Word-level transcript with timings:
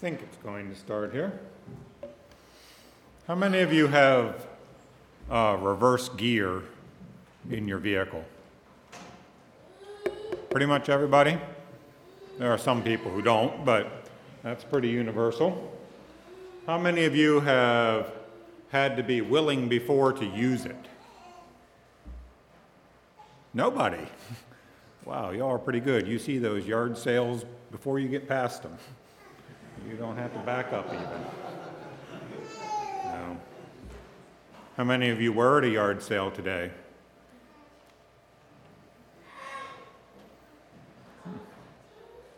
think 0.00 0.22
it's 0.22 0.38
going 0.38 0.70
to 0.70 0.74
start 0.74 1.12
here. 1.12 1.38
How 3.26 3.34
many 3.34 3.58
of 3.58 3.70
you 3.70 3.86
have 3.86 4.46
uh, 5.30 5.58
reverse 5.60 6.08
gear 6.08 6.62
in 7.50 7.68
your 7.68 7.76
vehicle? 7.76 8.24
Pretty 10.48 10.64
much 10.64 10.88
everybody? 10.88 11.36
There 12.38 12.50
are 12.50 12.56
some 12.56 12.82
people 12.82 13.10
who 13.10 13.20
don't, 13.20 13.62
but 13.66 14.06
that's 14.42 14.64
pretty 14.64 14.88
universal. 14.88 15.70
How 16.66 16.78
many 16.78 17.04
of 17.04 17.14
you 17.14 17.40
have 17.40 18.10
had 18.70 18.96
to 18.96 19.02
be 19.02 19.20
willing 19.20 19.68
before 19.68 20.14
to 20.14 20.24
use 20.24 20.64
it? 20.64 20.86
Nobody. 23.52 24.06
Wow, 25.06 25.30
y'all 25.30 25.50
are 25.50 25.58
pretty 25.58 25.80
good. 25.80 26.06
You 26.06 26.18
see 26.18 26.36
those 26.36 26.66
yard 26.66 26.96
sales 26.96 27.44
before 27.72 27.98
you 27.98 28.06
get 28.06 28.28
past 28.28 28.62
them. 28.62 28.76
You 29.88 29.96
don't 29.96 30.16
have 30.16 30.32
to 30.32 30.38
back 30.40 30.72
up 30.72 30.86
even. 30.86 31.04
No. 33.04 33.36
How 34.76 34.84
many 34.84 35.10
of 35.10 35.20
you 35.20 35.32
were 35.32 35.58
at 35.58 35.64
a 35.64 35.68
yard 35.68 36.02
sale 36.02 36.30
today? 36.30 36.70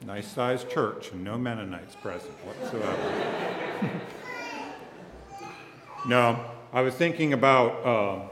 Nice 0.04 0.26
sized 0.26 0.68
church 0.68 1.12
and 1.12 1.22
no 1.22 1.38
Mennonites 1.38 1.94
present 1.94 2.34
whatsoever. 2.44 3.90
no, 6.06 6.44
I 6.72 6.80
was 6.80 6.94
thinking 6.94 7.32
about. 7.32 7.86
Uh, 7.86 8.31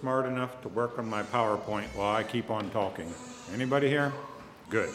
smart 0.00 0.26
enough 0.26 0.60
to 0.62 0.68
work 0.68 0.98
on 0.98 1.08
my 1.08 1.22
PowerPoint 1.24 1.86
while 1.94 2.14
I 2.14 2.22
keep 2.22 2.50
on 2.50 2.70
talking. 2.70 3.12
Anybody 3.52 3.88
here? 3.88 4.12
Good. 4.70 4.90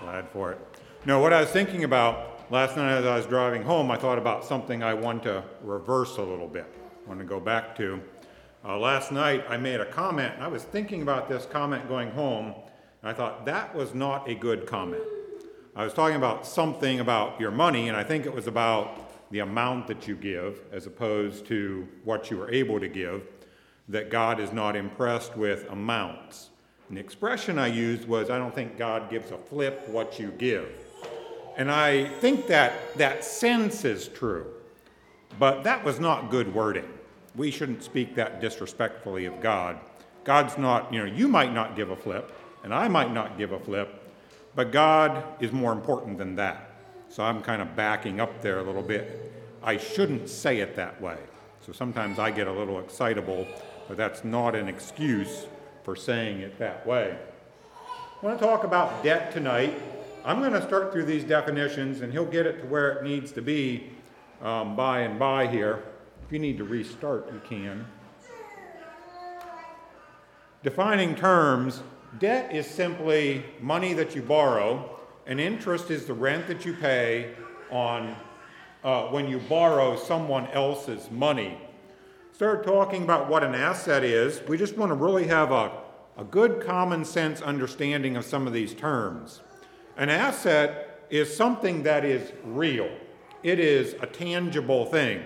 Glad 0.00 0.28
for 0.30 0.52
it. 0.52 0.58
No, 1.04 1.20
what 1.20 1.32
I 1.32 1.40
was 1.40 1.50
thinking 1.50 1.84
about 1.84 2.50
last 2.50 2.76
night 2.76 2.96
as 2.96 3.04
I 3.04 3.16
was 3.16 3.26
driving 3.26 3.62
home, 3.62 3.90
I 3.90 3.96
thought 3.96 4.18
about 4.18 4.44
something 4.44 4.82
I 4.82 4.94
want 4.94 5.22
to 5.24 5.44
reverse 5.62 6.16
a 6.16 6.22
little 6.22 6.48
bit. 6.48 6.64
I 7.04 7.08
want 7.08 7.20
to 7.20 7.26
go 7.26 7.38
back 7.38 7.76
to. 7.76 8.00
Uh, 8.64 8.78
last 8.78 9.12
night 9.12 9.44
I 9.48 9.58
made 9.58 9.80
a 9.80 9.86
comment, 9.86 10.34
and 10.34 10.42
I 10.42 10.48
was 10.48 10.62
thinking 10.62 11.02
about 11.02 11.28
this 11.28 11.44
comment 11.44 11.86
going 11.86 12.10
home, 12.12 12.54
and 13.02 13.10
I 13.10 13.12
thought 13.12 13.44
that 13.44 13.74
was 13.74 13.94
not 13.94 14.28
a 14.28 14.34
good 14.34 14.66
comment. 14.66 15.02
I 15.74 15.84
was 15.84 15.92
talking 15.92 16.16
about 16.16 16.46
something 16.46 17.00
about 17.00 17.38
your 17.38 17.50
money, 17.50 17.88
and 17.88 17.96
I 17.96 18.04
think 18.04 18.24
it 18.24 18.34
was 18.34 18.46
about 18.46 19.30
the 19.30 19.40
amount 19.40 19.86
that 19.88 20.08
you 20.08 20.16
give 20.16 20.60
as 20.72 20.86
opposed 20.86 21.46
to 21.46 21.86
what 22.04 22.30
you 22.30 22.38
were 22.38 22.50
able 22.50 22.80
to 22.80 22.88
give 22.88 23.22
that 23.88 24.10
God 24.10 24.40
is 24.40 24.52
not 24.52 24.76
impressed 24.76 25.36
with 25.36 25.70
amounts. 25.70 26.50
And 26.88 26.96
the 26.96 27.00
expression 27.00 27.58
I 27.58 27.68
used 27.68 28.06
was, 28.06 28.30
I 28.30 28.38
don't 28.38 28.54
think 28.54 28.76
God 28.76 29.10
gives 29.10 29.30
a 29.30 29.38
flip 29.38 29.88
what 29.88 30.18
you 30.18 30.32
give. 30.38 30.68
And 31.56 31.70
I 31.70 32.08
think 32.20 32.46
that 32.48 32.96
that 32.98 33.24
sense 33.24 33.84
is 33.84 34.08
true, 34.08 34.46
but 35.38 35.64
that 35.64 35.84
was 35.84 35.98
not 35.98 36.30
good 36.30 36.54
wording. 36.54 36.88
We 37.34 37.50
shouldn't 37.50 37.82
speak 37.82 38.14
that 38.16 38.40
disrespectfully 38.40 39.24
of 39.26 39.40
God. 39.40 39.78
God's 40.24 40.58
not, 40.58 40.92
you 40.92 40.98
know, 40.98 41.04
you 41.04 41.28
might 41.28 41.52
not 41.52 41.76
give 41.76 41.90
a 41.90 41.96
flip, 41.96 42.32
and 42.62 42.74
I 42.74 42.88
might 42.88 43.12
not 43.12 43.38
give 43.38 43.52
a 43.52 43.60
flip, 43.60 44.02
but 44.54 44.72
God 44.72 45.22
is 45.40 45.52
more 45.52 45.72
important 45.72 46.18
than 46.18 46.34
that. 46.36 46.70
So 47.08 47.22
I'm 47.22 47.40
kind 47.40 47.62
of 47.62 47.76
backing 47.76 48.20
up 48.20 48.42
there 48.42 48.58
a 48.58 48.62
little 48.62 48.82
bit. 48.82 49.32
I 49.62 49.76
shouldn't 49.76 50.28
say 50.28 50.58
it 50.60 50.76
that 50.76 51.00
way. 51.00 51.18
So 51.64 51.72
sometimes 51.72 52.18
I 52.18 52.30
get 52.30 52.46
a 52.46 52.52
little 52.52 52.80
excitable 52.80 53.46
but 53.88 53.96
that's 53.96 54.24
not 54.24 54.54
an 54.54 54.68
excuse 54.68 55.46
for 55.84 55.94
saying 55.94 56.40
it 56.40 56.58
that 56.58 56.86
way. 56.86 57.16
I 58.22 58.26
want 58.26 58.38
to 58.38 58.44
talk 58.44 58.64
about 58.64 59.04
debt 59.04 59.32
tonight. 59.32 59.80
I'm 60.24 60.40
going 60.40 60.52
to 60.52 60.62
start 60.66 60.92
through 60.92 61.04
these 61.04 61.22
definitions, 61.22 62.00
and 62.00 62.12
he'll 62.12 62.24
get 62.24 62.46
it 62.46 62.60
to 62.62 62.66
where 62.66 62.92
it 62.92 63.04
needs 63.04 63.30
to 63.32 63.42
be 63.42 63.90
um, 64.42 64.74
by 64.74 65.00
and 65.00 65.18
by 65.18 65.46
here. 65.46 65.84
If 66.24 66.32
you 66.32 66.38
need 66.38 66.58
to 66.58 66.64
restart, 66.64 67.32
you 67.32 67.40
can. 67.48 67.86
Defining 70.64 71.14
terms 71.14 71.82
debt 72.18 72.52
is 72.52 72.66
simply 72.66 73.44
money 73.60 73.92
that 73.92 74.16
you 74.16 74.22
borrow, 74.22 74.98
and 75.26 75.40
interest 75.40 75.90
is 75.90 76.06
the 76.06 76.14
rent 76.14 76.48
that 76.48 76.64
you 76.64 76.74
pay 76.74 77.34
on 77.70 78.16
uh, 78.82 79.02
when 79.08 79.28
you 79.28 79.38
borrow 79.38 79.96
someone 79.96 80.46
else's 80.48 81.10
money 81.10 81.58
start 82.36 82.62
talking 82.62 83.02
about 83.02 83.30
what 83.30 83.42
an 83.42 83.54
asset 83.54 84.04
is, 84.04 84.42
we 84.46 84.58
just 84.58 84.76
want 84.76 84.90
to 84.90 84.94
really 84.94 85.26
have 85.26 85.52
a, 85.52 85.72
a 86.18 86.24
good 86.24 86.60
common 86.60 87.02
sense 87.02 87.40
understanding 87.40 88.14
of 88.14 88.26
some 88.26 88.46
of 88.46 88.52
these 88.52 88.74
terms. 88.74 89.40
An 89.96 90.10
asset 90.10 91.00
is 91.08 91.34
something 91.34 91.82
that 91.84 92.04
is 92.04 92.34
real, 92.44 92.90
it 93.42 93.58
is 93.58 93.94
a 94.02 94.06
tangible 94.06 94.84
thing. 94.84 95.22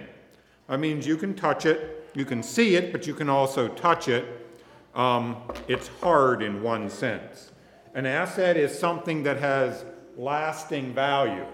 That 0.68 0.78
means 0.78 1.04
you 1.04 1.16
can 1.16 1.34
touch 1.34 1.66
it, 1.66 2.08
you 2.14 2.24
can 2.24 2.44
see 2.44 2.76
it, 2.76 2.92
but 2.92 3.08
you 3.08 3.14
can 3.14 3.28
also 3.28 3.66
touch 3.66 4.06
it. 4.06 4.46
Um, 4.94 5.38
it's 5.66 5.88
hard 6.00 6.44
in 6.44 6.62
one 6.62 6.88
sense. 6.88 7.50
An 7.96 8.06
asset 8.06 8.56
is 8.56 8.78
something 8.78 9.24
that 9.24 9.38
has 9.38 9.84
lasting 10.16 10.94
value. 10.94 11.46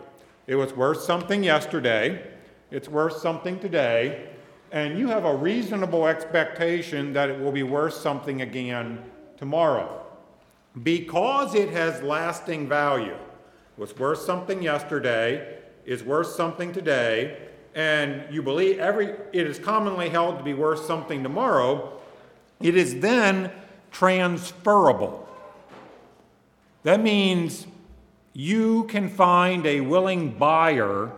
It 0.46 0.56
was 0.56 0.74
worth 0.74 1.00
something 1.00 1.42
yesterday, 1.42 2.30
it's 2.70 2.90
worth 2.90 3.16
something 3.16 3.58
today, 3.58 4.35
and 4.76 4.98
you 4.98 5.08
have 5.08 5.24
a 5.24 5.34
reasonable 5.34 6.06
expectation 6.06 7.14
that 7.14 7.30
it 7.30 7.40
will 7.40 7.50
be 7.50 7.62
worth 7.62 7.94
something 7.94 8.42
again 8.42 9.02
tomorrow. 9.38 10.04
Because 10.82 11.54
it 11.54 11.70
has 11.70 12.02
lasting 12.02 12.68
value, 12.68 13.16
was 13.78 13.96
worth 13.96 14.18
something 14.18 14.62
yesterday, 14.62 15.60
is 15.86 16.04
worth 16.04 16.26
something 16.26 16.74
today, 16.74 17.38
and 17.74 18.22
you 18.30 18.42
believe 18.42 18.78
every 18.78 19.14
it 19.32 19.46
is 19.46 19.58
commonly 19.58 20.10
held 20.10 20.36
to 20.36 20.44
be 20.44 20.52
worth 20.52 20.84
something 20.84 21.22
tomorrow, 21.22 21.98
it 22.60 22.76
is 22.76 23.00
then 23.00 23.50
transferable. 23.90 25.26
That 26.82 27.00
means 27.00 27.66
you 28.34 28.84
can 28.84 29.08
find 29.08 29.64
a 29.64 29.80
willing 29.80 30.32
buyer 30.36 31.12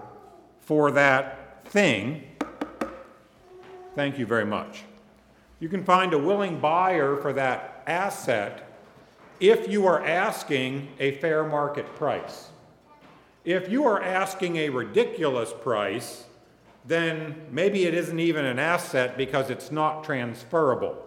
for 0.61 0.93
that 0.93 1.65
thing 1.65 2.28
Thank 3.99 4.17
you 4.17 4.27
very 4.27 4.45
much. 4.47 4.85
You 5.59 5.69
can 5.69 5.83
find 5.83 6.15
a 6.15 6.19
willing 6.21 6.61
buyer 6.61 7.17
for 7.17 7.33
that 7.33 7.83
asset 7.89 8.73
if 9.41 9.69
you 9.69 9.89
are 9.89 10.07
asking 10.07 10.87
a 11.01 11.17
fair 11.17 11.43
market 11.43 11.85
price. 11.97 12.51
If 13.45 13.69
you 13.69 13.87
are 13.87 14.01
asking 14.01 14.55
a 14.55 14.69
ridiculous 14.69 15.53
price, 15.53 16.27
then 16.87 17.49
maybe 17.51 17.87
it 17.87 17.95
isn't 17.95 18.21
even 18.21 18.45
an 18.45 18.61
asset 18.61 19.17
because 19.17 19.51
it's 19.51 19.73
not 19.73 20.05
transferable. 20.05 21.05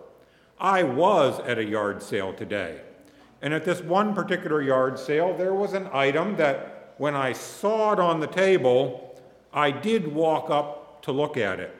I 0.59 0.84
was 0.84 1.40
at 1.47 1.58
a 1.58 1.63
yard 1.63 2.03
sale 2.03 2.34
today, 2.34 2.81
and 3.41 3.53
at 3.53 3.63
this 3.63 3.79
one 3.79 4.13
particular 4.13 4.62
yard 4.62 5.00
sale, 5.00 5.34
there 5.38 5.53
was 5.53 5.72
an 5.72 5.88
item 5.94 6.35
that 6.35 6.94
when 6.97 7.16
I 7.16 7.31
saw 7.31 7.94
it 7.94 8.02
on 8.02 8.19
the 8.19 8.28
table, 8.28 9.18
I 9.53 9.72
did 9.72 10.13
walk 10.13 10.50
up 10.50 11.02
to 11.03 11.13
look 11.13 11.38
at 11.38 11.62
it. 11.62 11.78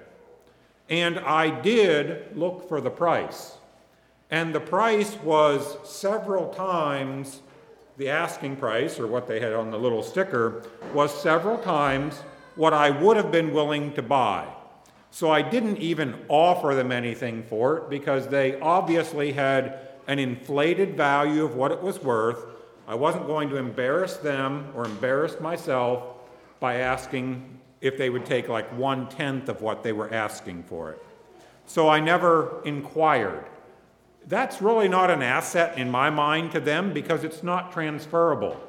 And 0.92 1.20
I 1.20 1.62
did 1.62 2.38
look 2.38 2.68
for 2.68 2.82
the 2.82 2.90
price. 2.90 3.56
And 4.30 4.54
the 4.54 4.60
price 4.60 5.16
was 5.24 5.78
several 5.90 6.54
times 6.54 7.42
the 7.98 8.10
asking 8.10 8.58
price, 8.58 9.00
or 9.00 9.08
what 9.08 9.26
they 9.26 9.40
had 9.40 9.54
on 9.54 9.72
the 9.72 9.78
little 9.78 10.04
sticker, 10.04 10.64
was 10.94 11.14
several 11.14 11.58
times 11.58 12.20
what 12.56 12.74
I 12.74 12.90
would 12.90 13.16
have 13.16 13.32
been 13.32 13.54
willing 13.54 13.94
to 13.94 14.02
buy. 14.02 14.48
So 15.12 15.32
I 15.32 15.42
didn't 15.42 15.78
even 15.78 16.16
offer 16.28 16.76
them 16.76 16.92
anything 16.92 17.44
for 17.44 17.78
it 17.78 17.90
because 17.90 18.28
they 18.28 18.60
obviously 18.60 19.32
had 19.32 19.80
an 20.08 20.20
inflated 20.20 20.98
value 20.98 21.46
of 21.46 21.56
what 21.56 21.72
it 21.72 21.82
was 21.82 22.02
worth. 22.02 22.46
I 22.88 22.96
wasn't 22.96 23.28
going 23.28 23.50
to 23.50 23.58
embarrass 23.58 24.18
them 24.18 24.74
or 24.76 24.86
embarrass 24.86 25.40
myself 25.40 26.04
by 26.60 26.76
asking 26.76 27.61
if 27.82 27.98
they 27.98 28.10
would 28.10 28.26
take 28.26 28.48
like 28.48 28.70
one 28.78 29.10
tenth 29.10 29.50
of 29.50 29.62
what 29.62 29.84
they 29.84 29.92
were 29.92 30.14
asking 30.14 30.64
for 30.64 30.92
it. 30.92 31.04
So 31.66 31.90
I 31.90 32.00
never 32.00 32.62
inquired. 32.64 33.46
That's 34.28 34.62
really 34.62 34.88
not 34.88 35.10
an 35.10 35.24
asset 35.24 35.78
in 35.78 35.90
my 35.90 36.10
mind 36.10 36.52
to 36.52 36.60
them 36.60 36.94
because 36.94 37.24
it's 37.24 37.42
not 37.42 37.72
transferable. 37.72 38.60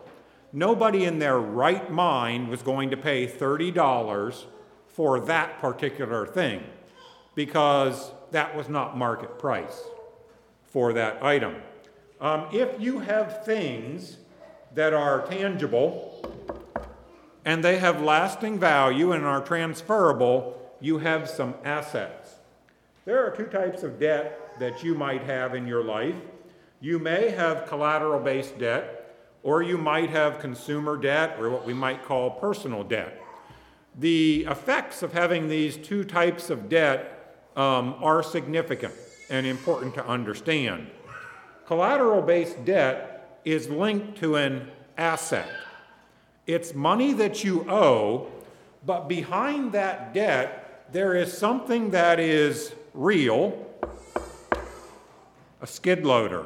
Nobody 0.52 1.04
in 1.04 1.18
their 1.18 1.38
right 1.38 1.90
mind 1.90 2.48
was 2.48 2.62
going 2.62 2.90
to 2.90 2.96
pay 2.96 3.26
$30 3.26 4.44
for 4.86 5.20
that 5.20 5.60
particular 5.60 6.26
thing 6.26 6.62
because 7.34 8.12
that 8.30 8.54
was 8.56 8.68
not 8.68 8.96
market 8.96 9.38
price 9.38 9.82
for 10.64 10.92
that 10.92 11.22
item. 11.22 11.56
Um, 12.20 12.46
if 12.52 12.80
you 12.80 13.00
have 13.00 13.44
things 13.44 14.18
that 14.74 14.94
are 14.94 15.26
tangible 15.26 16.61
and 17.44 17.64
they 17.64 17.78
have 17.78 18.02
lasting 18.02 18.58
value 18.58 19.12
and 19.12 19.24
are 19.24 19.42
transferable, 19.42 20.58
you 20.80 20.98
have 20.98 21.28
some 21.28 21.54
assets. 21.64 22.36
There 23.04 23.24
are 23.24 23.34
two 23.34 23.46
types 23.46 23.82
of 23.82 23.98
debt 23.98 24.58
that 24.60 24.84
you 24.84 24.94
might 24.94 25.22
have 25.24 25.54
in 25.54 25.66
your 25.66 25.82
life. 25.82 26.14
You 26.80 26.98
may 26.98 27.30
have 27.30 27.66
collateral 27.66 28.20
based 28.20 28.58
debt, 28.58 29.16
or 29.42 29.62
you 29.62 29.76
might 29.76 30.10
have 30.10 30.38
consumer 30.38 30.96
debt, 30.96 31.36
or 31.38 31.50
what 31.50 31.66
we 31.66 31.74
might 31.74 32.04
call 32.04 32.30
personal 32.30 32.84
debt. 32.84 33.20
The 33.98 34.46
effects 34.48 35.02
of 35.02 35.12
having 35.12 35.48
these 35.48 35.76
two 35.76 36.04
types 36.04 36.48
of 36.48 36.68
debt 36.68 37.36
um, 37.56 37.96
are 38.00 38.22
significant 38.22 38.94
and 39.30 39.46
important 39.46 39.94
to 39.94 40.06
understand. 40.06 40.88
Collateral 41.66 42.22
based 42.22 42.64
debt 42.64 43.40
is 43.44 43.68
linked 43.68 44.18
to 44.18 44.36
an 44.36 44.68
asset. 44.96 45.48
It's 46.46 46.74
money 46.74 47.12
that 47.14 47.44
you 47.44 47.68
owe, 47.70 48.28
but 48.84 49.08
behind 49.08 49.72
that 49.72 50.12
debt, 50.12 50.88
there 50.92 51.14
is 51.14 51.36
something 51.36 51.90
that 51.90 52.18
is 52.20 52.74
real 52.92 53.66
a 55.62 55.66
skid 55.66 56.04
loader, 56.04 56.44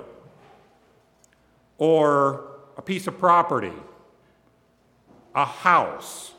or 1.79 2.59
a 2.77 2.83
piece 2.83 3.07
of 3.07 3.19
property, 3.19 3.73
a 5.35 5.45
house, 5.47 6.33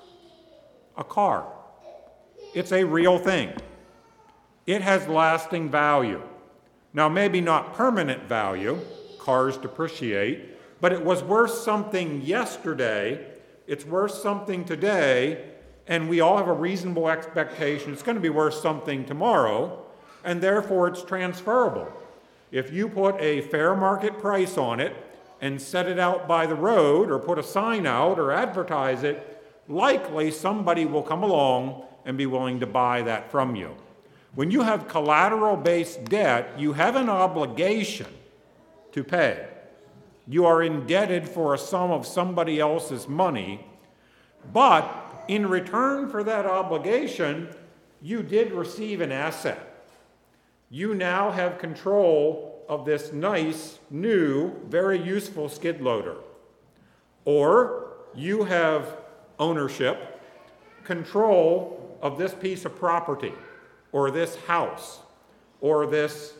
a 0.95 1.03
car. 1.03 1.51
It's 2.53 2.71
a 2.71 2.83
real 2.83 3.17
thing. 3.17 3.51
It 4.67 4.83
has 4.83 5.07
lasting 5.07 5.69
value. 5.71 6.21
Now, 6.93 7.09
maybe 7.09 7.41
not 7.41 7.73
permanent 7.73 8.29
value, 8.29 8.79
cars 9.17 9.57
depreciate, 9.57 10.79
but 10.79 10.93
it 10.93 11.03
was 11.03 11.23
worth 11.23 11.51
something 11.51 12.21
yesterday, 12.21 13.25
it's 13.67 13.85
worth 13.85 14.13
something 14.13 14.63
today, 14.63 15.43
and 15.87 16.09
we 16.09 16.21
all 16.21 16.37
have 16.37 16.47
a 16.47 16.53
reasonable 16.53 17.09
expectation 17.09 17.93
it's 17.93 18.01
going 18.03 18.15
to 18.15 18.21
be 18.21 18.29
worth 18.29 18.55
something 18.55 19.05
tomorrow, 19.05 19.85
and 20.23 20.41
therefore 20.41 20.87
it's 20.87 21.03
transferable. 21.03 21.91
If 22.51 22.71
you 22.71 22.87
put 22.87 23.19
a 23.19 23.41
fair 23.41 23.75
market 23.75 24.17
price 24.19 24.57
on 24.57 24.79
it 24.79 24.95
and 25.41 25.61
set 25.61 25.87
it 25.87 25.99
out 25.99 26.27
by 26.27 26.47
the 26.47 26.55
road, 26.55 27.11
or 27.11 27.19
put 27.19 27.37
a 27.37 27.43
sign 27.43 27.85
out, 27.85 28.17
or 28.17 28.31
advertise 28.31 29.03
it, 29.03 29.43
likely 29.67 30.31
somebody 30.31 30.85
will 30.85 31.03
come 31.03 31.23
along 31.23 31.83
and 32.05 32.17
be 32.17 32.25
willing 32.25 32.59
to 32.61 32.65
buy 32.65 33.01
that 33.01 33.29
from 33.29 33.55
you. 33.55 33.75
When 34.33 34.49
you 34.49 34.61
have 34.61 34.87
collateral 34.87 35.57
based 35.57 36.05
debt, 36.05 36.57
you 36.57 36.73
have 36.73 36.95
an 36.95 37.09
obligation 37.09 38.07
to 38.93 39.03
pay. 39.03 39.47
You 40.27 40.45
are 40.45 40.61
indebted 40.61 41.27
for 41.27 41.53
a 41.53 41.57
sum 41.57 41.91
of 41.91 42.05
somebody 42.05 42.59
else's 42.59 43.07
money, 43.07 43.65
but 44.51 45.23
in 45.27 45.47
return 45.47 46.09
for 46.09 46.23
that 46.23 46.45
obligation, 46.45 47.49
you 48.01 48.23
did 48.23 48.51
receive 48.51 49.01
an 49.01 49.11
asset. 49.11 49.89
You 50.69 50.93
now 50.93 51.31
have 51.31 51.59
control 51.59 52.65
of 52.67 52.85
this 52.85 53.13
nice, 53.13 53.79
new, 53.89 54.53
very 54.67 55.01
useful 55.01 55.47
skid 55.47 55.81
loader. 55.81 56.17
Or 57.23 57.93
you 58.13 58.43
have 58.43 58.97
ownership, 59.39 60.21
control 60.83 61.97
of 62.01 62.17
this 62.17 62.33
piece 62.33 62.65
of 62.65 62.75
property, 62.75 63.33
or 63.91 64.11
this 64.11 64.35
house, 64.47 64.99
or 65.61 65.85
this 65.85 66.33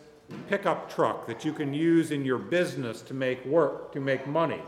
pickup 0.48 0.94
truck 0.94 1.28
that 1.28 1.46
you 1.46 1.54
can 1.54 1.74
use 1.74 2.12
in 2.12 2.26
your 2.26 2.38
business 2.38 3.02
to 3.04 3.14
make 3.14 3.46
work, 3.46 3.92
to 3.94 4.00
make 4.00 4.28
money. 4.28 4.62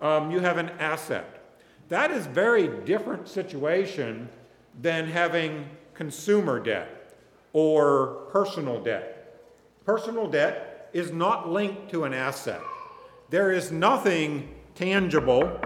Um, 0.00 0.30
you 0.30 0.40
have 0.40 0.58
an 0.58 0.70
asset. 0.78 1.42
That 1.88 2.10
is 2.10 2.26
very 2.26 2.68
different 2.84 3.28
situation 3.28 4.28
than 4.80 5.06
having 5.06 5.68
consumer 5.94 6.60
debt 6.60 7.14
or 7.52 8.26
personal 8.30 8.82
debt. 8.82 9.40
Personal 9.84 10.28
debt 10.28 10.90
is 10.92 11.12
not 11.12 11.48
linked 11.48 11.90
to 11.90 12.04
an 12.04 12.12
asset. 12.12 12.60
There 13.30 13.52
is 13.52 13.72
nothing 13.72 14.54
tangible 14.74 15.60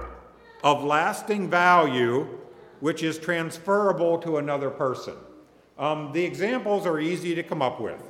of 0.64 0.84
lasting 0.84 1.50
value 1.50 2.26
which 2.80 3.02
is 3.02 3.18
transferable 3.18 4.18
to 4.18 4.38
another 4.38 4.70
person. 4.70 5.14
Um, 5.78 6.10
the 6.12 6.24
examples 6.24 6.86
are 6.86 6.98
easy 6.98 7.34
to 7.34 7.42
come 7.42 7.62
up 7.62 7.80
with. 7.80 8.02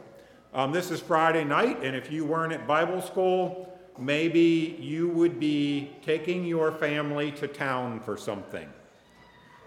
Um, 0.55 0.71
this 0.71 0.91
is 0.91 1.01
Friday 1.01 1.45
night, 1.45 1.83
and 1.83 1.97
if 1.97 2.13
you 2.13 2.27
weren't 2.27 2.53
at 2.53 2.67
Bible 2.67 3.01
school, 3.01 3.75
maybe 3.99 4.77
you 4.79 5.09
would 5.09 5.41
be 5.41 5.93
taking 6.05 6.45
your 6.45 6.71
family 6.73 7.33
to 7.33 7.49
town 7.49 8.01
for 8.01 8.19
something. 8.19 8.69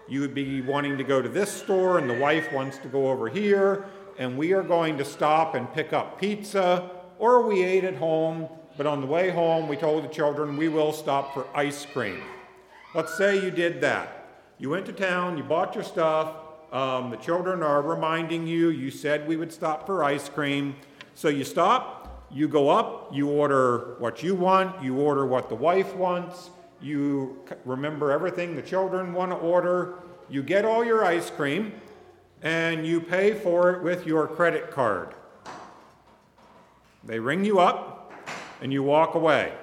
You 0.06 0.20
would 0.20 0.32
be 0.32 0.60
wanting 0.60 0.96
to 0.96 1.02
go 1.02 1.20
to 1.20 1.28
this 1.28 1.50
store, 1.50 1.98
and 1.98 2.08
the 2.08 2.16
wife 2.16 2.52
wants 2.52 2.78
to 2.78 2.88
go 2.88 3.10
over 3.10 3.28
here, 3.28 3.86
and 4.16 4.38
we 4.38 4.52
are 4.52 4.62
going 4.62 4.96
to 4.98 5.04
stop 5.04 5.56
and 5.56 5.72
pick 5.72 5.92
up 5.92 6.20
pizza, 6.20 6.88
or 7.18 7.42
we 7.42 7.64
ate 7.64 7.82
at 7.82 7.96
home, 7.96 8.48
but 8.76 8.86
on 8.86 9.00
the 9.00 9.08
way 9.08 9.30
home, 9.30 9.66
we 9.66 9.76
told 9.76 10.04
the 10.04 10.14
children 10.14 10.56
we 10.56 10.68
will 10.68 10.92
stop 10.92 11.34
for 11.34 11.48
ice 11.52 11.84
cream. 11.84 12.22
Let's 12.94 13.18
say 13.18 13.42
you 13.42 13.50
did 13.50 13.80
that. 13.80 14.28
You 14.58 14.70
went 14.70 14.86
to 14.86 14.92
town, 14.92 15.36
you 15.36 15.42
bought 15.42 15.74
your 15.74 15.82
stuff, 15.82 16.36
um, 16.76 17.08
the 17.08 17.16
children 17.16 17.62
are 17.62 17.80
reminding 17.80 18.46
you, 18.46 18.68
you 18.68 18.90
said 18.90 19.26
we 19.26 19.38
would 19.38 19.50
stop 19.50 19.86
for 19.86 20.04
ice 20.04 20.28
cream. 20.28 20.76
So 21.14 21.28
you 21.28 21.42
stop, 21.42 22.28
you 22.30 22.48
go 22.48 22.68
up, 22.68 23.08
you 23.14 23.30
order 23.30 23.96
what 23.98 24.22
you 24.22 24.34
want, 24.34 24.82
you 24.84 24.98
order 24.98 25.24
what 25.24 25.48
the 25.48 25.54
wife 25.54 25.96
wants, 25.96 26.50
you 26.82 27.42
remember 27.64 28.10
everything 28.10 28.54
the 28.54 28.60
children 28.60 29.14
want 29.14 29.32
to 29.32 29.36
order, 29.38 29.94
you 30.28 30.42
get 30.42 30.66
all 30.66 30.84
your 30.84 31.02
ice 31.02 31.30
cream, 31.30 31.72
and 32.42 32.86
you 32.86 33.00
pay 33.00 33.32
for 33.32 33.70
it 33.72 33.82
with 33.82 34.06
your 34.06 34.26
credit 34.26 34.70
card. 34.70 35.14
They 37.04 37.18
ring 37.18 37.42
you 37.42 37.58
up, 37.58 38.12
and 38.60 38.70
you 38.70 38.82
walk 38.82 39.14
away. 39.14 39.54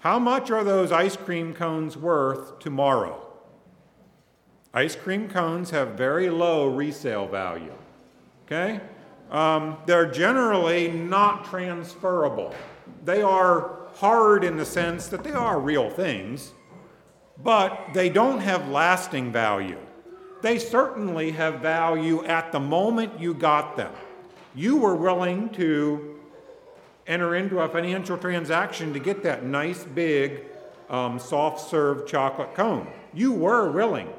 How 0.00 0.18
much 0.18 0.50
are 0.50 0.64
those 0.64 0.90
ice 0.90 1.16
cream 1.16 1.54
cones 1.54 1.96
worth 1.96 2.58
tomorrow? 2.58 3.25
Ice 4.76 4.94
cream 4.94 5.26
cones 5.26 5.70
have 5.70 5.92
very 5.92 6.28
low 6.28 6.68
resale 6.68 7.26
value. 7.26 7.72
Okay? 8.44 8.78
Um, 9.30 9.78
they're 9.86 10.10
generally 10.10 10.88
not 10.88 11.46
transferable. 11.46 12.54
They 13.02 13.22
are 13.22 13.70
hard 13.94 14.44
in 14.44 14.58
the 14.58 14.66
sense 14.66 15.08
that 15.08 15.24
they 15.24 15.32
are 15.32 15.58
real 15.58 15.88
things, 15.88 16.52
but 17.42 17.88
they 17.94 18.10
don't 18.10 18.40
have 18.40 18.68
lasting 18.68 19.32
value. 19.32 19.78
They 20.42 20.58
certainly 20.58 21.30
have 21.30 21.60
value 21.60 22.22
at 22.26 22.52
the 22.52 22.60
moment 22.60 23.18
you 23.18 23.32
got 23.32 23.78
them. 23.78 23.94
You 24.54 24.76
were 24.76 24.94
willing 24.94 25.48
to 25.54 26.20
enter 27.06 27.34
into 27.34 27.60
a 27.60 27.68
financial 27.70 28.18
transaction 28.18 28.92
to 28.92 28.98
get 28.98 29.22
that 29.22 29.42
nice 29.42 29.84
big 29.84 30.42
um, 30.90 31.18
soft 31.18 31.66
serve 31.70 32.06
chocolate 32.06 32.54
cone. 32.54 32.86
You 33.14 33.32
were 33.32 33.70
willing. 33.70 34.10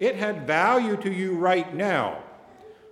It 0.00 0.16
had 0.16 0.46
value 0.46 0.96
to 0.98 1.12
you 1.12 1.34
right 1.34 1.74
now. 1.74 2.22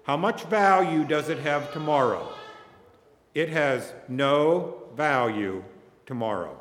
How 0.05 0.17
much 0.17 0.45
value 0.45 1.05
does 1.05 1.29
it 1.29 1.39
have 1.39 1.73
tomorrow? 1.73 2.33
It 3.35 3.49
has 3.51 3.93
no 4.09 4.83
value 4.97 5.63
tomorrow. 6.07 6.57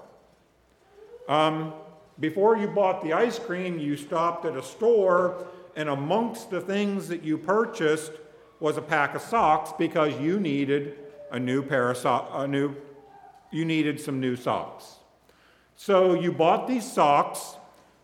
Um, 1.27 1.73
before 2.19 2.57
you 2.57 2.67
bought 2.67 3.03
the 3.03 3.13
ice 3.13 3.39
cream, 3.39 3.79
you 3.79 3.97
stopped 3.97 4.45
at 4.45 4.55
a 4.55 4.63
store, 4.63 5.47
and 5.75 5.89
amongst 5.89 6.49
the 6.49 6.61
things 6.61 7.07
that 7.07 7.23
you 7.23 7.37
purchased 7.37 8.11
was 8.59 8.77
a 8.77 8.81
pack 8.81 9.15
of 9.15 9.21
socks 9.21 9.73
because 9.77 10.19
you 10.19 10.39
needed 10.39 10.97
a 11.31 11.39
new 11.39 11.61
pair 11.61 11.89
of 11.89 11.97
socks, 11.97 12.31
a 12.33 12.47
new, 12.47 12.75
you 13.51 13.65
needed 13.65 13.99
some 13.99 14.19
new 14.19 14.35
socks. 14.35 14.95
So 15.75 16.13
you 16.13 16.31
bought 16.31 16.67
these 16.67 16.89
socks, 16.89 17.57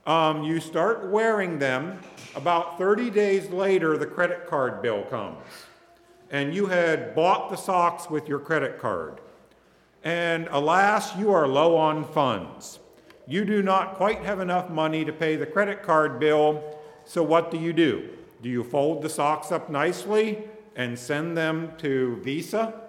um, 0.05 0.43
you 0.43 0.59
start 0.59 1.09
wearing 1.09 1.59
them. 1.59 1.99
About 2.35 2.77
30 2.77 3.09
days 3.09 3.49
later, 3.49 3.97
the 3.97 4.05
credit 4.05 4.47
card 4.47 4.81
bill 4.81 5.03
comes. 5.03 5.43
And 6.29 6.55
you 6.55 6.67
had 6.67 7.13
bought 7.13 7.49
the 7.49 7.57
socks 7.57 8.09
with 8.09 8.29
your 8.29 8.39
credit 8.39 8.79
card. 8.79 9.19
And 10.03 10.47
alas, 10.49 11.15
you 11.17 11.31
are 11.33 11.45
low 11.45 11.75
on 11.75 12.05
funds. 12.05 12.79
You 13.27 13.43
do 13.43 13.61
not 13.61 13.95
quite 13.95 14.23
have 14.23 14.39
enough 14.39 14.69
money 14.69 15.03
to 15.03 15.11
pay 15.11 15.35
the 15.35 15.45
credit 15.45 15.83
card 15.83 16.19
bill. 16.19 16.77
So, 17.05 17.21
what 17.21 17.51
do 17.51 17.57
you 17.57 17.73
do? 17.73 18.09
Do 18.41 18.49
you 18.49 18.63
fold 18.63 19.01
the 19.01 19.09
socks 19.09 19.51
up 19.51 19.69
nicely 19.69 20.43
and 20.75 20.97
send 20.97 21.37
them 21.37 21.73
to 21.79 22.15
Visa? 22.23 22.81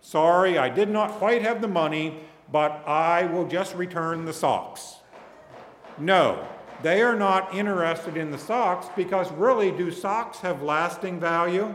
Sorry, 0.00 0.58
I 0.58 0.68
did 0.68 0.90
not 0.90 1.12
quite 1.12 1.42
have 1.42 1.62
the 1.62 1.68
money, 1.68 2.20
but 2.52 2.86
I 2.86 3.24
will 3.24 3.46
just 3.46 3.74
return 3.74 4.26
the 4.26 4.32
socks. 4.32 4.96
No, 5.98 6.46
They 6.84 7.00
are 7.00 7.16
not 7.16 7.54
interested 7.54 8.18
in 8.18 8.30
the 8.30 8.36
socks 8.36 8.88
because 8.94 9.32
really, 9.32 9.70
do 9.70 9.90
socks 9.90 10.40
have 10.40 10.62
lasting 10.62 11.18
value? 11.18 11.74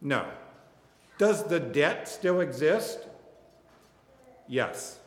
No. 0.00 0.26
Does 1.18 1.44
the 1.44 1.60
debt 1.60 2.08
still 2.08 2.40
exist? 2.40 3.06
Yes. 4.48 4.98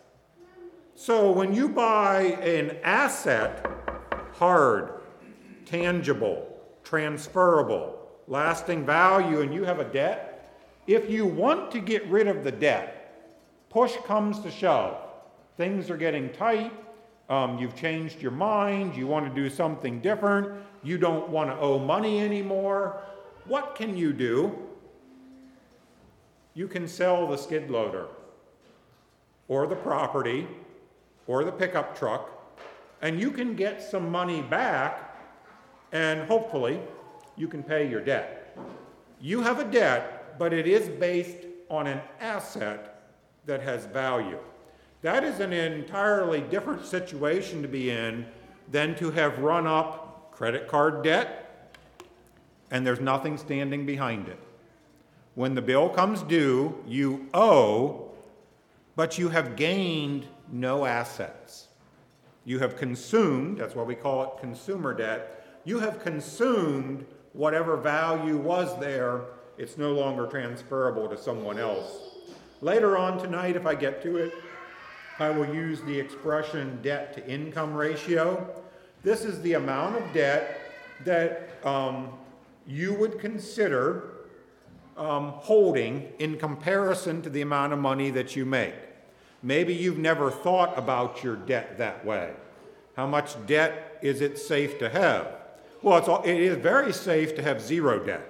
So 0.95 1.29
when 1.29 1.53
you 1.53 1.67
buy 1.67 2.21
an 2.41 2.77
asset, 2.85 3.65
hard, 4.35 5.01
tangible, 5.65 6.47
transferable, 6.85 8.07
lasting 8.29 8.85
value, 8.85 9.41
and 9.41 9.53
you 9.53 9.65
have 9.65 9.79
a 9.79 9.91
debt, 9.91 10.57
if 10.87 11.09
you 11.09 11.25
want 11.25 11.69
to 11.71 11.81
get 11.81 12.07
rid 12.07 12.29
of 12.29 12.45
the 12.45 12.51
debt, 12.53 13.27
push 13.69 13.93
comes 14.05 14.39
to 14.39 14.49
shove, 14.49 14.95
things 15.57 15.89
are 15.89 15.97
getting 15.97 16.31
tight, 16.31 16.71
um, 17.31 17.57
you've 17.57 17.75
changed 17.75 18.21
your 18.21 18.31
mind, 18.31 18.93
you 18.93 19.07
want 19.07 19.25
to 19.25 19.33
do 19.33 19.49
something 19.49 20.01
different, 20.01 20.51
you 20.83 20.97
don't 20.97 21.29
want 21.29 21.49
to 21.49 21.57
owe 21.57 21.79
money 21.79 22.19
anymore, 22.19 23.01
what 23.45 23.73
can 23.73 23.95
you 23.95 24.11
do? 24.11 24.53
You 26.53 26.67
can 26.67 26.89
sell 26.89 27.25
the 27.27 27.37
skid 27.37 27.71
loader 27.71 28.07
or 29.47 29.65
the 29.65 29.77
property 29.77 30.45
or 31.25 31.45
the 31.45 31.51
pickup 31.53 31.97
truck, 31.97 32.29
and 33.01 33.17
you 33.17 33.31
can 33.31 33.55
get 33.55 33.81
some 33.81 34.11
money 34.11 34.41
back, 34.41 35.15
and 35.93 36.27
hopefully 36.27 36.81
you 37.37 37.47
can 37.47 37.63
pay 37.63 37.89
your 37.89 38.01
debt. 38.01 38.57
You 39.21 39.39
have 39.41 39.59
a 39.59 39.63
debt, 39.63 40.37
but 40.37 40.51
it 40.51 40.67
is 40.67 40.89
based 40.89 41.47
on 41.69 41.87
an 41.87 42.01
asset 42.19 43.03
that 43.45 43.61
has 43.61 43.85
value. 43.85 44.39
That 45.01 45.23
is 45.23 45.39
an 45.39 45.53
entirely 45.53 46.41
different 46.41 46.85
situation 46.85 47.61
to 47.61 47.67
be 47.67 47.89
in 47.89 48.25
than 48.69 48.95
to 48.95 49.11
have 49.11 49.39
run 49.39 49.65
up 49.65 50.31
credit 50.31 50.67
card 50.67 51.03
debt 51.03 51.41
and 52.71 52.87
there's 52.87 53.01
nothing 53.01 53.37
standing 53.37 53.85
behind 53.85 54.29
it. 54.29 54.39
When 55.35 55.53
the 55.53 55.61
bill 55.61 55.89
comes 55.89 56.23
due, 56.23 56.83
you 56.87 57.27
owe, 57.33 58.11
but 58.95 59.17
you 59.17 59.29
have 59.29 59.55
gained 59.55 60.25
no 60.51 60.85
assets. 60.85 61.67
You 62.45 62.59
have 62.59 62.77
consumed, 62.77 63.59
that's 63.59 63.75
why 63.75 63.83
we 63.83 63.95
call 63.95 64.23
it 64.23 64.29
consumer 64.39 64.93
debt, 64.93 65.45
you 65.63 65.79
have 65.79 66.01
consumed 66.01 67.05
whatever 67.33 67.77
value 67.77 68.37
was 68.37 68.77
there, 68.79 69.21
it's 69.57 69.77
no 69.77 69.91
longer 69.91 70.25
transferable 70.25 71.07
to 71.07 71.17
someone 71.17 71.59
else. 71.59 72.15
Later 72.61 72.97
on 72.97 73.17
tonight, 73.17 73.55
if 73.55 73.65
I 73.65 73.75
get 73.75 74.01
to 74.03 74.17
it, 74.17 74.33
I 75.21 75.29
will 75.29 75.53
use 75.53 75.81
the 75.81 75.99
expression 75.99 76.79
debt 76.81 77.13
to 77.13 77.27
income 77.29 77.75
ratio. 77.75 78.49
This 79.03 79.23
is 79.23 79.39
the 79.43 79.53
amount 79.53 79.95
of 79.97 80.13
debt 80.13 80.59
that 81.05 81.63
um, 81.63 82.09
you 82.65 82.95
would 82.95 83.19
consider 83.19 84.13
um, 84.97 85.33
holding 85.35 86.11
in 86.17 86.37
comparison 86.37 87.21
to 87.21 87.29
the 87.29 87.41
amount 87.41 87.71
of 87.71 87.77
money 87.77 88.09
that 88.09 88.35
you 88.35 88.45
make. 88.45 88.73
Maybe 89.43 89.75
you've 89.75 89.99
never 89.99 90.31
thought 90.31 90.75
about 90.75 91.23
your 91.23 91.35
debt 91.35 91.77
that 91.77 92.03
way. 92.03 92.33
How 92.95 93.05
much 93.05 93.35
debt 93.45 93.99
is 94.01 94.21
it 94.21 94.39
safe 94.39 94.79
to 94.79 94.89
have? 94.89 95.27
Well, 95.83 95.99
it's 95.99 96.07
all, 96.07 96.23
it 96.23 96.35
is 96.35 96.57
very 96.57 96.91
safe 96.91 97.35
to 97.35 97.43
have 97.43 97.61
zero 97.61 98.03
debt. 98.03 98.27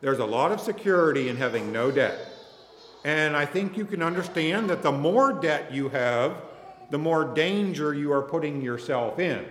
There's 0.00 0.20
a 0.20 0.24
lot 0.24 0.52
of 0.52 0.60
security 0.60 1.28
in 1.28 1.38
having 1.38 1.72
no 1.72 1.90
debt. 1.90 2.33
And 3.04 3.36
I 3.36 3.44
think 3.44 3.76
you 3.76 3.84
can 3.84 4.02
understand 4.02 4.70
that 4.70 4.82
the 4.82 4.92
more 4.92 5.32
debt 5.32 5.72
you 5.72 5.90
have, 5.90 6.36
the 6.90 6.98
more 6.98 7.24
danger 7.24 7.92
you 7.92 8.12
are 8.12 8.22
putting 8.22 8.62
yourself 8.62 9.18
in. 9.18 9.44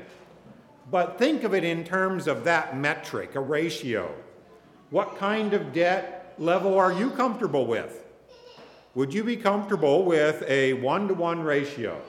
But 0.90 1.18
think 1.18 1.44
of 1.44 1.54
it 1.54 1.64
in 1.64 1.84
terms 1.84 2.28
of 2.28 2.44
that 2.44 2.78
metric, 2.78 3.36
a 3.36 3.40
ratio. 3.40 4.14
What 4.90 5.18
kind 5.18 5.54
of 5.54 5.72
debt 5.72 6.34
level 6.38 6.78
are 6.78 6.92
you 6.92 7.12
comfortable 7.12 7.66
with? 7.66 8.04
Would 8.96 9.14
you 9.14 9.24
be 9.24 9.38
comfortable 9.38 10.04
with 10.04 10.44
a 10.48 10.74
one 10.74 11.08
to 11.08 11.14
one 11.14 11.42
ratio? 11.42 12.00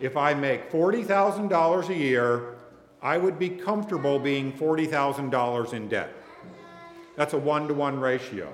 If 0.00 0.16
I 0.16 0.34
make 0.34 0.70
$40,000 0.72 1.88
a 1.88 1.94
year, 1.94 2.54
I 3.02 3.16
would 3.16 3.38
be 3.38 3.48
comfortable 3.48 4.18
being 4.18 4.52
$40,000 4.52 5.72
in 5.72 5.88
debt. 5.88 6.12
That's 7.16 7.32
a 7.32 7.38
one 7.38 7.68
to 7.68 7.74
one 7.74 8.00
ratio. 8.00 8.52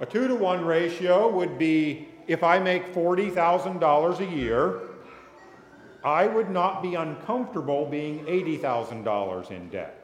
A 0.00 0.06
two 0.06 0.28
to 0.28 0.34
one 0.34 0.64
ratio 0.64 1.28
would 1.28 1.58
be 1.58 2.08
if 2.28 2.44
I 2.44 2.58
make 2.58 2.94
$40,000 2.94 4.20
a 4.20 4.36
year, 4.36 4.80
I 6.04 6.26
would 6.26 6.50
not 6.50 6.82
be 6.82 6.94
uncomfortable 6.94 7.86
being 7.86 8.24
$80,000 8.26 9.50
in 9.50 9.68
debt. 9.70 9.94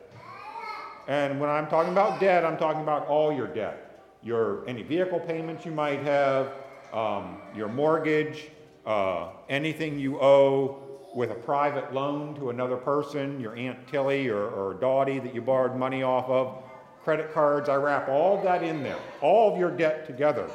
And 1.07 1.39
when 1.39 1.49
I'm 1.49 1.69
talking 1.69 1.93
about 1.93 2.19
debt, 2.19 2.45
I'm 2.45 2.57
talking 2.57 2.83
about 2.83 3.07
all 3.07 3.33
your 3.33 3.47
debt. 3.47 4.03
Your 4.23 4.67
any 4.67 4.83
vehicle 4.83 5.21
payments 5.21 5.65
you 5.65 5.71
might 5.71 6.01
have, 6.01 6.53
um, 6.93 7.39
your 7.55 7.69
mortgage, 7.69 8.49
uh, 8.87 9.29
anything 9.49 9.99
you 9.99 10.21
owe 10.21 10.81
with 11.15 11.31
a 11.31 11.35
private 11.35 11.95
loan 11.95 12.35
to 12.35 12.51
another 12.51 12.77
person, 12.77 13.39
your 13.39 13.55
Aunt 13.55 13.87
Tilly 13.87 14.29
or, 14.29 14.49
or 14.49 14.75
Dottie 14.75 15.21
that 15.21 15.35
you 15.35 15.43
borrowed 15.43 15.77
money 15.77 16.03
off 16.03 16.29
of, 16.29 16.64
credit 17.05 17.35
cards, 17.35 17.69
I 17.69 17.77
wrap 17.77 18.09
all 18.09 18.43
that 18.43 18.63
in 18.63 18.83
there, 18.83 18.99
all 19.21 19.53
of 19.53 19.59
your 19.59 19.71
debt 19.71 20.07
together. 20.07 20.49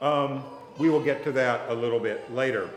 Um, 0.00 0.42
we 0.78 0.88
will 0.88 1.02
get 1.02 1.22
to 1.24 1.32
that 1.32 1.68
a 1.68 1.74
little 1.74 2.00
bit 2.00 2.32
later. 2.32 2.70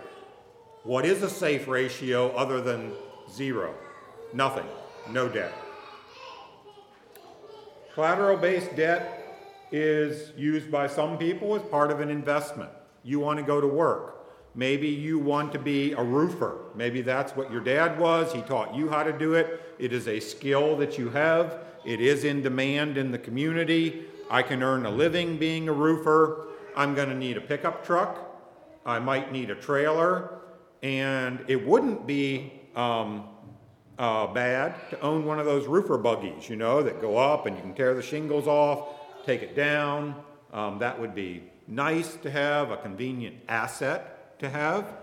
What 0.84 1.06
is 1.06 1.24
a 1.24 1.30
safe 1.30 1.68
ratio 1.68 2.36
other 2.36 2.60
than 2.60 2.91
zero? 3.32 3.74
Nothing, 4.34 4.65
no 5.10 5.30
debt. 5.30 5.53
Collateral 7.94 8.38
based 8.38 8.75
debt 8.75 9.18
is 9.72 10.32
used 10.36 10.70
by 10.70 10.88
some 10.88 11.18
people 11.18 11.56
as 11.56 11.62
part 11.63 11.91
of 11.91 12.01
an 12.01 12.10
investment. 12.10 12.72
You 13.03 13.20
want 13.20 13.39
to 13.39 13.44
go 13.44 13.62
to 13.62 13.68
work. 13.68 14.18
Maybe 14.53 14.89
you 14.89 15.18
want 15.18 15.53
to 15.53 15.60
be 15.60 15.94
a 15.94 16.03
roofer. 16.03 16.58
Maybe 16.75 17.01
that's 17.01 17.36
what 17.38 17.51
your 17.51 17.62
dad 17.62 17.98
was. 17.98 18.34
He 18.34 18.41
taught 18.41 18.75
you 18.75 18.89
how 18.89 19.03
to 19.03 19.13
do 19.13 19.36
it. 19.36 19.62
It 19.80 19.94
is 19.94 20.10
a 20.10 20.20
skill 20.20 20.75
that 20.77 20.98
you 20.98 21.10
have. 21.10 21.71
It 21.85 22.00
is 22.00 22.23
in 22.23 22.41
demand 22.41 22.97
in 22.97 23.11
the 23.11 23.17
community. 23.17 24.05
I 24.29 24.43
can 24.43 24.63
earn 24.63 24.85
a 24.85 24.91
living 24.91 25.38
being 25.38 25.67
a 25.67 25.73
roofer. 25.73 26.47
I'm 26.75 26.95
going 26.95 27.09
to 27.09 27.15
need 27.15 27.38
a 27.38 27.41
pickup 27.41 27.85
truck. 27.85 28.17
I 28.85 29.00
might 29.00 29.31
need 29.31 29.50
a 29.50 29.55
trailer. 29.55 30.39
And 30.83 31.43
it 31.47 31.65
wouldn't 31.65 32.07
be 32.07 32.53
um, 32.75 33.25
uh, 34.00 34.27
bad 34.27 34.75
to 34.89 35.00
own 35.01 35.25
one 35.25 35.39
of 35.39 35.45
those 35.45 35.67
roofer 35.67 35.97
buggies, 35.97 36.50
you 36.50 36.55
know, 36.55 36.81
that 36.81 37.01
go 37.01 37.17
up 37.17 37.45
and 37.45 37.55
you 37.55 37.61
can 37.61 37.73
tear 37.73 37.93
the 37.93 38.01
shingles 38.01 38.47
off 38.47 38.88
take 39.25 39.41
it 39.41 39.55
down. 39.55 40.15
Um, 40.53 40.79
that 40.79 41.00
would 41.00 41.15
be 41.15 41.43
nice 41.67 42.15
to 42.17 42.31
have, 42.31 42.71
a 42.71 42.77
convenient 42.77 43.38
asset 43.47 44.39
to 44.39 44.50
have. 44.50 44.93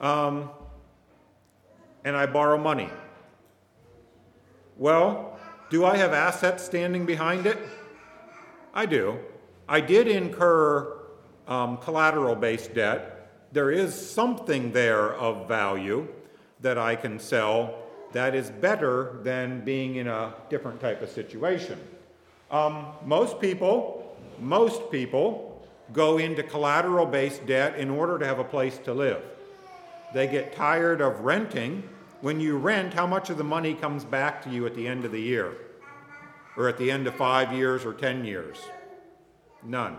Um, 0.00 0.50
and 2.04 2.16
I 2.16 2.26
borrow 2.26 2.58
money. 2.58 2.88
Well, 4.76 5.27
do 5.70 5.84
I 5.84 5.96
have 5.96 6.12
assets 6.12 6.64
standing 6.64 7.06
behind 7.06 7.46
it? 7.46 7.58
I 8.74 8.86
do. 8.86 9.18
I 9.68 9.80
did 9.80 10.08
incur 10.08 10.96
um, 11.46 11.78
collateral 11.78 12.34
based 12.34 12.74
debt. 12.74 13.30
There 13.52 13.70
is 13.70 13.94
something 13.94 14.72
there 14.72 15.14
of 15.14 15.48
value 15.48 16.08
that 16.60 16.78
I 16.78 16.96
can 16.96 17.18
sell 17.18 17.74
that 18.12 18.34
is 18.34 18.50
better 18.50 19.18
than 19.22 19.60
being 19.64 19.96
in 19.96 20.08
a 20.08 20.34
different 20.48 20.80
type 20.80 21.02
of 21.02 21.10
situation. 21.10 21.78
Um, 22.50 22.86
most 23.04 23.40
people, 23.40 24.16
most 24.38 24.90
people 24.90 25.66
go 25.92 26.18
into 26.18 26.42
collateral 26.42 27.06
based 27.06 27.46
debt 27.46 27.76
in 27.76 27.90
order 27.90 28.18
to 28.18 28.26
have 28.26 28.38
a 28.38 28.44
place 28.44 28.78
to 28.78 28.94
live. 28.94 29.22
They 30.14 30.26
get 30.26 30.54
tired 30.54 31.00
of 31.00 31.20
renting. 31.20 31.88
When 32.20 32.40
you 32.40 32.56
rent, 32.56 32.94
how 32.94 33.06
much 33.06 33.30
of 33.30 33.38
the 33.38 33.44
money 33.44 33.74
comes 33.74 34.04
back 34.04 34.42
to 34.42 34.50
you 34.50 34.66
at 34.66 34.74
the 34.74 34.88
end 34.88 35.04
of 35.04 35.12
the 35.12 35.20
year? 35.20 35.52
Or 36.56 36.68
at 36.68 36.76
the 36.76 36.90
end 36.90 37.06
of 37.06 37.14
five 37.14 37.52
years 37.52 37.84
or 37.84 37.92
10 37.92 38.24
years? 38.24 38.58
None. 39.62 39.98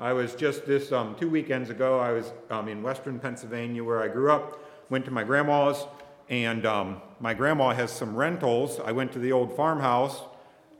I 0.00 0.14
was 0.14 0.34
just 0.34 0.66
this 0.66 0.90
um, 0.90 1.14
two 1.14 1.30
weekends 1.30 1.70
ago, 1.70 2.00
I 2.00 2.10
was 2.10 2.32
um, 2.50 2.66
in 2.66 2.82
western 2.82 3.20
Pennsylvania 3.20 3.84
where 3.84 4.02
I 4.02 4.08
grew 4.08 4.32
up, 4.32 4.58
went 4.90 5.04
to 5.04 5.12
my 5.12 5.22
grandma's, 5.22 5.86
and 6.28 6.66
um, 6.66 7.00
my 7.20 7.34
grandma 7.34 7.70
has 7.70 7.92
some 7.92 8.16
rentals. 8.16 8.80
I 8.84 8.90
went 8.90 9.12
to 9.12 9.20
the 9.20 9.30
old 9.30 9.54
farmhouse 9.54 10.22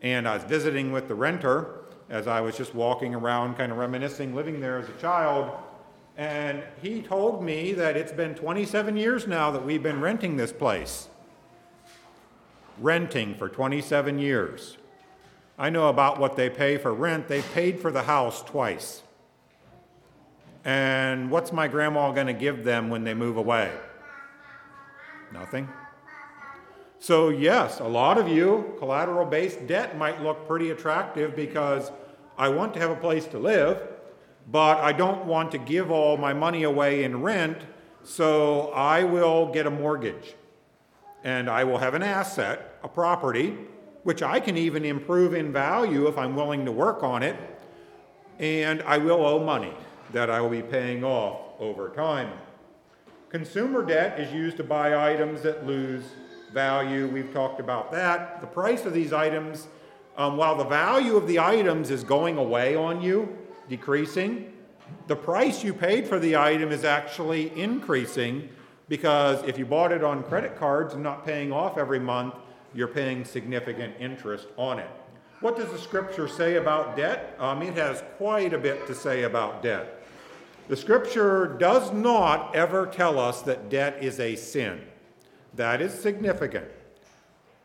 and 0.01 0.27
I 0.27 0.35
was 0.35 0.43
visiting 0.43 0.91
with 0.91 1.07
the 1.07 1.15
renter 1.15 1.83
as 2.11 2.27
I 2.27 2.41
was 2.41 2.57
just 2.57 2.75
walking 2.75 3.15
around, 3.15 3.55
kind 3.55 3.71
of 3.71 3.79
reminiscing, 3.79 4.35
living 4.35 4.61
there 4.61 4.79
as 4.79 4.89
a 4.89 5.01
child. 5.01 5.53
And 6.17 6.63
he 6.83 7.01
told 7.01 7.43
me 7.43 7.73
that 7.73 7.97
it's 7.97 8.13
been 8.13 8.35
27 8.35 8.97
years 8.97 9.27
now 9.27 9.51
that 9.51 9.65
we've 9.65 9.83
been 9.83 10.01
renting 10.01 10.37
this 10.37 10.53
place. 10.53 11.09
Renting 12.79 13.35
for 13.35 13.49
27 13.49 14.19
years. 14.19 14.77
I 15.59 15.71
know 15.71 15.89
about 15.89 16.19
what 16.19 16.37
they 16.37 16.51
pay 16.51 16.77
for 16.77 16.93
rent. 16.93 17.29
They 17.29 17.43
paid 17.43 17.81
for 17.81 17.91
the 17.91 18.03
house 18.03 18.43
twice. 18.43 19.03
And 20.65 21.31
what's 21.31 21.53
my 21.53 21.67
grandma 21.69 22.13
going 22.13 22.27
to 22.27 22.33
give 22.33 22.65
them 22.65 22.89
when 22.89 23.05
they 23.05 23.15
move 23.15 23.37
away? 23.37 23.73
Nothing. 25.33 25.69
So, 26.99 27.31
yes, 27.31 27.81
a 27.81 27.85
lot 27.85 28.17
of 28.17 28.29
you, 28.29 28.75
collateral 28.79 29.27
based 29.27 29.67
debt 29.67 29.99
might 29.99 30.23
look 30.23 30.47
pretty 30.47 30.71
attractive 30.71 31.35
because 31.35 31.91
I 32.39 32.49
want 32.49 32.75
to 32.75 32.81
have 32.81 32.91
a 32.91 32.97
place 32.97 33.27
to 33.29 33.39
live, 33.39 33.83
but 34.51 34.79
I 34.79 34.93
don't 34.93 35.27
want 35.27 35.53
to 35.53 35.59
give 35.59 35.91
all 35.91 36.17
my 36.17 36.33
money 36.33 36.63
away 36.65 37.05
in 37.05 37.23
rent, 37.23 37.59
so 38.03 38.71
I 38.73 39.05
will 39.05 39.53
get 39.53 39.67
a 39.67 39.71
mortgage. 39.71 40.35
And 41.25 41.49
I 41.49 41.65
will 41.65 41.79
have 41.79 41.95
an 41.95 42.03
asset, 42.03 42.79
a 42.83 42.89
property, 42.89 43.57
which 44.03 44.23
I 44.23 44.41
can 44.41 44.57
even 44.57 44.85
improve 44.85 45.35
in 45.35 45.53
value 45.53 46.09
if 46.09 46.19
I'm 46.19 46.35
willing 46.35 46.65
to 46.65 46.73
work 46.73 47.03
on 47.03 47.23
it, 47.23 47.37
and 48.39 48.83
I 48.83 48.99
will 48.99 49.25
owe 49.25 49.45
money 49.45 49.73
that 50.13 50.29
I 50.29 50.41
will 50.41 50.51
be 50.51 50.63
paying 50.63 51.05
off 51.05 51.41
over 51.61 51.89
time. 51.91 52.33
Consumer 53.29 53.85
debt 53.85 54.19
is 54.19 54.33
used 54.33 54.57
to 54.59 54.65
buy 54.65 55.13
items 55.13 55.43
that 55.43 55.67
lose 55.67 56.05
value. 56.53 57.07
We've 57.07 57.33
talked 57.33 57.61
about 57.61 57.91
that. 57.93 58.41
The 58.41 58.47
price 58.47 58.85
of 58.85 58.93
these 58.93 59.13
items, 59.13 59.69
um, 60.17 60.37
while 60.37 60.57
the 60.57 60.65
value 60.65 61.17
of 61.17 61.27
the 61.27 61.39
items 61.39 61.91
is 61.91 62.05
going 62.05 62.37
away 62.37 62.77
on 62.77 63.01
you, 63.01 63.39
decreasing, 63.69 64.53
the 65.07 65.17
price 65.17 65.65
you 65.65 65.73
paid 65.73 66.07
for 66.07 66.19
the 66.19 66.37
item 66.37 66.71
is 66.71 66.85
actually 66.85 67.57
increasing 67.59 68.49
because 68.89 69.43
if 69.45 69.59
you 69.59 69.65
bought 69.65 69.93
it 69.93 70.05
on 70.05 70.23
credit 70.25 70.59
cards 70.59 70.95
and 70.95 71.03
not 71.03 71.25
paying 71.25 71.53
off 71.53 71.79
every 71.79 72.01
month, 72.01 72.35
you're 72.75 72.89
paying 72.89 73.25
significant 73.25 73.95
interest 73.99 74.49
on 74.57 74.79
it. 74.79 74.91
What 75.41 75.57
does 75.57 75.71
the 75.71 75.79
scripture 75.79 76.29
say 76.29 76.57
about 76.57 76.97
debt? 76.97 77.37
Um, 77.39 77.63
it 77.63 77.75
has 77.75 78.03
quite 78.17 78.53
a 78.53 78.59
bit 78.59 78.87
to 78.87 78.95
say 78.95 79.25
about 79.25 79.63
debt. 79.63 80.03
The 80.69 80.77
scripture 80.77 81.57
does 81.59 81.93
not 81.93 82.55
ever 82.55 82.87
tell 82.87 83.19
us 83.19 83.43
that 83.43 83.69
debt 83.69 83.99
is 84.01 84.21
a 84.21 84.37
sin. 84.37 84.81
That 85.55 85.83
is 85.83 85.93
significant. 85.93 86.67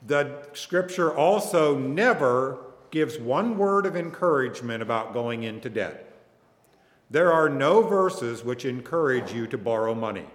The 0.06 0.44
scripture 0.54 1.16
also 1.16 1.78
never 1.78 2.58
gives 2.92 3.18
one 3.18 3.58
word 3.58 3.86
of 3.86 3.96
encouragement 3.96 4.82
about 4.82 5.14
going 5.14 5.44
into 5.44 5.70
debt. 5.70 6.14
There 7.10 7.32
are 7.32 7.50
no 7.50 7.82
verses 7.82 8.44
which 8.44 8.66
encourage 8.66 9.34
you 9.34 9.48
to 9.48 9.58
borrow 9.58 9.96
money 9.96 10.26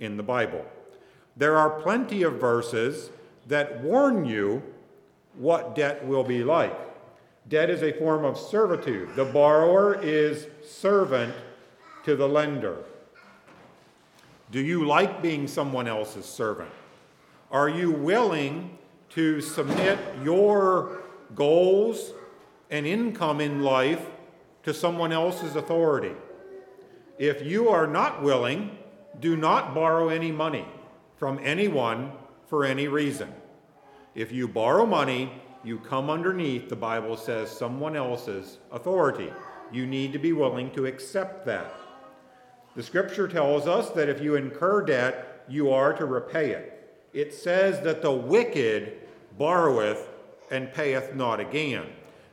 in 0.00 0.16
the 0.16 0.22
Bible. 0.22 0.64
There 1.36 1.56
are 1.56 1.70
plenty 1.70 2.22
of 2.22 2.34
verses 2.34 3.10
that 3.48 3.80
warn 3.82 4.24
you 4.24 4.62
what 5.34 5.74
debt 5.74 6.06
will 6.06 6.24
be 6.24 6.44
like. 6.44 6.78
Debt 7.48 7.70
is 7.70 7.82
a 7.82 7.92
form 7.92 8.24
of 8.24 8.38
servitude. 8.38 9.14
The 9.16 9.24
borrower 9.24 10.00
is 10.00 10.46
servant 10.64 11.34
to 12.04 12.14
the 12.14 12.28
lender. 12.28 12.78
Do 14.50 14.60
you 14.60 14.86
like 14.86 15.22
being 15.22 15.48
someone 15.48 15.88
else's 15.88 16.26
servant? 16.26 16.70
Are 17.50 17.68
you 17.68 17.90
willing 17.90 18.78
to 19.10 19.40
submit 19.40 19.98
your 20.22 21.01
goals 21.34 22.12
and 22.70 22.86
income 22.86 23.40
in 23.40 23.62
life 23.62 24.06
to 24.62 24.72
someone 24.72 25.12
else's 25.12 25.56
authority? 25.56 26.14
If 27.18 27.44
you 27.44 27.68
are 27.68 27.86
not 27.86 28.22
willing, 28.22 28.78
do 29.20 29.36
not 29.36 29.74
borrow 29.74 30.08
any 30.08 30.32
money 30.32 30.66
from 31.16 31.38
anyone 31.42 32.12
for 32.46 32.64
any 32.64 32.88
reason. 32.88 33.32
If 34.14 34.32
you 34.32 34.48
borrow 34.48 34.86
money, 34.86 35.32
you 35.64 35.78
come 35.78 36.10
underneath, 36.10 36.68
the 36.68 36.76
Bible 36.76 37.16
says, 37.16 37.50
someone 37.50 37.96
else's 37.96 38.58
authority. 38.72 39.32
You 39.70 39.86
need 39.86 40.12
to 40.12 40.18
be 40.18 40.32
willing 40.32 40.70
to 40.72 40.86
accept 40.86 41.46
that. 41.46 41.72
The 42.74 42.82
scripture 42.82 43.28
tells 43.28 43.66
us 43.66 43.90
that 43.90 44.08
if 44.08 44.20
you 44.20 44.34
incur 44.34 44.82
debt, 44.82 45.44
you 45.48 45.70
are 45.70 45.92
to 45.92 46.06
repay 46.06 46.50
it. 46.50 47.06
It 47.12 47.34
says 47.34 47.80
that 47.84 48.02
the 48.02 48.12
wicked 48.12 48.94
borroweth 49.38 50.08
and 50.52 50.72
payeth 50.72 51.14
not 51.14 51.40
again. 51.40 51.86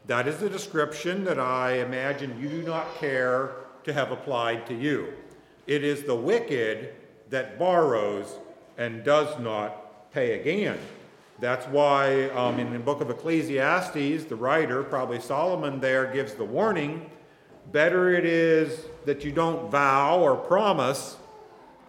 That 0.06 0.28
is 0.28 0.42
a 0.42 0.50
description 0.50 1.24
that 1.24 1.40
I 1.40 1.78
imagine 1.78 2.40
you 2.42 2.50
do 2.50 2.62
not 2.64 2.98
care 3.00 3.52
to 3.86 3.94
have 3.94 4.12
applied 4.12 4.68
to 4.68 4.76
you. 4.76 5.14
It 5.66 5.84
is 5.84 6.04
the 6.04 6.16
wicked 6.16 6.94
that 7.30 7.58
borrows 7.58 8.28
and 8.78 9.04
does 9.04 9.40
not 9.40 10.12
pay 10.12 10.40
again. 10.40 10.78
That's 11.40 11.66
why 11.68 12.30
um, 12.30 12.60
in 12.60 12.74
the 12.74 12.80
book 12.80 13.02
of 13.02 13.10
Ecclesiastes, 13.10 14.26
the 14.26 14.36
writer, 14.36 14.84
probably 14.84 15.22
Solomon, 15.22 15.80
there 15.80 16.12
gives 16.12 16.34
the 16.34 16.44
warning 16.44 17.10
better 17.72 18.14
it 18.14 18.26
is 18.26 18.86
that 19.06 19.24
you 19.24 19.32
don't 19.32 19.70
vow 19.70 20.20
or 20.20 20.36
promise 20.36 21.18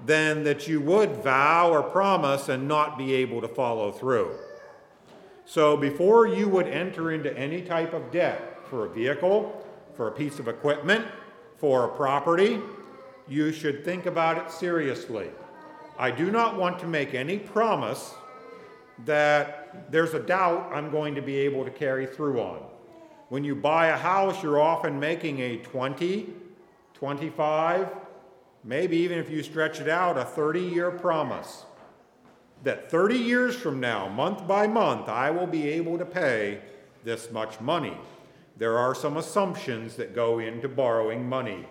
than 0.06 0.44
that 0.44 0.68
you 0.68 0.80
would 0.80 1.16
vow 1.16 1.70
or 1.70 1.82
promise 1.82 2.48
and 2.48 2.68
not 2.68 2.98
be 2.98 3.14
able 3.14 3.40
to 3.40 3.48
follow 3.48 3.90
through. 3.90 4.36
So 5.50 5.76
before 5.76 6.28
you 6.28 6.48
would 6.48 6.68
enter 6.68 7.10
into 7.10 7.36
any 7.36 7.60
type 7.60 7.92
of 7.92 8.12
debt 8.12 8.60
for 8.68 8.86
a 8.86 8.88
vehicle, 8.88 9.66
for 9.94 10.06
a 10.06 10.12
piece 10.12 10.38
of 10.38 10.46
equipment, 10.46 11.04
for 11.56 11.86
a 11.86 11.88
property, 11.88 12.60
you 13.26 13.50
should 13.50 13.84
think 13.84 14.06
about 14.06 14.38
it 14.38 14.52
seriously. 14.52 15.28
I 15.98 16.12
do 16.12 16.30
not 16.30 16.56
want 16.56 16.78
to 16.78 16.86
make 16.86 17.14
any 17.14 17.36
promise 17.36 18.14
that 19.06 19.90
there's 19.90 20.14
a 20.14 20.20
doubt 20.20 20.70
I'm 20.72 20.88
going 20.88 21.16
to 21.16 21.20
be 21.20 21.38
able 21.38 21.64
to 21.64 21.70
carry 21.72 22.06
through 22.06 22.40
on. 22.40 22.62
When 23.28 23.42
you 23.42 23.56
buy 23.56 23.88
a 23.88 23.96
house, 23.96 24.44
you're 24.44 24.60
often 24.60 25.00
making 25.00 25.40
a 25.40 25.56
20, 25.56 26.28
25, 26.94 27.88
maybe 28.62 28.98
even 28.98 29.18
if 29.18 29.28
you 29.28 29.42
stretch 29.42 29.80
it 29.80 29.88
out, 29.88 30.16
a 30.16 30.24
30 30.24 30.60
year 30.60 30.92
promise 30.92 31.64
that 32.62 32.90
30 32.90 33.16
years 33.16 33.56
from 33.56 33.80
now, 33.80 34.08
month 34.08 34.46
by 34.46 34.66
month, 34.66 35.08
I 35.08 35.30
will 35.30 35.46
be 35.46 35.68
able 35.68 35.98
to 35.98 36.04
pay 36.04 36.60
this 37.04 37.30
much 37.30 37.60
money. 37.60 37.96
There 38.56 38.76
are 38.76 38.94
some 38.94 39.16
assumptions 39.16 39.96
that 39.96 40.14
go 40.14 40.38
into 40.38 40.68
borrowing 40.68 41.26
money. 41.26 41.66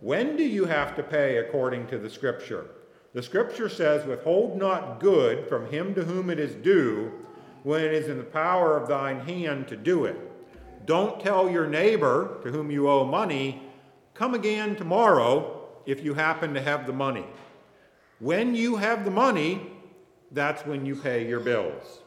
When 0.00 0.36
do 0.36 0.44
you 0.44 0.66
have 0.66 0.94
to 0.96 1.02
pay 1.02 1.38
according 1.38 1.86
to 1.86 1.98
the 1.98 2.10
scripture? 2.10 2.66
The 3.14 3.22
scripture 3.22 3.70
says, 3.70 4.06
Withhold 4.06 4.58
not 4.58 5.00
good 5.00 5.48
from 5.48 5.70
him 5.70 5.94
to 5.94 6.04
whom 6.04 6.28
it 6.28 6.38
is 6.38 6.54
due, 6.54 7.10
when 7.62 7.82
it 7.82 7.94
is 7.94 8.08
in 8.08 8.18
the 8.18 8.24
power 8.24 8.76
of 8.76 8.88
thine 8.88 9.20
hand 9.20 9.68
to 9.68 9.76
do 9.76 10.04
it. 10.04 10.16
Don't 10.84 11.18
tell 11.18 11.50
your 11.50 11.66
neighbor 11.66 12.38
to 12.42 12.52
whom 12.52 12.70
you 12.70 12.88
owe 12.88 13.04
money, 13.04 13.62
come 14.12 14.34
again 14.34 14.76
tomorrow 14.76 15.66
if 15.86 16.04
you 16.04 16.12
happen 16.14 16.52
to 16.52 16.60
have 16.60 16.86
the 16.86 16.92
money. 16.92 17.24
When 18.18 18.54
you 18.54 18.76
have 18.76 19.04
the 19.04 19.10
money, 19.10 19.66
that's 20.32 20.66
when 20.66 20.84
you 20.84 20.96
pay 20.96 21.26
your 21.26 21.40
bills. 21.40 22.02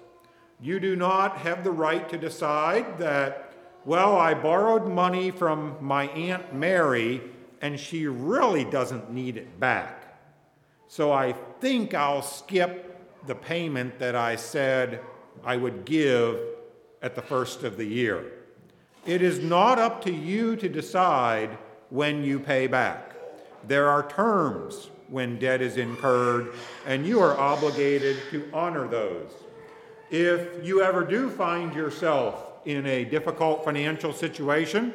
You 0.62 0.80
do 0.80 0.96
not 0.96 1.38
have 1.38 1.64
the 1.64 1.72
right 1.72 2.08
to 2.10 2.18
decide 2.18 2.98
that, 2.98 3.54
well, 3.86 4.18
I 4.18 4.34
borrowed 4.34 4.88
money 4.88 5.32
from 5.32 5.78
my 5.80 6.08
Aunt 6.08 6.54
Mary 6.54 7.22
and 7.62 7.80
she 7.80 8.08
really 8.08 8.66
doesn't 8.66 9.12
need 9.12 9.38
it 9.38 9.60
back. 9.60 10.20
So 10.88 11.12
I 11.12 11.34
think 11.62 11.94
I'll 11.94 12.22
skip 12.22 13.26
the 13.28 13.36
payment 13.36 14.00
that 14.00 14.16
I 14.16 14.36
said 14.36 15.02
I 15.44 15.56
would 15.56 15.86
give 15.86 16.40
at 17.02 17.16
the 17.16 17.22
first 17.22 17.64
of 17.64 17.78
the 17.78 17.86
year. 17.86 18.32
It 19.06 19.22
is 19.22 19.40
not 19.40 19.80
up 19.80 20.04
to 20.06 20.12
you 20.14 20.56
to 20.58 20.68
decide 20.68 21.58
when 21.90 22.24
you 22.24 22.40
pay 22.40 22.68
back. 22.68 23.16
There 23.68 23.88
are 23.90 24.08
terms 24.08 24.90
when 25.10 25.40
debt 25.40 25.62
is 25.62 25.78
incurred, 25.78 26.54
and 26.86 27.06
you 27.06 27.20
are 27.20 27.38
obligated 27.38 28.18
to 28.32 28.50
honor 28.54 28.88
those. 28.88 29.32
If 30.12 30.66
you 30.66 30.82
ever 30.82 31.04
do 31.04 31.30
find 31.30 31.74
yourself 31.74 32.46
in 32.66 32.86
a 32.86 33.06
difficult 33.06 33.64
financial 33.64 34.14
situation, 34.14 34.94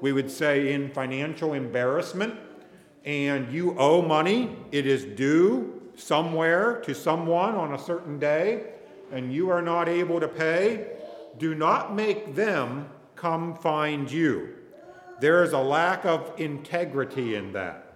we 0.00 0.12
would 0.12 0.30
say 0.30 0.72
in 0.72 0.90
financial 0.90 1.54
embarrassment, 1.54 2.34
and 3.04 3.52
you 3.52 3.76
owe 3.78 4.02
money, 4.02 4.56
it 4.70 4.86
is 4.86 5.04
due 5.04 5.82
somewhere 5.96 6.80
to 6.82 6.94
someone 6.94 7.54
on 7.54 7.74
a 7.74 7.78
certain 7.78 8.18
day, 8.18 8.72
and 9.10 9.32
you 9.32 9.50
are 9.50 9.62
not 9.62 9.88
able 9.88 10.20
to 10.20 10.28
pay, 10.28 10.86
do 11.38 11.54
not 11.54 11.94
make 11.94 12.34
them 12.34 12.88
come 13.16 13.54
find 13.56 14.10
you. 14.10 14.54
There 15.20 15.42
is 15.42 15.52
a 15.52 15.58
lack 15.58 16.04
of 16.04 16.32
integrity 16.38 17.34
in 17.34 17.52
that. 17.52 17.87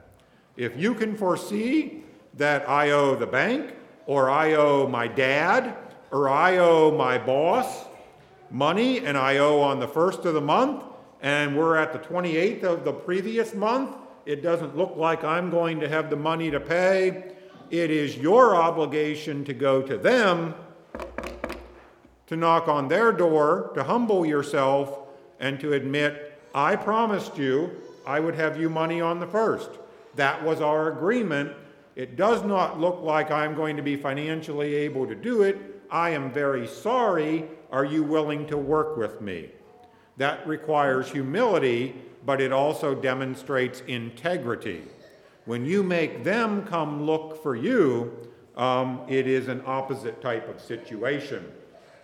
If 0.57 0.77
you 0.77 0.95
can 0.95 1.17
foresee 1.17 2.03
that 2.35 2.69
I 2.69 2.91
owe 2.91 3.15
the 3.15 3.27
bank, 3.27 3.75
or 4.07 4.29
I 4.29 4.53
owe 4.55 4.87
my 4.87 5.09
dad, 5.09 5.77
or 6.11 6.29
I 6.29 6.59
owe 6.59 6.91
my 6.91 7.17
boss 7.17 7.87
money, 8.51 8.99
and 8.99 9.17
I 9.17 9.39
owe 9.39 9.61
on 9.61 9.81
the 9.81 9.89
first 9.89 10.27
of 10.27 10.35
the 10.35 10.41
month, 10.41 10.85
and 11.23 11.57
we're 11.57 11.77
at 11.77 11.93
the 11.93 11.99
28th 11.99 12.65
of 12.65 12.85
the 12.85 12.93
previous 12.93 13.55
month, 13.55 13.97
it 14.27 14.43
doesn't 14.43 14.77
look 14.77 14.95
like 14.97 15.25
I'm 15.25 15.51
going 15.51 15.81
to 15.81 15.89
have 15.89 16.11
the 16.11 16.17
money 16.17 16.51
to 16.51 16.61
pay. 16.61 17.33
It 17.71 17.91
is 17.91 18.17
your 18.19 18.55
obligation 18.55 19.45
to 19.47 19.55
go 19.55 19.81
to 19.83 19.97
them, 19.97 20.55
to 22.27 22.37
knock 22.37 22.69
on 22.69 22.89
their 22.89 23.11
door, 23.13 23.71
to 23.75 23.83
humble 23.83 24.27
yourself, 24.27 24.99
and 25.41 25.59
to 25.61 25.73
admit, 25.73 26.39
I 26.55 26.77
promised 26.77 27.39
you 27.39 27.71
I 28.07 28.21
would 28.21 28.35
have 28.35 28.61
you 28.61 28.69
money 28.69 29.01
on 29.01 29.19
the 29.19 29.27
first. 29.27 29.71
That 30.17 30.45
was 30.45 30.61
our 30.61 30.93
agreement. 30.93 31.53
It 31.97 32.17
does 32.17 32.43
not 32.43 32.81
look 32.81 33.01
like 33.03 33.31
I'm 33.31 33.55
going 33.55 33.77
to 33.77 33.83
be 33.83 33.97
financially 33.97 34.75
able 34.75 35.07
to 35.07 35.15
do 35.15 35.43
it. 35.43 35.83
I 35.91 36.11
am 36.11 36.33
very 36.33 36.67
sorry. 36.67 37.49
Are 37.71 37.85
you 37.85 38.03
willing 38.03 38.47
to 38.49 38.57
work 38.57 38.97
with 38.97 39.21
me? 39.21 39.51
That 40.17 40.47
requires 40.47 41.11
humility, 41.11 41.95
but 42.25 42.41
it 42.41 42.53
also 42.53 42.95
demonstrates 42.95 43.81
integrity. 43.89 44.83
When 45.45 45.67
you 45.67 45.83
make 45.83 46.25
them 46.25 46.65
come 46.65 47.05
look 47.05 47.43
for 47.43 47.57
you, 47.57 48.29
um, 48.57 49.01
it 49.09 49.27
is 49.27 49.49
an 49.49 49.63
opposite 49.67 50.21
type 50.21 50.49
of 50.49 50.61
situation. 50.61 51.51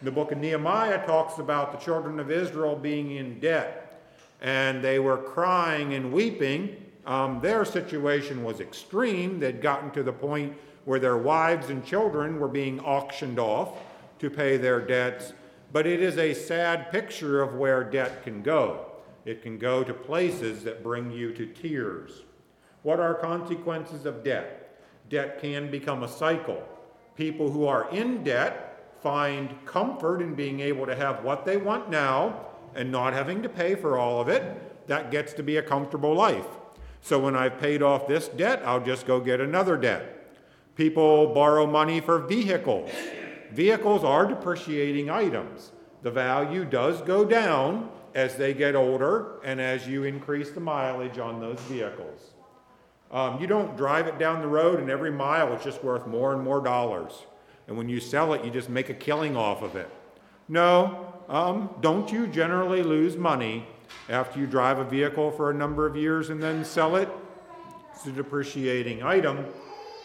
The 0.02 0.10
book 0.10 0.32
of 0.32 0.38
Nehemiah 0.38 1.04
talks 1.06 1.38
about 1.38 1.72
the 1.72 1.78
children 1.78 2.18
of 2.18 2.30
Israel 2.30 2.76
being 2.76 3.12
in 3.12 3.40
debt, 3.40 4.00
and 4.40 4.82
they 4.82 4.98
were 4.98 5.18
crying 5.18 5.94
and 5.94 6.12
weeping. 6.12 6.76
Um, 7.08 7.40
their 7.40 7.64
situation 7.64 8.44
was 8.44 8.60
extreme. 8.60 9.40
They'd 9.40 9.62
gotten 9.62 9.90
to 9.92 10.02
the 10.02 10.12
point 10.12 10.52
where 10.84 11.00
their 11.00 11.16
wives 11.16 11.70
and 11.70 11.84
children 11.84 12.38
were 12.38 12.48
being 12.48 12.78
auctioned 12.80 13.38
off 13.38 13.78
to 14.18 14.28
pay 14.28 14.58
their 14.58 14.78
debts. 14.78 15.32
But 15.72 15.86
it 15.86 16.02
is 16.02 16.18
a 16.18 16.34
sad 16.34 16.92
picture 16.92 17.40
of 17.40 17.54
where 17.54 17.82
debt 17.82 18.22
can 18.24 18.42
go. 18.42 18.92
It 19.24 19.42
can 19.42 19.56
go 19.56 19.82
to 19.82 19.94
places 19.94 20.64
that 20.64 20.82
bring 20.82 21.10
you 21.10 21.32
to 21.32 21.46
tears. 21.46 22.24
What 22.82 23.00
are 23.00 23.14
consequences 23.14 24.04
of 24.04 24.22
debt? 24.22 24.78
Debt 25.08 25.40
can 25.40 25.70
become 25.70 26.02
a 26.02 26.08
cycle. 26.08 26.62
People 27.16 27.50
who 27.50 27.66
are 27.66 27.90
in 27.90 28.22
debt 28.22 28.84
find 29.02 29.54
comfort 29.64 30.20
in 30.20 30.34
being 30.34 30.60
able 30.60 30.84
to 30.84 30.94
have 30.94 31.24
what 31.24 31.46
they 31.46 31.56
want 31.56 31.88
now 31.88 32.48
and 32.74 32.92
not 32.92 33.14
having 33.14 33.42
to 33.42 33.48
pay 33.48 33.74
for 33.74 33.96
all 33.96 34.20
of 34.20 34.28
it. 34.28 34.86
That 34.88 35.10
gets 35.10 35.32
to 35.34 35.42
be 35.42 35.56
a 35.56 35.62
comfortable 35.62 36.14
life. 36.14 36.46
So 37.00 37.18
when 37.18 37.36
I've 37.36 37.58
paid 37.58 37.82
off 37.82 38.06
this 38.06 38.28
debt, 38.28 38.62
I'll 38.64 38.84
just 38.84 39.06
go 39.06 39.20
get 39.20 39.40
another 39.40 39.76
debt. 39.76 40.34
People 40.76 41.34
borrow 41.34 41.66
money 41.66 42.00
for 42.00 42.18
vehicles. 42.18 42.90
Vehicles 43.52 44.04
are 44.04 44.26
depreciating 44.26 45.10
items. 45.10 45.72
The 46.02 46.10
value 46.10 46.64
does 46.64 47.02
go 47.02 47.24
down 47.24 47.90
as 48.14 48.36
they 48.36 48.54
get 48.54 48.76
older 48.76 49.40
and 49.44 49.60
as 49.60 49.88
you 49.88 50.04
increase 50.04 50.50
the 50.50 50.60
mileage 50.60 51.18
on 51.18 51.40
those 51.40 51.58
vehicles. 51.62 52.32
Um, 53.10 53.40
you 53.40 53.46
don't 53.46 53.76
drive 53.76 54.06
it 54.06 54.18
down 54.18 54.40
the 54.40 54.48
road 54.48 54.80
and 54.80 54.90
every 54.90 55.10
mile 55.10 55.52
it's 55.54 55.64
just 55.64 55.82
worth 55.82 56.06
more 56.06 56.34
and 56.34 56.42
more 56.42 56.60
dollars. 56.60 57.26
And 57.66 57.76
when 57.76 57.88
you 57.88 58.00
sell 58.00 58.32
it, 58.34 58.44
you 58.44 58.50
just 58.50 58.68
make 58.68 58.88
a 58.88 58.94
killing 58.94 59.36
off 59.36 59.62
of 59.62 59.76
it. 59.76 59.90
No, 60.48 61.14
um, 61.28 61.70
don't 61.80 62.10
you 62.10 62.26
generally 62.26 62.82
lose 62.82 63.16
money 63.16 63.66
after 64.08 64.38
you 64.40 64.46
drive 64.46 64.78
a 64.78 64.84
vehicle 64.84 65.30
for 65.30 65.50
a 65.50 65.54
number 65.54 65.86
of 65.86 65.96
years 65.96 66.30
and 66.30 66.42
then 66.42 66.64
sell 66.64 66.96
it? 66.96 67.08
It's 67.94 68.06
a 68.06 68.12
depreciating 68.12 69.02
item. 69.02 69.46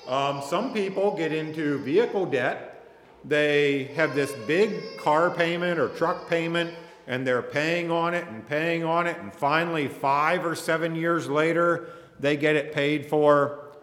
Um, 0.07 0.41
some 0.41 0.73
people 0.73 1.15
get 1.15 1.31
into 1.31 1.77
vehicle 1.79 2.25
debt. 2.25 2.85
They 3.23 3.85
have 3.95 4.15
this 4.15 4.31
big 4.47 4.97
car 4.97 5.29
payment 5.29 5.79
or 5.79 5.89
truck 5.89 6.29
payment, 6.29 6.73
and 7.07 7.25
they're 7.25 7.41
paying 7.41 7.91
on 7.91 8.13
it 8.13 8.27
and 8.27 8.45
paying 8.47 8.83
on 8.83 9.07
it, 9.07 9.17
and 9.19 9.33
finally, 9.33 9.87
five 9.87 10.45
or 10.45 10.55
seven 10.55 10.95
years 10.95 11.29
later, 11.29 11.89
they 12.19 12.35
get 12.37 12.55
it 12.55 12.73
paid 12.73 13.05
for, 13.05 13.75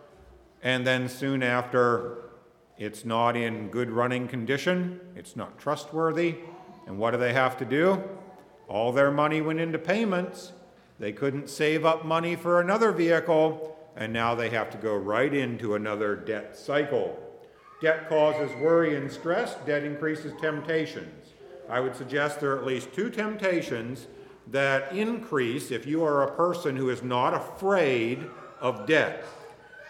and 0.63 0.87
then 0.87 1.09
soon 1.09 1.43
after, 1.43 2.19
it's 2.79 3.05
not 3.05 3.37
in 3.37 3.69
good 3.69 3.91
running 3.91 4.27
condition, 4.27 5.01
it's 5.17 5.37
not 5.37 5.59
trustworthy, 5.59 6.37
and 6.87 6.99
what 6.99 7.11
do 7.13 7.19
they 7.19 7.33
have 7.33 7.57
to 7.59 7.65
do? 7.65 8.03
All 8.71 8.93
their 8.93 9.11
money 9.11 9.41
went 9.41 9.59
into 9.59 9.81
payments. 9.81 10.53
They 11.01 11.11
couldn't 11.11 11.51
save 11.51 11.85
up 11.85 12.05
money 12.05 12.37
for 12.37 12.61
another 12.61 12.93
vehicle, 12.93 13.77
and 13.97 14.13
now 14.13 14.37
they 14.37 14.49
have 14.51 14.71
to 14.71 14.79
go 14.79 14.95
right 14.95 15.35
into 15.35 15.75
another 15.75 16.15
debt 16.15 16.57
cycle. 16.57 17.19
Debt 17.83 18.09
causes 18.09 18.55
worry 18.61 18.95
and 18.95 19.11
stress, 19.11 19.57
debt 19.67 19.83
increases 19.83 20.33
temptations. 20.41 21.33
I 21.69 21.81
would 21.81 21.97
suggest 21.97 22.39
there 22.39 22.53
are 22.53 22.59
at 22.59 22.65
least 22.65 22.93
two 22.93 23.11
temptations 23.11 24.07
that 24.47 24.93
increase 24.93 25.73
if 25.73 25.85
you 25.85 26.05
are 26.05 26.23
a 26.23 26.37
person 26.37 26.77
who 26.77 26.91
is 26.91 27.03
not 27.03 27.35
afraid 27.35 28.25
of 28.61 28.87
debt. 28.87 29.25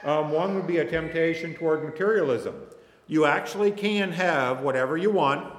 Um, 0.04 0.30
one 0.30 0.54
would 0.54 0.66
be 0.66 0.78
a 0.78 0.86
temptation 0.86 1.52
toward 1.52 1.84
materialism. 1.84 2.54
You 3.06 3.26
actually 3.26 3.72
can 3.72 4.12
have 4.12 4.62
whatever 4.62 4.96
you 4.96 5.10
want 5.10 5.52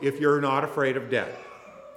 if 0.00 0.18
you're 0.18 0.40
not 0.40 0.64
afraid 0.64 0.96
of 0.96 1.10
debt. 1.10 1.43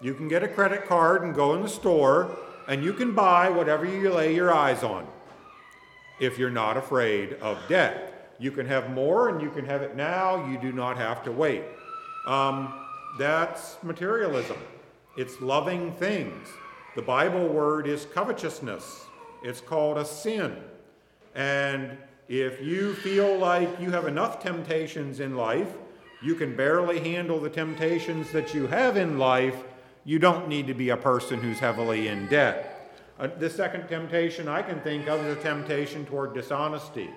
You 0.01 0.13
can 0.13 0.27
get 0.27 0.43
a 0.43 0.47
credit 0.47 0.88
card 0.88 1.23
and 1.23 1.33
go 1.33 1.55
in 1.55 1.62
the 1.62 1.69
store, 1.69 2.38
and 2.67 2.83
you 2.83 2.93
can 2.93 3.13
buy 3.13 3.49
whatever 3.49 3.86
you 3.86 4.12
lay 4.12 4.36
your 4.36 4.53
eyes 4.53 4.83
on 4.83 5.07
if 6.19 6.38
you're 6.38 6.49
not 6.49 6.77
afraid 6.77 7.33
of 7.36 7.57
debt. 7.67 8.36
You 8.39 8.51
can 8.51 8.67
have 8.67 8.91
more 8.91 9.29
and 9.29 9.41
you 9.41 9.49
can 9.49 9.65
have 9.65 9.81
it 9.81 9.95
now, 9.95 10.47
you 10.47 10.60
do 10.60 10.71
not 10.71 10.97
have 10.97 11.23
to 11.23 11.31
wait. 11.31 11.63
Um, 12.27 12.73
that's 13.17 13.77
materialism, 13.83 14.57
it's 15.17 15.41
loving 15.41 15.93
things. 15.93 16.47
The 16.95 17.01
Bible 17.01 17.47
word 17.47 17.88
is 17.88 18.05
covetousness, 18.05 19.05
it's 19.43 19.62
called 19.62 19.97
a 19.97 20.05
sin. 20.05 20.55
And 21.33 21.97
if 22.27 22.62
you 22.62 22.93
feel 22.93 23.38
like 23.38 23.79
you 23.79 23.91
have 23.91 24.07
enough 24.07 24.39
temptations 24.41 25.19
in 25.19 25.36
life, 25.36 25.69
you 26.21 26.36
can 26.36 26.55
barely 26.55 26.99
handle 26.99 27.39
the 27.39 27.49
temptations 27.49 28.31
that 28.31 28.53
you 28.53 28.67
have 28.67 28.97
in 28.97 29.17
life, 29.17 29.63
you 30.08 30.17
don't 30.20 30.48
need 30.48 30.67
to 30.67 30.74
be 30.74 30.88
a 30.88 30.96
person 30.96 31.38
who's 31.41 31.60
heavily 31.60 32.08
in 32.08 32.28
debt. 32.28 32.98
Uh, 33.20 33.28
the 33.28 33.50
second 33.50 33.89
temptation 33.89 34.48
I 34.48 34.62
can 34.62 34.80
think 34.80 35.06
of 35.10 35.20
is 35.26 35.38
a 35.38 35.41
temptation 35.41 36.06
toward 36.06 36.34
dishonesty. 36.34 37.10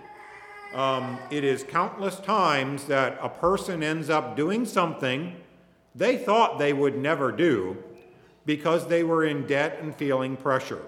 Um, 0.74 1.16
it 1.30 1.44
is 1.44 1.62
countless 1.62 2.18
times 2.18 2.86
that 2.86 3.16
a 3.22 3.28
person 3.28 3.84
ends 3.84 4.10
up 4.10 4.34
doing 4.34 4.64
something 4.64 5.36
they 5.94 6.16
thought 6.16 6.58
they 6.58 6.72
would 6.72 6.98
never 6.98 7.30
do 7.30 7.76
because 8.44 8.88
they 8.88 9.04
were 9.04 9.24
in 9.24 9.46
debt 9.46 9.78
and 9.80 9.94
feeling 9.94 10.36
pressure. 10.36 10.82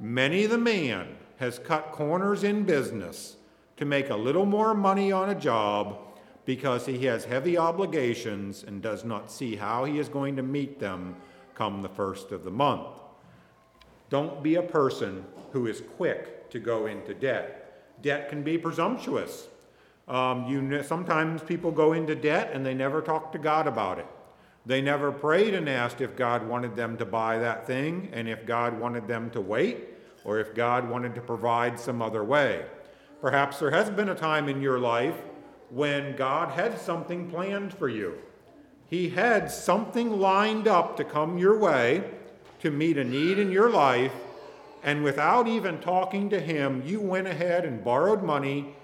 Many 0.00 0.46
the 0.46 0.58
man 0.58 1.16
has 1.36 1.60
cut 1.60 1.92
corners 1.92 2.42
in 2.42 2.64
business 2.64 3.36
to 3.76 3.84
make 3.84 4.10
a 4.10 4.16
little 4.16 4.46
more 4.46 4.74
money 4.74 5.12
on 5.12 5.30
a 5.30 5.34
job 5.36 5.96
because 6.50 6.84
he 6.84 7.06
has 7.06 7.24
heavy 7.24 7.56
obligations 7.56 8.64
and 8.64 8.82
does 8.82 9.04
not 9.04 9.30
see 9.30 9.54
how 9.54 9.84
he 9.84 10.00
is 10.00 10.08
going 10.08 10.34
to 10.34 10.42
meet 10.42 10.80
them 10.80 11.14
come 11.54 11.80
the 11.80 11.88
first 11.88 12.32
of 12.32 12.42
the 12.42 12.50
month. 12.50 12.88
Don't 14.08 14.42
be 14.42 14.56
a 14.56 14.62
person 14.62 15.24
who 15.52 15.68
is 15.68 15.80
quick 15.96 16.50
to 16.50 16.58
go 16.58 16.86
into 16.86 17.14
debt. 17.14 18.02
Debt 18.02 18.28
can 18.28 18.42
be 18.42 18.58
presumptuous. 18.58 19.46
Um, 20.08 20.44
you, 20.48 20.82
sometimes 20.82 21.40
people 21.40 21.70
go 21.70 21.92
into 21.92 22.16
debt 22.16 22.50
and 22.52 22.66
they 22.66 22.74
never 22.74 23.00
talk 23.00 23.30
to 23.30 23.38
God 23.38 23.68
about 23.68 24.00
it. 24.00 24.08
They 24.66 24.82
never 24.82 25.12
prayed 25.12 25.54
and 25.54 25.68
asked 25.68 26.00
if 26.00 26.16
God 26.16 26.44
wanted 26.44 26.74
them 26.74 26.96
to 26.96 27.04
buy 27.04 27.38
that 27.38 27.64
thing 27.64 28.08
and 28.12 28.28
if 28.28 28.44
God 28.44 28.76
wanted 28.76 29.06
them 29.06 29.30
to 29.30 29.40
wait 29.40 29.86
or 30.24 30.40
if 30.40 30.52
God 30.52 30.90
wanted 30.90 31.14
to 31.14 31.20
provide 31.20 31.78
some 31.78 32.02
other 32.02 32.24
way. 32.24 32.64
Perhaps 33.20 33.60
there 33.60 33.70
has 33.70 33.88
been 33.88 34.08
a 34.08 34.16
time 34.16 34.48
in 34.48 34.60
your 34.60 34.80
life 34.80 35.14
when 35.70 36.16
God 36.16 36.50
had 36.50 36.78
something 36.78 37.30
planned 37.30 37.72
for 37.72 37.88
you. 37.88 38.18
He 38.88 39.10
had 39.10 39.50
something 39.50 40.18
lined 40.18 40.66
up 40.66 40.96
to 40.96 41.04
come 41.04 41.38
your 41.38 41.56
way 41.56 42.04
to 42.60 42.70
meet 42.70 42.98
a 42.98 43.04
need 43.04 43.38
in 43.38 43.50
your 43.50 43.70
life, 43.70 44.12
and 44.82 45.04
without 45.04 45.46
even 45.46 45.78
talking 45.80 46.28
to 46.30 46.40
him, 46.40 46.82
you 46.84 47.00
went 47.00 47.26
ahead 47.26 47.64
and 47.64 47.84
borrowed 47.84 48.22
money 48.22 48.74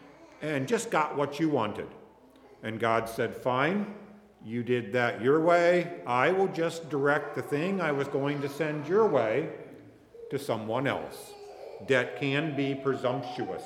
and 0.42 0.68
just 0.68 0.90
got 0.90 1.16
what 1.16 1.40
you 1.40 1.48
wanted. 1.48 1.88
And 2.62 2.78
God 2.78 3.08
said, 3.08 3.34
Fine, 3.34 3.94
you 4.44 4.62
did 4.62 4.92
that 4.92 5.20
your 5.20 5.40
way. 5.40 6.00
I 6.06 6.30
will 6.30 6.48
just 6.48 6.88
direct 6.88 7.34
the 7.34 7.42
thing 7.42 7.80
I 7.80 7.92
was 7.92 8.08
going 8.08 8.40
to 8.42 8.48
send 8.48 8.86
your 8.86 9.06
way 9.06 9.50
to 10.30 10.38
someone 10.38 10.86
else. 10.86 11.32
Debt 11.86 12.18
can 12.20 12.54
be 12.56 12.74
presumptuous. 12.74 13.62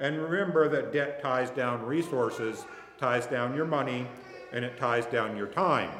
And 0.00 0.18
remember 0.18 0.68
that 0.70 0.92
debt 0.92 1.22
ties 1.22 1.50
down 1.50 1.84
resources, 1.84 2.64
ties 2.98 3.26
down 3.26 3.54
your 3.54 3.66
money, 3.66 4.06
and 4.52 4.64
it 4.64 4.78
ties 4.78 5.04
down 5.06 5.36
your 5.36 5.46
time. 5.46 5.90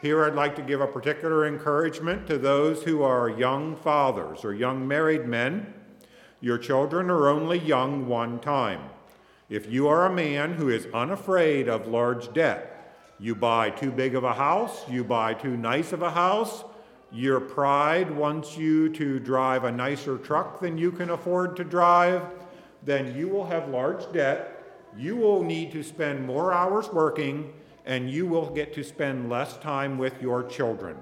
Here, 0.00 0.24
I'd 0.24 0.36
like 0.36 0.54
to 0.56 0.62
give 0.62 0.80
a 0.80 0.86
particular 0.86 1.46
encouragement 1.46 2.28
to 2.28 2.38
those 2.38 2.84
who 2.84 3.02
are 3.02 3.28
young 3.28 3.74
fathers 3.74 4.44
or 4.44 4.54
young 4.54 4.86
married 4.86 5.26
men. 5.26 5.74
Your 6.40 6.56
children 6.56 7.10
are 7.10 7.28
only 7.28 7.58
young 7.58 8.06
one 8.06 8.38
time. 8.38 8.90
If 9.50 9.68
you 9.68 9.88
are 9.88 10.06
a 10.06 10.14
man 10.14 10.52
who 10.54 10.68
is 10.68 10.86
unafraid 10.94 11.68
of 11.68 11.88
large 11.88 12.32
debt, 12.32 12.94
you 13.18 13.34
buy 13.34 13.70
too 13.70 13.90
big 13.90 14.14
of 14.14 14.22
a 14.22 14.34
house, 14.34 14.88
you 14.88 15.02
buy 15.02 15.34
too 15.34 15.56
nice 15.56 15.92
of 15.92 16.02
a 16.02 16.10
house, 16.12 16.62
your 17.10 17.40
pride 17.40 18.10
wants 18.10 18.56
you 18.56 18.88
to 18.90 19.18
drive 19.18 19.64
a 19.64 19.72
nicer 19.72 20.16
truck 20.18 20.60
than 20.60 20.78
you 20.78 20.92
can 20.92 21.10
afford 21.10 21.56
to 21.56 21.64
drive, 21.64 22.22
then 22.88 23.14
you 23.16 23.28
will 23.28 23.46
have 23.46 23.68
large 23.68 24.10
debt. 24.12 24.64
You 24.96 25.16
will 25.16 25.42
need 25.42 25.72
to 25.72 25.82
spend 25.82 26.26
more 26.26 26.52
hours 26.52 26.88
working 26.92 27.52
and 27.84 28.10
you 28.10 28.26
will 28.26 28.50
get 28.50 28.72
to 28.74 28.84
spend 28.84 29.30
less 29.30 29.56
time 29.58 29.98
with 29.98 30.20
your 30.20 30.42
children. 30.42 30.96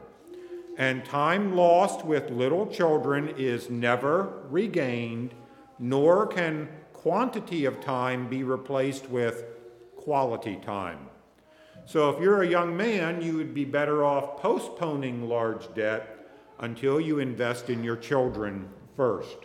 And 0.79 1.05
time 1.05 1.57
lost 1.57 2.05
with 2.05 2.31
little 2.31 2.66
children 2.66 3.35
is 3.37 3.70
never 3.70 4.42
regained, 4.51 5.35
nor 5.79 6.27
can 6.27 6.68
quantity 6.92 7.64
of 7.64 7.81
time 7.81 8.29
be 8.29 8.42
replaced 8.42 9.09
with 9.09 9.44
quality 9.96 10.57
time. 10.57 11.09
So 11.87 12.11
if 12.11 12.20
you're 12.20 12.42
a 12.42 12.49
young 12.49 12.77
man, 12.77 13.22
you 13.22 13.37
would 13.37 13.55
be 13.55 13.64
better 13.64 14.05
off 14.05 14.42
postponing 14.42 15.29
large 15.29 15.72
debt 15.75 16.18
until 16.59 17.01
you 17.01 17.20
invest 17.20 17.70
in 17.70 17.85
your 17.85 17.96
children 17.96 18.68
first. 18.96 19.38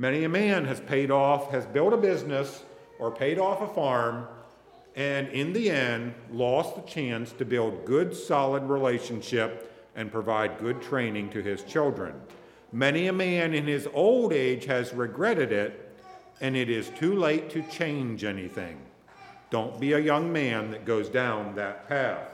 Many 0.00 0.22
a 0.22 0.28
man 0.28 0.64
has 0.66 0.78
paid 0.78 1.10
off, 1.10 1.50
has 1.50 1.66
built 1.66 1.92
a 1.92 1.96
business 1.96 2.62
or 3.00 3.10
paid 3.10 3.36
off 3.36 3.60
a 3.60 3.74
farm, 3.74 4.28
and 4.94 5.26
in 5.30 5.52
the 5.52 5.70
end 5.70 6.14
lost 6.30 6.76
the 6.76 6.82
chance 6.82 7.32
to 7.32 7.44
build 7.44 7.84
good, 7.84 8.14
solid 8.14 8.62
relationship 8.62 9.90
and 9.96 10.12
provide 10.12 10.58
good 10.58 10.80
training 10.80 11.30
to 11.30 11.42
his 11.42 11.64
children. 11.64 12.14
Many 12.70 13.08
a 13.08 13.12
man 13.12 13.54
in 13.54 13.66
his 13.66 13.88
old 13.92 14.32
age 14.32 14.66
has 14.66 14.94
regretted 14.94 15.50
it, 15.50 15.92
and 16.40 16.56
it 16.56 16.70
is 16.70 16.90
too 16.90 17.16
late 17.16 17.50
to 17.50 17.62
change 17.62 18.22
anything. 18.22 18.78
Don't 19.50 19.80
be 19.80 19.94
a 19.94 19.98
young 19.98 20.32
man 20.32 20.70
that 20.70 20.84
goes 20.84 21.08
down 21.08 21.56
that 21.56 21.88
path. 21.88 22.30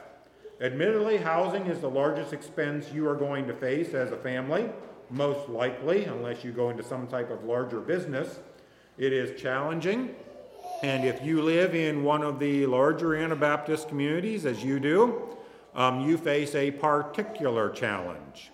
Admittedly, 0.60 1.16
housing 1.16 1.64
is 1.64 1.80
the 1.80 1.88
largest 1.88 2.34
expense 2.34 2.92
you 2.92 3.08
are 3.08 3.16
going 3.16 3.46
to 3.46 3.54
face 3.54 3.94
as 3.94 4.12
a 4.12 4.16
family, 4.18 4.68
most 5.14 5.48
likely, 5.48 6.04
unless 6.04 6.44
you 6.44 6.52
go 6.52 6.70
into 6.70 6.82
some 6.82 7.06
type 7.06 7.30
of 7.30 7.44
larger 7.44 7.80
business. 7.80 8.40
It 8.98 9.12
is 9.12 9.40
challenging, 9.40 10.14
and 10.82 11.04
if 11.04 11.24
you 11.24 11.42
live 11.42 11.74
in 11.74 12.04
one 12.04 12.22
of 12.22 12.38
the 12.38 12.66
larger 12.66 13.14
Anabaptist 13.16 13.88
communities, 13.88 14.44
as 14.44 14.62
you 14.62 14.78
do, 14.78 15.36
um, 15.74 16.00
you 16.00 16.16
face 16.16 16.54
a 16.54 16.70
particular 16.70 17.70
challenge. 17.70 18.50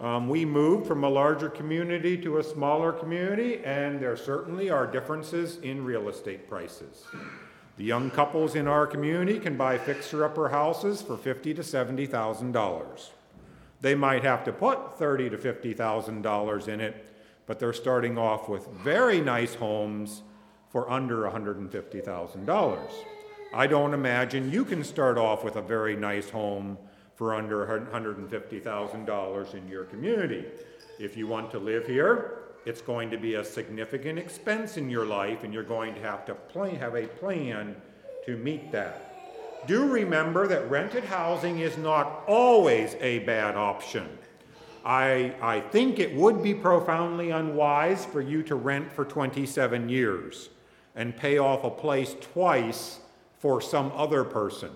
Um, 0.00 0.28
we 0.28 0.44
moved 0.44 0.86
from 0.86 1.04
a 1.04 1.08
larger 1.08 1.50
community 1.50 2.16
to 2.18 2.38
a 2.38 2.44
smaller 2.44 2.92
community, 2.92 3.64
and 3.64 4.00
there 4.00 4.16
certainly 4.16 4.70
are 4.70 4.86
differences 4.86 5.58
in 5.58 5.84
real 5.84 6.08
estate 6.08 6.48
prices. 6.48 7.04
The 7.76 7.84
young 7.84 8.10
couples 8.10 8.54
in 8.54 8.68
our 8.68 8.86
community 8.86 9.38
can 9.38 9.56
buy 9.56 9.76
fixer-upper 9.78 10.48
houses 10.48 11.02
for 11.02 11.16
fifty 11.16 11.52
to 11.54 11.62
seventy 11.62 12.06
thousand 12.06 12.52
dollars. 12.52 13.10
They 13.80 13.94
might 13.94 14.24
have 14.24 14.44
to 14.44 14.52
put 14.52 14.98
thirty 14.98 15.30
to 15.30 15.38
fifty 15.38 15.72
thousand 15.72 16.22
dollars 16.22 16.68
in 16.68 16.80
it, 16.80 17.06
but 17.46 17.58
they're 17.58 17.72
starting 17.72 18.18
off 18.18 18.48
with 18.48 18.66
very 18.68 19.20
nice 19.20 19.54
homes 19.54 20.22
for 20.70 20.90
under 20.90 21.22
$150,000. 21.22 22.78
I 23.54 23.66
don't 23.66 23.94
imagine 23.94 24.52
you 24.52 24.64
can 24.64 24.84
start 24.84 25.16
off 25.16 25.42
with 25.42 25.56
a 25.56 25.62
very 25.62 25.96
nice 25.96 26.28
home 26.28 26.76
for 27.14 27.34
under 27.34 27.66
$150,000 27.66 29.54
in 29.54 29.68
your 29.68 29.84
community. 29.84 30.44
If 30.98 31.16
you 31.16 31.26
want 31.26 31.50
to 31.52 31.58
live 31.58 31.86
here, 31.86 32.40
it's 32.66 32.82
going 32.82 33.10
to 33.10 33.16
be 33.16 33.34
a 33.34 33.44
significant 33.44 34.18
expense 34.18 34.76
in 34.76 34.90
your 34.90 35.06
life, 35.06 35.42
and 35.42 35.54
you're 35.54 35.62
going 35.62 35.94
to 35.94 36.00
have 36.02 36.26
to 36.26 36.34
plan, 36.34 36.76
have 36.76 36.94
a 36.94 37.06
plan 37.06 37.74
to 38.26 38.36
meet 38.36 38.70
that. 38.72 39.07
Do 39.66 39.86
remember 39.86 40.46
that 40.46 40.70
rented 40.70 41.04
housing 41.04 41.58
is 41.58 41.76
not 41.76 42.22
always 42.26 42.96
a 43.00 43.20
bad 43.20 43.56
option. 43.56 44.08
I, 44.84 45.34
I 45.42 45.60
think 45.60 45.98
it 45.98 46.14
would 46.14 46.42
be 46.42 46.54
profoundly 46.54 47.30
unwise 47.30 48.06
for 48.06 48.22
you 48.22 48.42
to 48.44 48.54
rent 48.54 48.90
for 48.90 49.04
27 49.04 49.88
years 49.88 50.48
and 50.94 51.16
pay 51.16 51.38
off 51.38 51.64
a 51.64 51.70
place 51.70 52.16
twice 52.20 53.00
for 53.38 53.60
some 53.60 53.92
other 53.94 54.24
person. 54.24 54.70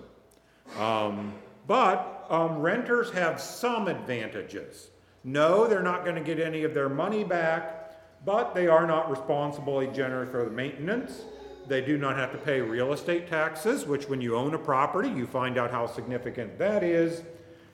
Um, 0.77 1.33
but 1.67 2.25
um, 2.29 2.59
renters 2.59 3.11
have 3.11 3.41
some 3.41 3.87
advantages. 3.87 4.89
No, 5.23 5.67
they're 5.67 5.81
not 5.81 6.03
going 6.03 6.15
to 6.15 6.21
get 6.21 6.39
any 6.39 6.63
of 6.63 6.73
their 6.73 6.89
money 6.89 7.23
back, 7.23 7.93
but 8.25 8.53
they 8.53 8.67
are 8.67 8.85
not 8.85 9.09
responsibly 9.09 9.87
generous 9.87 10.29
for 10.29 10.45
the 10.45 10.51
maintenance. 10.51 11.23
They 11.67 11.81
do 11.81 11.97
not 11.97 12.17
have 12.17 12.31
to 12.31 12.37
pay 12.37 12.61
real 12.61 12.93
estate 12.93 13.27
taxes, 13.27 13.85
which, 13.85 14.09
when 14.09 14.21
you 14.21 14.35
own 14.35 14.53
a 14.53 14.57
property, 14.57 15.09
you 15.09 15.25
find 15.25 15.57
out 15.57 15.71
how 15.71 15.87
significant 15.87 16.57
that 16.59 16.83
is. 16.83 17.23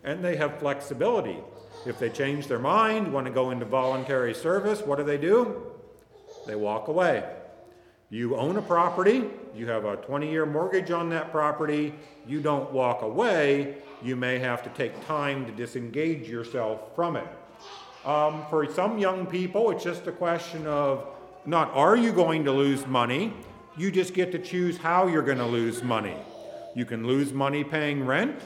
And 0.04 0.24
they 0.24 0.36
have 0.38 0.60
flexibility. 0.60 1.38
If 1.86 1.98
they 1.98 2.10
change 2.10 2.48
their 2.48 2.60
mind, 2.60 3.12
want 3.12 3.26
to 3.28 3.34
go 3.34 3.52
into 3.52 3.66
voluntary 3.66 4.34
service, 4.34 4.82
what 4.82 4.98
do 4.98 5.04
they 5.04 5.18
do? 5.18 5.64
They 6.46 6.56
walk 6.56 6.88
away. 6.88 7.24
You 8.10 8.36
own 8.36 8.58
a 8.58 8.62
property, 8.62 9.26
you 9.56 9.68
have 9.68 9.86
a 9.86 9.98
20 9.98 10.30
year 10.30 10.46
mortgage 10.46 10.90
on 10.90 11.10
that 11.10 11.32
property, 11.32 11.94
you 12.28 12.42
don't 12.42 12.72
walk 12.72 13.04
away, 13.04 13.78
you 14.02 14.16
may 14.16 14.40
have 14.40 14.64
to 14.64 14.70
take 14.70 15.06
time 15.06 15.46
to 15.46 15.52
disengage 15.52 16.28
yourself 16.28 16.96
from 16.96 17.16
it. 17.16 17.28
Um, 18.06 18.46
for 18.50 18.72
some 18.72 18.98
young 18.98 19.28
people, 19.28 19.70
it's 19.72 19.84
just 19.84 20.08
a 20.08 20.12
question 20.12 20.66
of 20.66 21.06
not 21.46 21.72
are 21.74 21.96
you 21.96 22.12
going 22.12 22.46
to 22.46 22.52
lose 22.52 22.86
money, 22.88 23.34
you 23.80 23.92
just 23.92 24.14
get 24.14 24.32
to 24.34 24.40
choose 24.40 24.78
how 24.78 25.08
you're 25.08 25.24
going 25.24 25.38
to 25.38 25.46
lose 25.46 25.82
money. 25.82 26.18
You 26.76 26.86
can 26.86 27.08
lose 27.08 27.34
money 27.34 27.64
paying 27.64 28.06
rent, 28.06 28.40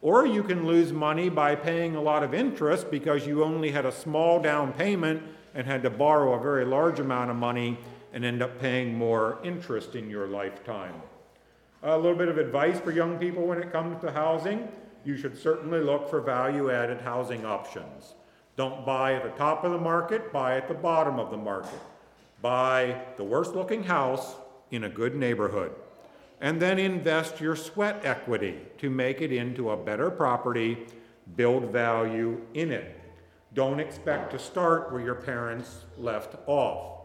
or 0.00 0.26
you 0.26 0.42
can 0.42 0.66
lose 0.66 0.92
money 0.92 1.28
by 1.28 1.54
paying 1.54 1.96
a 1.96 2.00
lot 2.00 2.22
of 2.22 2.32
interest 2.32 2.90
because 2.90 3.26
you 3.26 3.42
only 3.42 3.70
had 3.70 3.84
a 3.84 3.92
small 3.92 4.40
down 4.40 4.72
payment 4.72 5.22
and 5.54 5.66
had 5.66 5.82
to 5.82 5.90
borrow 5.90 6.34
a 6.34 6.40
very 6.40 6.64
large 6.64 7.00
amount 7.00 7.30
of 7.30 7.36
money 7.36 7.78
and 8.12 8.24
end 8.24 8.42
up 8.42 8.60
paying 8.60 8.94
more 8.94 9.38
interest 9.42 9.94
in 9.96 10.08
your 10.08 10.26
lifetime. 10.26 10.94
A 11.82 11.96
little 11.96 12.16
bit 12.16 12.28
of 12.28 12.38
advice 12.38 12.80
for 12.80 12.92
young 12.92 13.18
people 13.18 13.46
when 13.46 13.58
it 13.58 13.72
comes 13.72 14.00
to 14.00 14.10
housing 14.12 14.68
you 15.06 15.16
should 15.16 15.38
certainly 15.38 15.80
look 15.80 16.10
for 16.10 16.20
value 16.20 16.68
added 16.70 17.00
housing 17.00 17.46
options. 17.46 18.14
Don't 18.56 18.84
buy 18.84 19.14
at 19.14 19.22
the 19.22 19.30
top 19.38 19.62
of 19.64 19.70
the 19.70 19.78
market, 19.78 20.32
buy 20.32 20.56
at 20.56 20.66
the 20.66 20.74
bottom 20.74 21.20
of 21.20 21.30
the 21.30 21.36
market. 21.36 21.80
Buy 22.42 23.00
the 23.16 23.22
worst 23.22 23.54
looking 23.54 23.84
house 23.84 24.34
in 24.70 24.84
a 24.84 24.88
good 24.88 25.14
neighborhood. 25.14 25.72
And 26.40 26.60
then 26.60 26.78
invest 26.78 27.40
your 27.40 27.56
sweat 27.56 28.04
equity 28.04 28.58
to 28.78 28.90
make 28.90 29.22
it 29.22 29.32
into 29.32 29.70
a 29.70 29.76
better 29.76 30.10
property, 30.10 30.86
build 31.34 31.70
value 31.72 32.40
in 32.54 32.70
it. 32.70 33.00
Don't 33.54 33.80
expect 33.80 34.32
to 34.32 34.38
start 34.38 34.92
where 34.92 35.00
your 35.00 35.14
parents 35.14 35.84
left 35.96 36.36
off. 36.46 36.96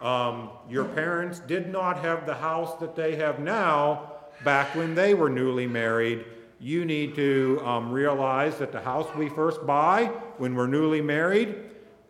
Um, 0.00 0.50
your 0.68 0.84
parents 0.84 1.40
did 1.40 1.68
not 1.72 1.98
have 1.98 2.26
the 2.26 2.34
house 2.34 2.78
that 2.80 2.94
they 2.94 3.16
have 3.16 3.40
now 3.40 4.12
back 4.44 4.74
when 4.74 4.94
they 4.94 5.14
were 5.14 5.30
newly 5.30 5.66
married. 5.66 6.24
You 6.60 6.84
need 6.84 7.14
to 7.16 7.60
um, 7.64 7.90
realize 7.90 8.58
that 8.58 8.72
the 8.72 8.80
house 8.80 9.06
we 9.16 9.28
first 9.28 9.66
buy 9.66 10.06
when 10.36 10.54
we're 10.54 10.66
newly 10.66 11.00
married, 11.00 11.56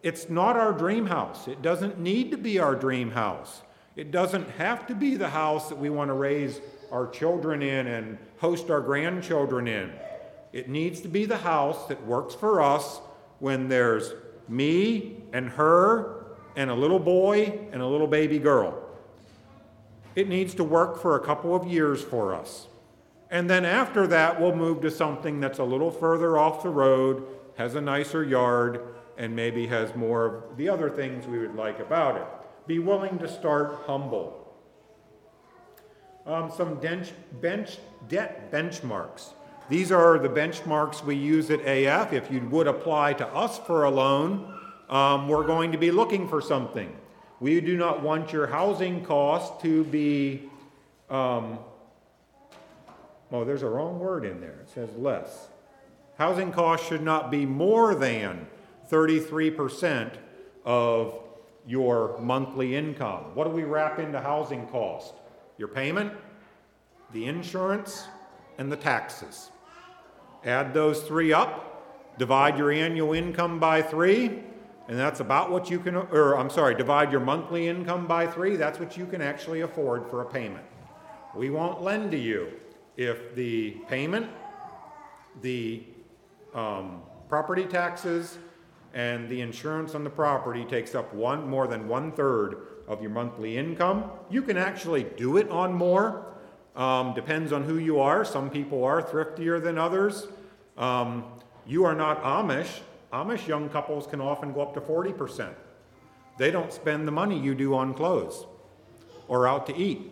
it's 0.03 0.29
not 0.29 0.57
our 0.57 0.73
dream 0.73 1.07
house. 1.07 1.49
It 1.49 1.63
doesn't 1.63 1.99
need 1.99 2.31
to 2.33 2.37
be 2.37 2.59
our 2.59 2.75
dream 2.75 3.13
house. 3.13 3.63
It 3.97 4.11
doesn't 4.11 4.51
have 4.51 4.87
to 4.89 4.95
be 4.95 5.17
the 5.17 5.31
house 5.31 5.71
that 5.71 5.79
we 5.79 5.89
want 5.89 6.09
to 6.09 6.15
raise 6.15 6.61
our 6.93 7.09
children 7.09 7.63
in 7.63 7.87
and 7.87 8.19
host 8.39 8.71
our 8.71 8.81
grandchildren 8.81 9.67
in. 9.67 9.91
It 10.53 10.69
needs 10.69 11.01
to 11.01 11.09
be 11.09 11.25
the 11.25 11.39
house 11.39 11.87
that 11.89 12.07
works 12.07 12.35
for 12.35 12.61
us 12.61 13.01
when 13.39 13.69
there's 13.69 14.13
me 14.49 15.23
and 15.33 15.49
her 15.51 16.27
and 16.57 16.71
a 16.71 16.75
little 16.75 16.99
boy 16.99 17.59
and 17.73 17.81
a 17.81 17.87
little 17.87 18.07
baby 18.07 18.39
girl. 18.39 18.83
It 20.15 20.29
needs 20.29 20.55
to 20.55 20.65
work 20.65 21.01
for 21.01 21.17
a 21.17 21.21
couple 21.21 21.55
of 21.55 21.67
years 21.67 22.03
for 22.03 22.35
us. 22.35 22.69
And 23.31 23.51
then 23.51 23.65
after 23.65 24.07
that, 24.07 24.41
we'll 24.41 24.55
move 24.55 24.83
to 24.83 24.91
something 24.91 25.41
that's 25.41 25.59
a 25.59 25.65
little 25.65 25.91
further 25.91 26.39
off 26.39 26.63
the 26.63 26.71
road, 26.71 27.27
has 27.57 27.75
a 27.75 27.81
nicer 27.81 28.23
yard, 28.23 28.81
and 29.19 29.35
maybe 29.35 29.67
has 29.67 29.95
more 29.95 30.27
of 30.27 30.57
the 30.57 30.69
other 30.69 30.89
things 30.89 31.27
we 31.27 31.39
would 31.39 31.55
like 31.55 31.81
about 31.81 32.17
it. 32.17 32.27
Be 32.67 32.79
willing 32.79 33.19
to 33.19 33.29
start 33.29 33.83
humble. 33.87 34.43
Um, 36.27 36.51
some 36.51 36.81
bench, 36.81 37.13
bench 37.41 37.79
debt 38.09 38.51
benchmarks. 38.51 39.33
These 39.69 39.93
are 39.93 40.19
the 40.19 40.29
benchmarks 40.29 41.05
we 41.05 41.15
use 41.17 41.51
at 41.51 41.61
AF. 41.61 42.13
If 42.13 42.31
you 42.31 42.41
would 42.51 42.67
apply 42.67 43.15
to 43.15 43.27
us 43.29 43.59
for 43.59 43.85
a 43.85 43.91
loan, 43.91 44.55
um, 44.89 45.29
we're 45.29 45.47
going 45.47 45.73
to 45.73 45.79
be 45.79 45.91
looking 45.91 46.29
for 46.29 46.41
something. 46.41 46.95
We 47.41 47.61
do 47.61 47.77
not 47.77 48.03
want 48.03 48.33
your 48.33 48.47
housing 48.47 49.05
cost 49.05 49.61
to 49.63 49.85
be, 49.85 50.49
um, 51.11 51.59
oh, 53.31 53.45
there's 53.45 53.63
a 53.63 53.69
wrong 53.69 53.99
word 53.99 54.25
in 54.25 54.41
there. 54.41 54.59
It 54.63 54.71
says 54.71 54.91
less. 54.97 55.49
Housing 56.19 56.51
costs 56.51 56.87
should 56.89 57.03
not 57.03 57.31
be 57.31 57.45
more 57.45 57.95
than 57.95 58.47
33% 58.91 60.13
of 60.65 61.19
your 61.67 62.19
monthly 62.21 62.77
income. 62.77 63.35
What 63.35 63.45
do 63.45 63.51
we 63.51 63.65
wrap 63.65 63.99
into 63.99 64.21
housing 64.21 64.67
cost? 64.69 65.15
Your 65.59 65.69
payment, 65.69 66.13
the 67.13 67.27
insurance, 67.27 68.07
and 68.59 68.71
the 68.71 68.77
taxes. 68.77 69.51
Add 70.45 70.73
those 70.73 71.03
three 71.03 71.33
up, 71.33 72.19
divide 72.19 72.57
your 72.57 72.71
annual 72.71 73.13
income 73.13 73.59
by 73.59 73.83
three, 73.83 74.45
and 74.89 74.97
that's 74.97 75.19
about 75.19 75.51
what 75.51 75.69
you 75.69 75.81
can, 75.81 75.97
or 75.97 76.39
I'm 76.39 76.51
sorry, 76.51 76.75
divide 76.77 77.11
your 77.11 77.21
monthly 77.21 77.67
income 77.67 78.07
by 78.07 78.27
three, 78.27 78.57
that's 78.57 78.79
what 78.79 78.97
you 78.97 79.07
can 79.07 79.21
actually 79.21 79.63
afford 79.63 80.09
for 80.09 80.23
a 80.23 80.25
payment. 80.25 80.65
We 81.35 81.51
won't 81.51 81.83
lend 81.83 82.13
to 82.13 82.19
you 82.19 82.53
if 82.97 83.35
the 83.35 83.73
payment, 83.89 84.31
the 85.43 85.83
um, 86.55 87.03
property 87.29 87.65
taxes, 87.65 88.39
and 88.97 89.29
the 89.29 89.43
insurance 89.43 89.95
on 89.95 90.05
the 90.05 90.11
property 90.11 90.65
takes 90.65 90.95
up 90.95 91.13
one 91.13 91.47
more 91.47 91.67
than 91.67 91.87
one 91.87 92.11
third 92.13 92.57
of 92.89 93.03
your 93.03 93.11
monthly 93.11 93.59
income. 93.59 94.11
You 94.31 94.41
can 94.41 94.57
actually 94.57 95.05
do 95.19 95.37
it 95.37 95.51
on 95.51 95.75
more. 95.75 96.25
Um, 96.75 97.13
depends 97.13 97.53
on 97.53 97.63
who 97.63 97.77
you 97.77 98.01
are. 98.01 98.25
Some 98.25 98.49
people 98.49 98.83
are 98.85 99.03
thriftier 99.03 99.63
than 99.63 99.77
others. 99.77 100.29
Um, 100.79 101.25
you 101.67 101.85
are 101.85 101.95
not 101.95 102.23
Amish. 102.23 102.81
Amish 103.13 103.47
young 103.47 103.69
couples 103.69 104.07
can 104.07 104.23
often 104.23 104.55
go 104.55 104.63
up 104.63 104.73
to 104.73 104.81
40%. 104.81 105.53
They 106.39 106.51
don't 106.51 106.73
spend 106.73 107.07
the 107.07 107.13
money 107.13 107.39
you 107.39 107.55
do 107.55 107.75
on 107.75 107.93
clothes 107.93 108.47
or 109.29 109.47
out 109.47 109.67
to 109.67 109.77
eat 109.77 110.11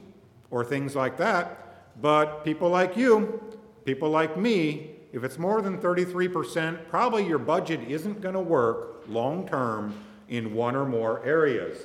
or 0.51 0.63
things 0.63 0.95
like 0.95 1.17
that. 1.17 2.03
But 2.03 2.45
people 2.45 2.69
like 2.69 2.99
you, 2.99 3.43
people 3.87 4.11
like 4.11 4.37
me, 4.37 4.94
if 5.15 5.23
it's 5.23 5.39
more 5.39 5.63
than 5.63 5.79
33%, 5.79 6.89
probably 6.89 7.25
your 7.25 7.39
budget 7.39 7.81
isn't 7.89 8.21
going 8.21 8.35
to 8.35 8.41
work 8.41 9.05
long 9.07 9.47
term 9.47 9.95
in 10.29 10.53
one 10.53 10.75
or 10.75 10.85
more 10.85 11.25
areas. 11.25 11.85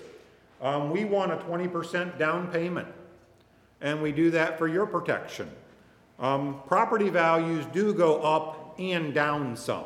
Um, 0.64 0.90
we 0.90 1.06
want 1.06 1.32
a 1.32 1.38
20% 1.38 2.18
down 2.18 2.48
payment, 2.48 2.88
and 3.82 4.02
we 4.02 4.12
do 4.12 4.32
that 4.32 4.58
for 4.58 4.68
your 4.68 4.88
protection. 4.88 5.48
Um, 6.18 6.62
property 6.66 7.10
values 7.10 7.68
do 7.72 7.94
go 7.94 8.20
up 8.22 8.74
and 8.80 9.14
down 9.14 9.56
some, 9.56 9.86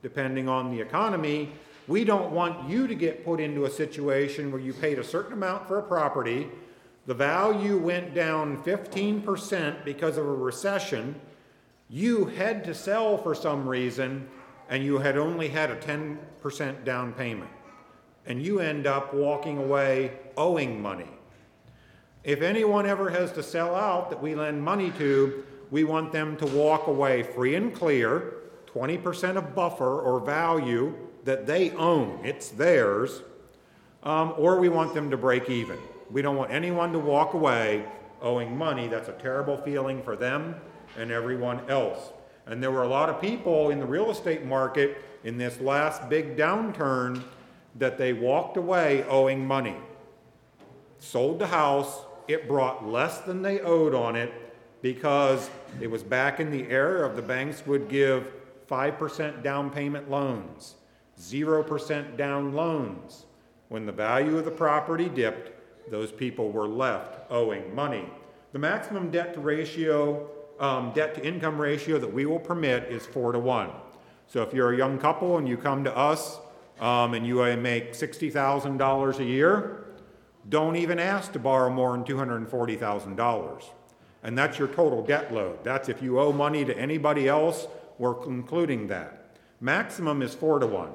depending 0.00 0.48
on 0.48 0.70
the 0.70 0.80
economy. 0.80 1.50
We 1.88 2.04
don't 2.04 2.30
want 2.30 2.70
you 2.70 2.86
to 2.86 2.94
get 2.94 3.24
put 3.24 3.40
into 3.40 3.64
a 3.64 3.70
situation 3.70 4.52
where 4.52 4.60
you 4.60 4.72
paid 4.72 5.00
a 5.00 5.04
certain 5.04 5.32
amount 5.32 5.66
for 5.66 5.80
a 5.80 5.82
property, 5.82 6.46
the 7.06 7.14
value 7.14 7.78
went 7.78 8.14
down 8.14 8.62
15% 8.62 9.84
because 9.84 10.16
of 10.18 10.24
a 10.26 10.34
recession, 10.34 11.16
you 11.88 12.26
had 12.26 12.64
to 12.64 12.74
sell 12.74 13.16
for 13.16 13.34
some 13.34 13.68
reason, 13.68 14.28
and 14.68 14.84
you 14.84 14.98
had 14.98 15.16
only 15.16 15.48
had 15.48 15.70
a 15.70 15.76
10% 15.76 16.84
down 16.84 17.12
payment. 17.12 17.50
And 18.26 18.42
you 18.42 18.58
end 18.58 18.86
up 18.86 19.14
walking 19.14 19.58
away 19.58 20.12
owing 20.36 20.82
money. 20.82 21.08
If 22.24 22.42
anyone 22.42 22.86
ever 22.86 23.08
has 23.10 23.30
to 23.32 23.42
sell 23.42 23.76
out 23.76 24.10
that 24.10 24.20
we 24.20 24.34
lend 24.34 24.60
money 24.60 24.90
to, 24.98 25.44
we 25.70 25.84
want 25.84 26.10
them 26.10 26.36
to 26.38 26.46
walk 26.46 26.88
away 26.88 27.22
free 27.22 27.54
and 27.54 27.72
clear, 27.72 28.34
20% 28.74 29.36
of 29.36 29.54
buffer 29.54 30.00
or 30.00 30.18
value 30.18 30.92
that 31.22 31.46
they 31.46 31.70
own, 31.72 32.20
it's 32.24 32.48
theirs, 32.50 33.22
um, 34.02 34.34
or 34.36 34.58
we 34.58 34.68
want 34.68 34.92
them 34.92 35.10
to 35.10 35.16
break 35.16 35.48
even. 35.48 35.78
We 36.10 36.20
don't 36.20 36.36
want 36.36 36.50
anyone 36.50 36.92
to 36.92 36.98
walk 36.98 37.34
away 37.34 37.84
owing 38.20 38.56
money. 38.56 38.88
That's 38.88 39.08
a 39.08 39.12
terrible 39.12 39.56
feeling 39.56 40.02
for 40.02 40.16
them 40.16 40.56
and 40.96 41.10
everyone 41.10 41.68
else. 41.70 42.12
And 42.46 42.62
there 42.62 42.70
were 42.70 42.84
a 42.84 42.88
lot 42.88 43.08
of 43.08 43.20
people 43.20 43.70
in 43.70 43.80
the 43.80 43.86
real 43.86 44.10
estate 44.10 44.44
market 44.44 44.98
in 45.24 45.36
this 45.36 45.60
last 45.60 46.08
big 46.08 46.36
downturn 46.36 47.22
that 47.74 47.98
they 47.98 48.12
walked 48.12 48.56
away 48.56 49.04
owing 49.04 49.44
money. 49.44 49.76
Sold 50.98 51.38
the 51.38 51.48
house, 51.48 52.04
it 52.28 52.48
brought 52.48 52.86
less 52.86 53.18
than 53.20 53.42
they 53.42 53.60
owed 53.60 53.94
on 53.94 54.16
it 54.16 54.32
because 54.82 55.50
it 55.80 55.90
was 55.90 56.02
back 56.02 56.40
in 56.40 56.50
the 56.50 56.68
era 56.70 57.06
of 57.06 57.16
the 57.16 57.22
banks 57.22 57.66
would 57.66 57.88
give 57.88 58.32
5% 58.68 59.42
down 59.42 59.70
payment 59.70 60.10
loans, 60.10 60.76
0% 61.20 62.16
down 62.16 62.52
loans. 62.54 63.26
When 63.68 63.84
the 63.84 63.92
value 63.92 64.38
of 64.38 64.44
the 64.44 64.50
property 64.50 65.08
dipped, 65.08 65.50
those 65.90 66.12
people 66.12 66.50
were 66.50 66.68
left 66.68 67.30
owing 67.30 67.74
money. 67.74 68.08
The 68.52 68.58
maximum 68.58 69.10
debt 69.10 69.34
to 69.34 69.40
ratio, 69.40 70.30
um, 70.58 70.92
debt 70.92 71.14
to 71.14 71.26
income 71.26 71.60
ratio 71.60 71.98
that 71.98 72.12
we 72.12 72.26
will 72.26 72.38
permit 72.38 72.84
is 72.84 73.06
four 73.06 73.32
to 73.32 73.38
one. 73.38 73.70
So 74.26 74.42
if 74.42 74.52
you're 74.52 74.72
a 74.72 74.76
young 74.76 74.98
couple 74.98 75.38
and 75.38 75.48
you 75.48 75.56
come 75.56 75.84
to 75.84 75.96
us 75.96 76.38
um, 76.80 77.14
and 77.14 77.26
you 77.26 77.42
uh, 77.42 77.56
make 77.56 77.92
$60,000 77.92 79.18
a 79.18 79.24
year, 79.24 79.86
don't 80.48 80.76
even 80.76 80.98
ask 80.98 81.32
to 81.32 81.38
borrow 81.38 81.70
more 81.70 81.92
than 81.92 82.04
$240,000. 82.04 83.64
And 84.22 84.36
that's 84.36 84.58
your 84.58 84.68
total 84.68 85.02
debt 85.02 85.32
load. 85.32 85.62
That's 85.62 85.88
if 85.88 86.02
you 86.02 86.18
owe 86.18 86.32
money 86.32 86.64
to 86.64 86.76
anybody 86.76 87.28
else, 87.28 87.68
we're 87.98 88.24
including 88.26 88.88
that. 88.88 89.36
Maximum 89.60 90.22
is 90.22 90.34
four 90.34 90.58
to 90.58 90.66
one. 90.66 90.90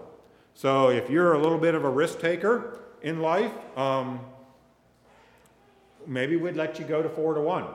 So 0.54 0.90
if 0.90 1.10
you're 1.10 1.34
a 1.34 1.40
little 1.40 1.58
bit 1.58 1.76
of 1.76 1.84
a 1.84 1.90
risk 1.90 2.20
taker 2.20 2.80
in 3.02 3.22
life, 3.22 3.52
um, 3.78 4.20
maybe 6.06 6.36
we'd 6.36 6.56
let 6.56 6.78
you 6.78 6.86
go 6.86 7.02
to 7.02 7.10
four 7.10 7.34
to 7.34 7.42
one. 7.42 7.66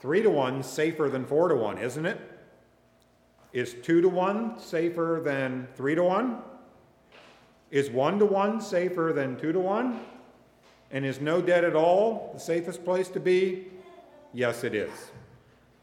Three 0.00 0.22
to 0.22 0.30
one 0.30 0.62
safer 0.62 1.08
than 1.08 1.26
four 1.26 1.48
to 1.48 1.54
one, 1.54 1.78
isn't 1.78 2.06
it? 2.06 2.18
Is 3.52 3.74
two 3.82 4.00
to 4.00 4.08
one 4.08 4.58
safer 4.58 5.20
than 5.22 5.68
three 5.74 5.94
to 5.94 6.02
one? 6.02 6.38
Is 7.70 7.90
one 7.90 8.18
to 8.18 8.26
one 8.26 8.60
safer 8.60 9.12
than 9.14 9.38
two 9.38 9.52
to 9.52 9.60
one? 9.60 10.00
And 10.90 11.04
is 11.04 11.20
no 11.20 11.40
debt 11.40 11.64
at 11.64 11.76
all 11.76 12.30
the 12.34 12.40
safest 12.40 12.84
place 12.84 13.08
to 13.08 13.20
be? 13.20 13.66
Yes, 14.32 14.64
it 14.64 14.74
is. 14.74 14.90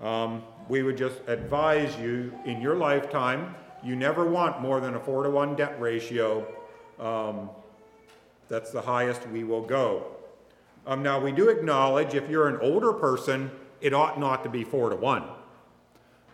Um, 0.02 0.44
we 0.68 0.84
would 0.84 0.98
just 0.98 1.20
advise 1.28 1.98
you 1.98 2.34
in 2.46 2.62
your 2.62 2.76
lifetime, 2.76 3.56
you 3.84 3.96
never 3.96 4.26
want 4.26 4.62
more 4.62 4.80
than 4.80 4.96
a 4.96 5.00
four 5.00 5.24
to 5.24 5.30
one 5.30 5.56
debt 5.56 5.80
ratio. 5.80 6.46
Um, 7.00 7.50
that's 8.50 8.72
the 8.72 8.82
highest 8.82 9.28
we 9.30 9.44
will 9.44 9.62
go. 9.62 10.16
Um, 10.86 11.04
now, 11.04 11.20
we 11.20 11.32
do 11.32 11.50
acknowledge 11.50 12.14
if 12.16 12.30
you're 12.30 12.48
an 12.48 12.60
older 12.62 12.94
person, 12.94 13.52
it 13.82 13.94
ought 13.94 14.20
not 14.20 14.44
to 14.44 14.50
be 14.50 14.64
four 14.64 14.90
to 14.90 14.96
one. 14.96 15.24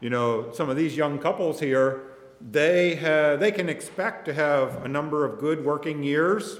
You 0.01 0.09
know, 0.09 0.51
some 0.51 0.69
of 0.69 0.75
these 0.75 0.97
young 0.97 1.19
couples 1.19 1.59
here, 1.59 2.03
they, 2.41 2.95
have, 2.95 3.39
they 3.39 3.51
can 3.51 3.69
expect 3.69 4.25
to 4.25 4.33
have 4.33 4.83
a 4.83 4.87
number 4.87 5.23
of 5.25 5.39
good 5.39 5.63
working 5.63 6.03
years. 6.03 6.59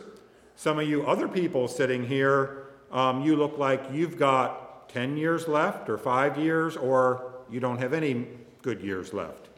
Some 0.56 0.80
of 0.80 0.88
you 0.88 1.06
other 1.06 1.28
people 1.28 1.68
sitting 1.68 2.06
here, 2.06 2.68
um, 2.92 3.24
you 3.24 3.36
look 3.36 3.58
like 3.58 3.84
you've 3.92 4.18
got 4.18 4.88
10 4.90 5.18
years 5.18 5.48
left, 5.48 5.90
or 5.90 5.98
five 5.98 6.38
years, 6.38 6.78
or 6.78 7.34
you 7.50 7.60
don't 7.60 7.80
have 7.80 7.94
any 7.94 8.28
good 8.62 8.82
years 8.82 9.14
left. 9.14 9.50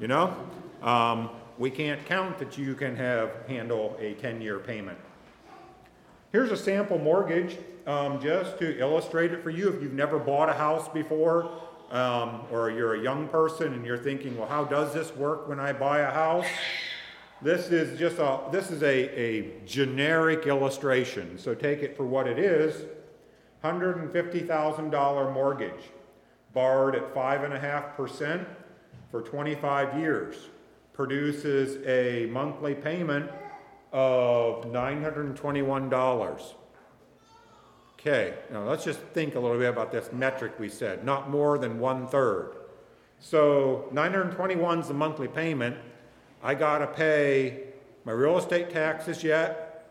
You 0.00 0.08
know? 0.08 0.34
Um, 0.82 1.30
we 1.58 1.70
can't 1.70 2.04
count 2.06 2.38
that 2.38 2.56
you 2.56 2.74
can 2.74 2.96
have 2.96 3.30
handle 3.46 3.96
a 4.00 4.14
10 4.14 4.40
year 4.40 4.58
payment. 4.58 4.98
Here's 6.32 6.50
a 6.50 6.56
sample 6.56 6.98
mortgage 6.98 7.58
um, 7.88 8.20
just 8.20 8.58
to 8.58 8.78
illustrate 8.78 9.32
it 9.32 9.42
for 9.42 9.48
you. 9.50 9.70
If 9.70 9.82
you've 9.82 9.94
never 9.94 10.18
bought 10.18 10.50
a 10.50 10.52
house 10.52 10.88
before, 10.88 11.50
um, 11.90 12.42
or 12.52 12.70
you're 12.70 12.94
a 12.96 13.02
young 13.02 13.28
person 13.28 13.72
and 13.72 13.84
you're 13.84 13.96
thinking, 13.96 14.36
well, 14.36 14.46
how 14.46 14.64
does 14.64 14.92
this 14.92 15.16
work 15.16 15.48
when 15.48 15.58
I 15.58 15.72
buy 15.72 16.00
a 16.00 16.10
house? 16.10 16.44
This 17.40 17.70
is 17.70 17.98
just 17.98 18.18
a 18.18 18.40
this 18.52 18.70
is 18.70 18.82
a, 18.82 19.08
a 19.18 19.60
generic 19.64 20.46
illustration. 20.46 21.38
So 21.38 21.54
take 21.54 21.78
it 21.82 21.96
for 21.96 22.04
what 22.04 22.26
it 22.26 22.38
is. 22.38 22.84
$150,000 23.64 25.32
mortgage, 25.32 25.90
borrowed 26.52 26.94
at 26.94 27.14
five 27.14 27.42
and 27.42 27.54
a 27.54 27.58
half 27.58 27.96
percent 27.96 28.46
for 29.10 29.22
25 29.22 29.98
years, 29.98 30.36
produces 30.92 31.84
a 31.86 32.26
monthly 32.26 32.74
payment 32.74 33.30
of 33.92 34.66
$921. 34.66 36.54
Okay, 38.08 38.36
now 38.50 38.62
let's 38.62 38.84
just 38.84 39.00
think 39.12 39.34
a 39.34 39.38
little 39.38 39.58
bit 39.58 39.68
about 39.68 39.92
this 39.92 40.10
metric 40.14 40.58
we 40.58 40.70
said, 40.70 41.04
not 41.04 41.28
more 41.28 41.58
than 41.58 41.78
one 41.78 42.06
third. 42.06 42.56
So 43.20 43.86
921 43.92 44.78
is 44.78 44.88
the 44.88 44.94
monthly 44.94 45.28
payment. 45.28 45.76
I 46.42 46.54
got 46.54 46.78
to 46.78 46.86
pay 46.86 47.64
my 48.06 48.12
real 48.12 48.38
estate 48.38 48.70
taxes 48.70 49.22
yet, 49.22 49.90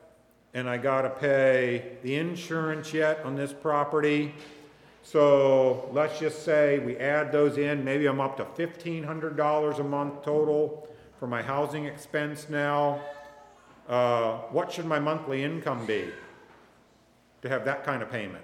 and 0.56 0.68
I 0.68 0.78
got 0.78 1.04
to 1.04 1.12
pay 1.12 1.98
the 2.02 2.16
insurance 2.16 2.92
yet 2.92 3.24
on 3.24 3.36
this 3.36 3.54
property. 3.54 4.34
So 5.04 5.88
let's 5.94 6.20
just 6.20 6.44
say 6.44 6.80
we 6.80 6.98
add 6.98 7.32
those 7.32 7.60
in. 7.60 7.84
Maybe 7.84 8.08
I'm 8.08 8.20
up 8.20 8.36
to 8.38 8.46
$1,500 8.46 9.80
a 9.80 9.84
month 9.84 10.24
total 10.24 10.88
for 11.20 11.28
my 11.28 11.44
housing 11.44 11.86
expense 11.86 12.50
now. 12.50 13.00
Uh, 13.88 14.38
what 14.50 14.72
should 14.72 14.88
my 14.88 14.98
monthly 14.98 15.44
income 15.44 15.86
be 15.86 16.10
to 17.41 17.50
have 17.50 17.65
that 17.65 17.84
kind 17.84 18.02
of 18.02 18.10
payment? 18.10 18.43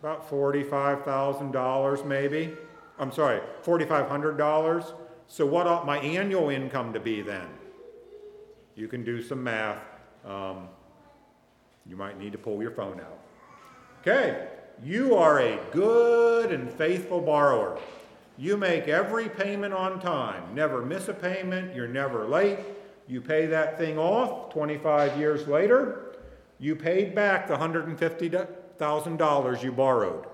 About 0.00 0.30
$45,000 0.30 2.06
maybe. 2.06 2.56
I'm 2.98 3.12
sorry, 3.12 3.40
$4,500. 3.64 4.92
So 5.26 5.44
what 5.46 5.66
ought 5.66 5.86
my 5.86 5.98
annual 5.98 6.48
income 6.48 6.92
to 6.92 7.00
be 7.00 7.20
then? 7.20 7.48
You 8.74 8.88
can 8.88 9.04
do 9.04 9.22
some 9.22 9.42
math. 9.42 9.82
Um, 10.24 10.68
you 11.86 11.96
might 11.96 12.18
need 12.18 12.32
to 12.32 12.38
pull 12.38 12.60
your 12.62 12.70
phone 12.70 13.00
out. 13.00 13.18
Okay, 14.00 14.48
you 14.82 15.16
are 15.16 15.40
a 15.40 15.58
good 15.72 16.52
and 16.52 16.70
faithful 16.70 17.20
borrower. 17.20 17.78
You 18.36 18.56
make 18.56 18.86
every 18.86 19.28
payment 19.28 19.74
on 19.74 20.00
time, 20.00 20.54
never 20.54 20.84
miss 20.84 21.08
a 21.08 21.14
payment, 21.14 21.74
you're 21.74 21.88
never 21.88 22.28
late, 22.28 22.58
you 23.08 23.20
pay 23.20 23.46
that 23.46 23.78
thing 23.78 23.98
off 23.98 24.52
25 24.52 25.18
years 25.18 25.48
later. 25.48 26.07
You 26.58 26.74
paid 26.74 27.14
back 27.14 27.46
the 27.46 27.54
$150,000 27.54 29.62
you 29.62 29.72
borrowed. 29.72 30.26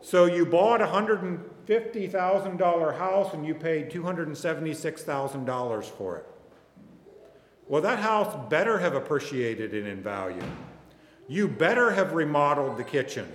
So 0.00 0.26
you 0.26 0.46
bought 0.46 0.80
a 0.80 0.86
$150,000 0.86 2.98
house 2.98 3.34
and 3.34 3.44
you 3.46 3.54
paid 3.54 3.90
$276,000 3.90 5.84
for 5.84 6.16
it. 6.16 6.26
Well, 7.68 7.82
that 7.82 7.98
house 7.98 8.48
better 8.50 8.78
have 8.78 8.94
appreciated 8.94 9.74
in 9.74 10.02
value. 10.02 10.42
You 11.28 11.46
better 11.46 11.92
have 11.92 12.14
remodeled 12.14 12.76
the 12.76 12.84
kitchen 12.84 13.28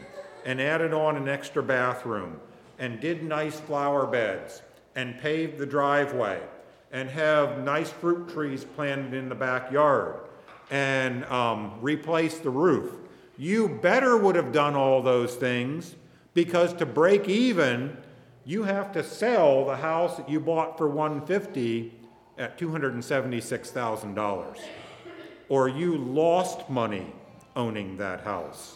and 0.45 0.59
added 0.61 0.93
on 0.93 1.15
an 1.15 1.29
extra 1.29 1.63
bathroom 1.63 2.41
and 2.79 2.99
did 2.99 3.23
nice 3.23 3.59
flower 3.59 4.05
beds 4.05 4.61
and 4.97 5.17
pave 5.19 5.57
the 5.57 5.65
driveway 5.65 6.41
and 6.91 7.09
have 7.09 7.63
nice 7.63 7.89
fruit 7.89 8.27
trees 8.27 8.65
planted 8.65 9.13
in 9.13 9.29
the 9.29 9.35
backyard 9.35 10.15
and 10.71 11.23
um, 11.25 11.77
replaced 11.81 12.43
the 12.43 12.49
roof. 12.49 12.91
You 13.37 13.69
better 13.69 14.17
would 14.17 14.35
have 14.35 14.51
done 14.51 14.75
all 14.75 15.03
those 15.03 15.35
things 15.35 15.95
because 16.33 16.73
to 16.73 16.85
break 16.85 17.29
even, 17.29 17.95
you 18.43 18.63
have 18.63 18.91
to 18.93 19.03
sell 19.03 19.65
the 19.65 19.77
house 19.77 20.17
that 20.17 20.27
you 20.27 20.39
bought 20.39 20.77
for 20.77 20.89
150 20.89 21.93
at 22.39 22.57
$276,000 22.57 24.59
or 25.49 25.69
you 25.69 25.95
lost 25.95 26.69
money 26.69 27.13
owning 27.55 27.97
that 27.97 28.21
house. 28.21 28.75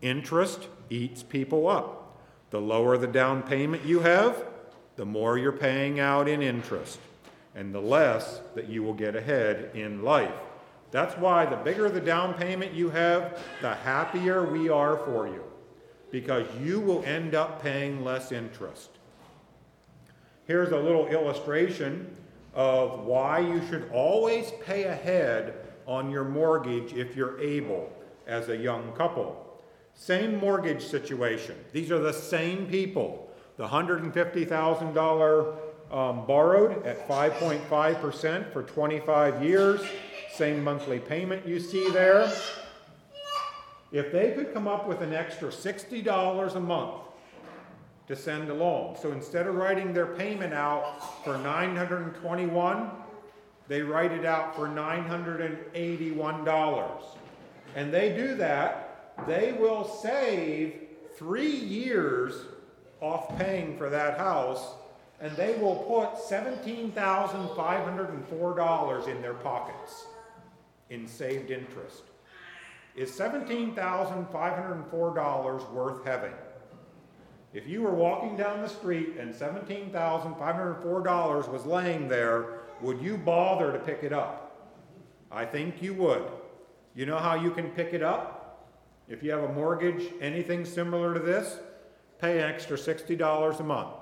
Interest 0.00 0.68
eats 0.90 1.24
people 1.24 1.68
up. 1.68 1.96
The 2.50 2.60
lower 2.60 2.96
the 2.96 3.06
down 3.06 3.42
payment 3.42 3.84
you 3.84 4.00
have, 4.00 4.44
the 5.00 5.06
more 5.06 5.38
you're 5.38 5.50
paying 5.50 5.98
out 5.98 6.28
in 6.28 6.42
interest, 6.42 6.98
and 7.54 7.74
the 7.74 7.80
less 7.80 8.42
that 8.54 8.68
you 8.68 8.82
will 8.82 8.92
get 8.92 9.16
ahead 9.16 9.70
in 9.72 10.02
life. 10.02 10.34
That's 10.90 11.16
why 11.16 11.46
the 11.46 11.56
bigger 11.56 11.88
the 11.88 12.02
down 12.02 12.34
payment 12.34 12.74
you 12.74 12.90
have, 12.90 13.40
the 13.62 13.76
happier 13.76 14.44
we 14.44 14.68
are 14.68 14.98
for 14.98 15.26
you, 15.26 15.42
because 16.10 16.46
you 16.62 16.80
will 16.80 17.02
end 17.04 17.34
up 17.34 17.62
paying 17.62 18.04
less 18.04 18.30
interest. 18.30 18.90
Here's 20.46 20.70
a 20.70 20.78
little 20.78 21.06
illustration 21.06 22.14
of 22.52 23.06
why 23.06 23.38
you 23.38 23.66
should 23.70 23.88
always 23.94 24.52
pay 24.66 24.82
ahead 24.82 25.54
on 25.86 26.10
your 26.10 26.24
mortgage 26.24 26.92
if 26.92 27.16
you're 27.16 27.40
able 27.40 27.90
as 28.26 28.50
a 28.50 28.56
young 28.58 28.92
couple. 28.92 29.62
Same 29.94 30.36
mortgage 30.36 30.84
situation. 30.84 31.56
These 31.72 31.90
are 31.90 32.00
the 32.00 32.12
same 32.12 32.66
people. 32.66 33.29
The 33.60 33.68
$150,000 33.68 35.56
um, 35.92 36.24
borrowed 36.24 36.86
at 36.86 37.06
5.5% 37.06 38.52
for 38.54 38.62
25 38.62 39.44
years. 39.44 39.82
Same 40.32 40.64
monthly 40.64 40.98
payment 40.98 41.46
you 41.46 41.60
see 41.60 41.90
there. 41.90 42.32
If 43.92 44.12
they 44.12 44.32
could 44.32 44.54
come 44.54 44.66
up 44.66 44.88
with 44.88 45.02
an 45.02 45.12
extra 45.12 45.50
$60 45.50 46.54
a 46.54 46.60
month 46.60 47.02
to 48.08 48.16
send 48.16 48.48
along, 48.48 48.96
so 48.98 49.12
instead 49.12 49.46
of 49.46 49.56
writing 49.56 49.92
their 49.92 50.06
payment 50.06 50.54
out 50.54 51.22
for 51.22 51.36
921, 51.36 52.90
they 53.68 53.82
write 53.82 54.12
it 54.12 54.24
out 54.24 54.56
for 54.56 54.68
$981. 54.68 57.02
And 57.76 57.92
they 57.92 58.16
do 58.16 58.36
that, 58.36 59.16
they 59.26 59.52
will 59.52 59.84
save 59.84 60.80
three 61.18 61.54
years 61.54 62.46
off 63.00 63.38
paying 63.38 63.76
for 63.76 63.90
that 63.90 64.18
house, 64.18 64.74
and 65.20 65.30
they 65.36 65.56
will 65.58 65.76
put 65.76 66.16
$17,504 66.16 69.08
in 69.08 69.22
their 69.22 69.34
pockets 69.34 70.06
in 70.90 71.06
saved 71.06 71.50
interest. 71.50 72.02
Is 72.96 73.12
$17,504 73.12 75.72
worth 75.72 76.04
having? 76.04 76.32
If 77.52 77.66
you 77.66 77.82
were 77.82 77.94
walking 77.94 78.36
down 78.36 78.62
the 78.62 78.68
street 78.68 79.16
and 79.18 79.34
$17,504 79.34 81.48
was 81.48 81.66
laying 81.66 82.06
there, 82.08 82.60
would 82.80 83.00
you 83.00 83.16
bother 83.16 83.72
to 83.72 83.78
pick 83.78 84.04
it 84.04 84.12
up? 84.12 84.46
I 85.30 85.44
think 85.44 85.82
you 85.82 85.94
would. 85.94 86.24
You 86.94 87.06
know 87.06 87.18
how 87.18 87.34
you 87.34 87.50
can 87.50 87.70
pick 87.70 87.92
it 87.92 88.02
up? 88.02 88.68
If 89.08 89.22
you 89.22 89.30
have 89.32 89.44
a 89.44 89.52
mortgage, 89.52 90.10
anything 90.20 90.64
similar 90.64 91.14
to 91.14 91.20
this, 91.20 91.58
pay 92.20 92.38
an 92.38 92.50
extra 92.50 92.76
$60 92.76 93.60
a 93.60 93.62
month. 93.62 93.96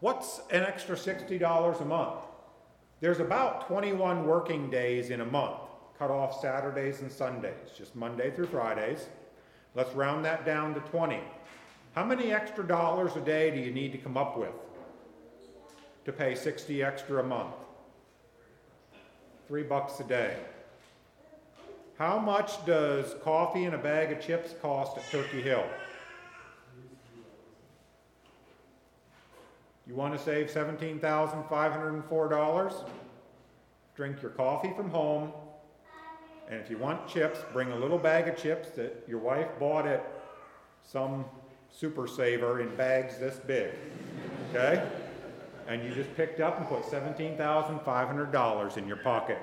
What's 0.00 0.40
an 0.50 0.62
extra 0.62 0.96
$60 0.96 1.80
a 1.80 1.84
month? 1.84 2.20
There's 3.00 3.20
about 3.20 3.66
21 3.66 4.26
working 4.26 4.70
days 4.70 5.10
in 5.10 5.20
a 5.20 5.24
month, 5.24 5.58
cut 5.98 6.10
off 6.10 6.40
Saturdays 6.40 7.00
and 7.00 7.12
Sundays, 7.12 7.70
just 7.76 7.94
Monday 7.94 8.30
through 8.30 8.46
Fridays. 8.46 9.06
Let's 9.74 9.94
round 9.94 10.24
that 10.24 10.44
down 10.44 10.74
to 10.74 10.80
20. 10.80 11.20
How 11.94 12.04
many 12.04 12.32
extra 12.32 12.66
dollars 12.66 13.16
a 13.16 13.20
day 13.20 13.50
do 13.50 13.58
you 13.58 13.72
need 13.72 13.92
to 13.92 13.98
come 13.98 14.16
up 14.16 14.38
with 14.38 14.54
to 16.04 16.12
pay 16.12 16.34
60 16.34 16.82
extra 16.82 17.20
a 17.20 17.22
month? 17.22 17.54
Three 19.48 19.62
bucks 19.64 20.00
a 20.00 20.04
day. 20.04 20.36
How 21.98 22.18
much 22.18 22.64
does 22.64 23.14
coffee 23.22 23.64
and 23.64 23.74
a 23.74 23.78
bag 23.78 24.12
of 24.12 24.20
chips 24.20 24.54
cost 24.62 24.96
at 24.96 25.04
Turkey 25.10 25.42
Hill? 25.42 25.64
You 29.90 29.96
want 29.96 30.16
to 30.16 30.22
save 30.22 30.46
$17,504? 30.52 32.84
Drink 33.96 34.22
your 34.22 34.30
coffee 34.30 34.72
from 34.76 34.88
home, 34.88 35.32
and 36.48 36.60
if 36.60 36.70
you 36.70 36.78
want 36.78 37.08
chips, 37.08 37.40
bring 37.52 37.72
a 37.72 37.76
little 37.76 37.98
bag 37.98 38.28
of 38.28 38.36
chips 38.36 38.68
that 38.76 39.02
your 39.08 39.18
wife 39.18 39.48
bought 39.58 39.88
at 39.88 40.08
some 40.84 41.24
super 41.72 42.06
saver 42.06 42.60
in 42.60 42.72
bags 42.76 43.18
this 43.18 43.40
big. 43.40 43.72
Okay? 44.50 44.88
And 45.66 45.82
you 45.82 45.92
just 45.92 46.14
picked 46.14 46.38
up 46.38 46.60
and 46.60 46.68
put 46.68 46.84
$17,500 46.84 48.76
in 48.76 48.86
your 48.86 48.98
pocket. 48.98 49.38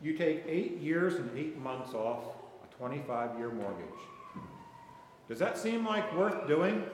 you 0.04 0.16
take 0.16 0.44
eight 0.46 0.78
years 0.78 1.16
and 1.16 1.36
eight 1.36 1.58
months 1.58 1.94
off 1.94 2.37
25 2.78 3.38
year 3.38 3.50
mortgage. 3.50 3.84
Does 5.28 5.40
that 5.40 5.58
seem 5.58 5.84
like 5.84 6.16
worth 6.16 6.46
doing? 6.46 6.84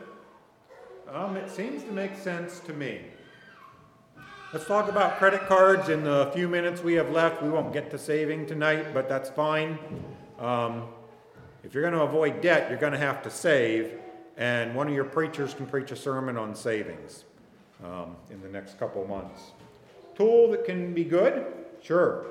Um, 1.12 1.37
it 1.37 1.51
seems 1.51 1.85
to 1.85 1.93
make 1.93 2.16
sense 2.16 2.59
to 2.61 2.72
me. 2.72 3.03
Let's 4.55 4.66
talk 4.66 4.89
about 4.89 5.18
credit 5.18 5.47
cards 5.47 5.91
in 5.91 6.05
the 6.05 6.30
few 6.35 6.49
minutes 6.49 6.82
we 6.82 6.95
have 6.95 7.11
left. 7.11 7.43
We 7.43 7.51
won't 7.51 7.72
get 7.72 7.91
to 7.91 7.99
saving 7.99 8.47
tonight, 8.47 8.95
but 8.95 9.11
that's 9.11 9.28
fine. 9.28 9.78
Um, 10.39 10.85
if 11.62 11.74
you're 11.74 11.82
going 11.82 11.95
to 11.95 12.03
avoid 12.03 12.41
debt, 12.41 12.70
you're 12.70 12.78
going 12.78 12.93
to 12.93 12.99
have 12.99 13.22
to 13.24 13.30
save, 13.30 13.93
and 14.39 14.74
one 14.74 14.89
of 14.89 14.95
your 14.95 15.05
preachers 15.05 15.53
can 15.53 15.66
preach 15.66 15.91
a 15.91 15.97
sermon 15.97 16.39
on 16.39 16.55
savings 16.55 17.24
um, 17.85 18.16
in 18.30 18.41
the 18.41 18.49
next 18.49 18.78
couple 18.78 19.07
months. 19.07 19.51
Tool 20.14 20.51
that 20.53 20.64
can 20.64 20.95
be 20.95 21.05
good? 21.05 21.45
Sure. 21.82 22.26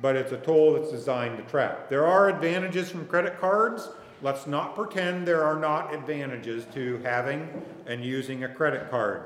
But 0.00 0.16
it's 0.16 0.32
a 0.32 0.38
tool 0.38 0.74
that's 0.74 0.90
designed 0.90 1.38
to 1.38 1.42
trap. 1.44 1.88
There 1.88 2.06
are 2.06 2.28
advantages 2.28 2.90
from 2.90 3.06
credit 3.06 3.40
cards. 3.40 3.88
Let's 4.22 4.46
not 4.46 4.74
pretend 4.74 5.26
there 5.26 5.44
are 5.44 5.58
not 5.58 5.94
advantages 5.94 6.66
to 6.74 6.98
having 6.98 7.62
and 7.86 8.04
using 8.04 8.44
a 8.44 8.48
credit 8.48 8.90
card. 8.90 9.22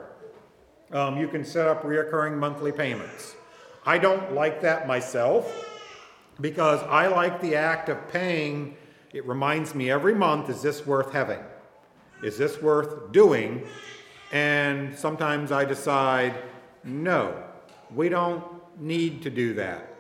Um, 0.93 1.19
you 1.19 1.29
can 1.29 1.45
set 1.45 1.67
up 1.67 1.83
reoccurring 1.83 2.37
monthly 2.39 2.73
payments. 2.73 3.35
I 3.85 3.99
don't 3.99 4.35
like 4.35 4.61
that 4.63 4.87
myself 4.87 5.69
because 6.41 6.81
I 6.83 7.07
like 7.07 7.41
the 7.41 7.57
act 7.57 7.89
of 7.89 8.09
paying. 8.09 8.77
It 9.13 9.27
reminds 9.27 9.75
me 9.75 9.91
every 9.91 10.15
month 10.15 10.49
is 10.49 10.63
this 10.63 10.87
worth 10.87 11.13
having? 11.13 11.41
Is 12.23 12.39
this 12.39 12.61
worth 12.63 13.13
doing? 13.13 13.67
And 14.33 14.97
sometimes 14.97 15.53
I 15.53 15.65
decide, 15.65 16.35
no, 16.85 17.43
we 17.95 18.09
don't 18.09 18.45
need 18.81 19.23
to 19.23 19.31
do 19.31 19.55
that. 19.55 19.92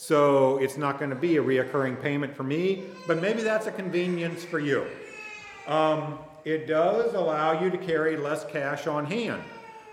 So 0.00 0.58
it's 0.58 0.76
not 0.76 1.00
going 1.00 1.10
to 1.10 1.16
be 1.16 1.38
a 1.38 1.42
reoccurring 1.42 2.00
payment 2.00 2.36
for 2.36 2.44
me, 2.44 2.84
but 3.08 3.20
maybe 3.20 3.42
that's 3.42 3.66
a 3.66 3.72
convenience 3.72 4.44
for 4.44 4.60
you. 4.60 4.86
Um, 5.66 6.20
it 6.44 6.68
does 6.68 7.14
allow 7.14 7.60
you 7.60 7.68
to 7.68 7.76
carry 7.76 8.16
less 8.16 8.44
cash 8.44 8.86
on 8.86 9.06
hand. 9.06 9.42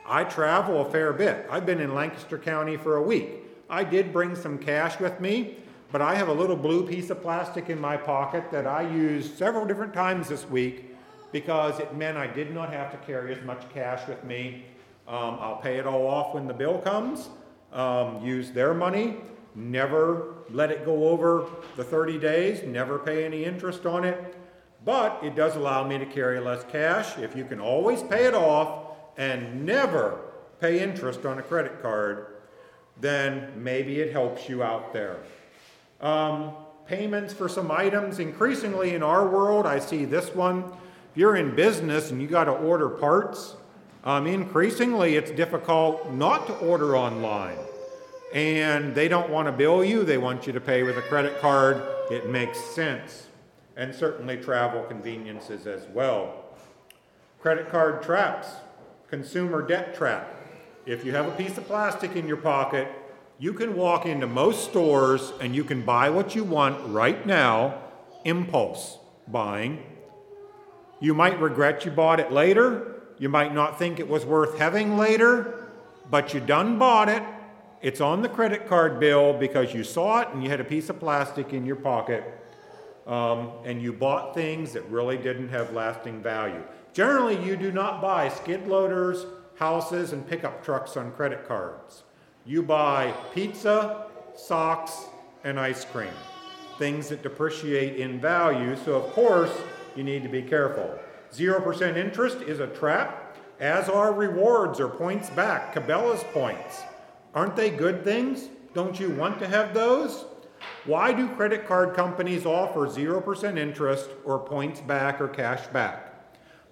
I 0.06 0.24
travel 0.24 0.82
a 0.82 0.92
fair 0.92 1.12
bit. 1.12 1.48
I've 1.50 1.66
been 1.66 1.82
in 1.82 1.96
Lancaster 1.96 2.38
County 2.38 2.78
for 2.78 2.98
a 2.98 3.02
week. 3.02 3.32
I 3.68 3.84
did 3.84 4.14
bring 4.14 4.36
some 4.36 4.60
cash 4.60 5.00
with 5.00 5.20
me, 5.20 5.58
but 5.92 6.04
I 6.04 6.14
have 6.14 6.28
a 6.28 6.34
little 6.34 6.56
blue 6.56 6.86
piece 6.86 7.10
of 7.10 7.20
plastic 7.24 7.72
in 7.72 7.82
my 7.82 7.98
pocket 7.98 8.52
that 8.52 8.68
I 8.68 8.88
used 8.88 9.36
several 9.36 9.66
different 9.66 9.96
times 9.96 10.30
this 10.30 10.48
week 10.48 10.96
because 11.32 11.80
it 11.80 11.96
meant 11.96 12.16
I 12.16 12.28
did 12.28 12.54
not 12.54 12.72
have 12.72 12.92
to 12.92 12.98
carry 13.08 13.34
as 13.34 13.44
much 13.44 13.68
cash 13.74 14.08
with 14.08 14.24
me. 14.24 14.66
Um, 15.08 15.40
I'll 15.40 15.58
pay 15.58 15.80
it 15.80 15.88
all 15.88 16.06
off 16.06 16.36
when 16.36 16.46
the 16.46 16.54
bill 16.54 16.78
comes, 16.78 17.30
um, 17.74 18.24
use 18.24 18.52
their 18.52 18.76
money, 18.76 19.18
never 19.56 20.36
let 20.52 20.72
it 20.72 20.86
go 20.86 21.10
over 21.10 21.46
the 21.76 21.84
30 21.84 22.20
days, 22.20 22.64
never 22.64 23.00
pay 23.00 23.26
any 23.26 23.46
interest 23.46 23.86
on 23.86 24.04
it. 24.04 24.36
But 24.84 25.20
it 25.24 25.36
does 25.36 25.56
allow 25.56 25.88
me 25.88 25.98
to 25.98 26.06
carry 26.06 26.40
less 26.40 26.64
cash. 26.66 27.18
If 27.18 27.36
you 27.36 27.46
can 27.46 27.60
always 27.60 28.04
pay 28.04 28.26
it 28.26 28.36
off 28.36 28.98
and 29.18 29.66
never 29.66 30.20
pay 30.60 30.82
interest 30.82 31.26
on 31.26 31.40
a 31.40 31.42
credit 31.42 31.82
card, 31.82 32.28
then 33.02 33.52
maybe 33.56 34.00
it 34.00 34.12
helps 34.12 34.48
you 34.48 34.62
out 34.62 34.94
there. 34.94 35.18
Um, 36.02 36.54
payments 36.88 37.34
for 37.34 37.50
some 37.50 37.72
items, 37.72 38.20
increasingly 38.20 38.94
in 38.94 39.02
our 39.02 39.28
world, 39.28 39.66
I 39.66 39.80
see 39.80 40.06
this 40.06 40.34
one. 40.36 40.64
If 41.12 41.18
you're 41.18 41.36
in 41.36 41.56
business 41.56 42.12
and 42.12 42.22
you 42.22 42.28
got 42.28 42.44
to 42.44 42.52
order 42.52 42.90
parts, 42.90 43.56
um, 44.04 44.28
increasingly 44.28 45.16
it's 45.16 45.32
difficult 45.32 46.12
not 46.12 46.46
to 46.48 46.54
order 46.58 46.96
online. 46.96 47.58
And 48.36 48.94
they 48.94 49.08
don't 49.08 49.30
want 49.30 49.48
to 49.48 49.54
bill 49.54 49.82
you, 49.82 50.04
they 50.04 50.18
want 50.18 50.46
you 50.46 50.52
to 50.52 50.60
pay 50.60 50.84
with 50.84 50.98
a 50.98 51.02
credit 51.02 51.40
card. 51.40 51.82
It 52.12 52.30
makes 52.30 52.60
sense. 52.60 53.28
And 53.78 53.96
certainly 53.96 54.36
travel 54.36 54.84
conveniences 54.84 55.66
as 55.66 55.86
well. 55.94 56.44
Credit 57.40 57.72
card 57.72 58.04
traps, 58.04 58.50
consumer 59.10 59.66
debt 59.66 59.96
trap. 59.96 60.30
If 60.86 61.06
you 61.06 61.14
have 61.14 61.28
a 61.28 61.32
piece 61.32 61.58
of 61.58 61.66
plastic 61.66 62.18
in 62.18 62.28
your 62.28 62.38
pocket, 62.38 62.90
you 63.40 63.54
can 63.54 63.74
walk 63.74 64.06
into 64.06 64.28
most 64.28 64.66
stores 64.66 65.32
and 65.40 65.56
you 65.56 65.64
can 65.64 65.86
buy 65.86 66.10
what 66.10 66.36
you 66.36 66.44
want 66.44 66.94
right 66.94 67.26
now, 67.26 67.82
impulse 68.26 68.98
buying. 69.30 69.82
You 71.00 71.14
might 71.14 71.40
regret 71.40 71.86
you 71.86 71.92
bought 71.92 72.20
it 72.20 72.34
later. 72.34 73.02
You 73.18 73.30
might 73.30 73.54
not 73.54 73.80
think 73.80 73.98
it 74.02 74.10
was 74.10 74.26
worth 74.26 74.58
having 74.58 74.98
later, 74.98 75.70
but 76.10 76.34
you 76.34 76.42
done 76.42 76.78
bought 76.78 77.08
it. 77.08 77.24
It's 77.82 78.02
on 78.02 78.22
the 78.22 78.30
credit 78.30 78.68
card 78.68 79.00
bill 79.00 79.34
because 79.34 79.74
you 79.74 79.84
saw 79.84 80.22
it 80.22 80.30
and 80.34 80.44
you 80.44 80.50
had 80.50 80.60
a 80.60 80.66
piece 80.66 80.90
of 80.90 81.00
plastic 81.00 81.54
in 81.54 81.66
your 81.66 81.76
pocket 81.76 82.24
um, 83.06 83.52
and 83.64 83.82
you 83.82 83.94
bought 83.94 84.34
things 84.34 84.74
that 84.74 84.90
really 84.90 85.18
didn't 85.18 85.50
have 85.50 85.74
lasting 85.74 86.22
value. 86.22 86.64
Generally, 86.94 87.44
you 87.46 87.56
do 87.56 87.72
not 87.72 88.02
buy 88.02 88.30
skid 88.30 88.68
loaders, 88.68 89.26
houses, 89.56 90.14
and 90.14 90.28
pickup 90.28 90.64
trucks 90.64 90.98
on 90.98 91.12
credit 91.12 91.48
cards. 91.48 92.04
You 92.46 92.64
buy 92.64 93.14
pizza, 93.34 94.08
socks, 94.36 95.06
and 95.44 95.60
ice 95.60 95.86
cream, 95.86 96.14
things 96.80 97.10
that 97.10 97.22
depreciate 97.22 97.98
in 97.98 98.20
value, 98.20 98.76
so 98.84 98.96
of 98.96 99.12
course 99.14 99.52
you 99.96 100.04
need 100.04 100.24
to 100.24 100.30
be 100.30 100.42
careful. 100.42 100.98
0% 101.32 101.98
interest 101.98 102.38
is 102.42 102.60
a 102.60 102.68
trap, 102.68 103.38
as 103.60 103.90
are 103.90 104.14
rewards 104.14 104.80
or 104.80 104.88
points 104.88 105.30
back, 105.30 105.76
Cabela's 105.76 106.24
points. 106.34 106.82
Aren't 107.36 107.58
they 107.58 107.70
good 107.70 108.06
things? 108.06 108.48
Don't 108.74 108.98
you 109.00 109.12
want 109.12 109.40
to 109.40 109.48
have 109.48 109.74
those? 109.74 110.26
Why 110.86 111.12
do 111.12 111.28
credit 111.36 111.68
card 111.68 111.94
companies 111.94 112.46
offer 112.46 112.88
0% 112.88 113.58
interest 113.58 114.10
or 114.24 114.40
points 114.40 114.80
back 114.80 115.20
or 115.20 115.28
cash 115.28 115.68
back? 115.68 116.14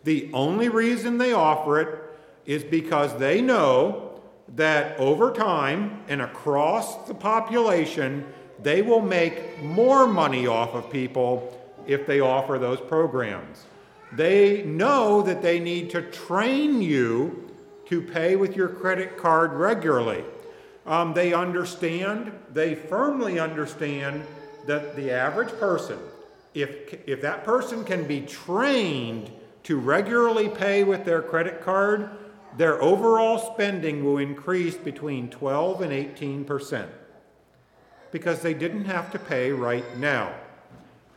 The 0.04 0.30
only 0.34 0.70
reason 0.70 1.18
they 1.18 1.34
offer 1.34 1.80
it 1.82 2.00
is 2.46 2.64
because 2.64 3.18
they 3.20 3.42
know 3.42 4.22
that 4.56 4.98
over 5.00 5.32
time 5.32 6.02
and 6.08 6.22
across 6.22 7.08
the 7.08 7.14
population, 7.14 8.26
they 8.62 8.82
will 8.82 9.02
make 9.02 9.62
more 9.62 10.08
money 10.08 10.48
off 10.48 10.74
of 10.74 10.90
people 10.90 11.60
if 11.88 12.06
they 12.08 12.20
offer 12.20 12.58
those 12.58 12.80
programs. 12.80 13.66
They 14.14 14.64
know 14.64 15.22
that 15.24 15.42
they 15.42 15.60
need 15.60 15.90
to 15.92 16.02
train 16.02 16.82
you 16.82 17.50
to 17.88 18.02
pay 18.02 18.36
with 18.36 18.56
your 18.56 18.70
credit 18.70 19.18
card 19.18 19.54
regularly. 19.54 20.24
Um, 20.86 21.14
they 21.14 21.34
understand, 21.34 22.32
they 22.52 22.76
firmly 22.76 23.40
understand 23.40 24.26
that 24.68 24.96
the 24.96 25.12
average 25.12 25.52
person, 25.60 26.00
if, 26.54 26.94
if 27.08 27.22
that 27.22 27.44
person 27.44 27.84
can 27.84 28.06
be 28.06 28.22
trained 28.22 29.32
to 29.64 29.80
regularly 29.80 30.50
pay 30.50 30.84
with 30.84 31.06
their 31.06 31.22
credit 31.22 31.62
card, 31.62 32.10
their 32.58 32.82
overall 32.82 33.38
spending 33.54 34.04
will 34.04 34.18
increase 34.18 34.76
between 34.76 35.30
12 35.30 35.82
and 35.82 35.94
18 35.94 36.46
percent 36.46 36.92
because 38.12 38.42
they 38.42 38.54
didn't 38.54 38.86
have 38.86 39.12
to 39.12 39.20
pay 39.20 39.52
right 39.52 39.98
now. 39.98 40.34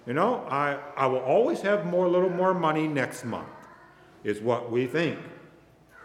You 0.06 0.14
know, 0.14 0.46
I, 0.48 0.78
I 0.96 1.06
will 1.06 1.20
always 1.20 1.60
have 1.60 1.84
more, 1.84 2.06
a 2.06 2.08
little 2.08 2.30
more 2.30 2.54
money 2.54 2.88
next 2.88 3.24
month, 3.24 3.48
is 4.24 4.40
what 4.40 4.72
we 4.72 4.86
think. 4.86 5.18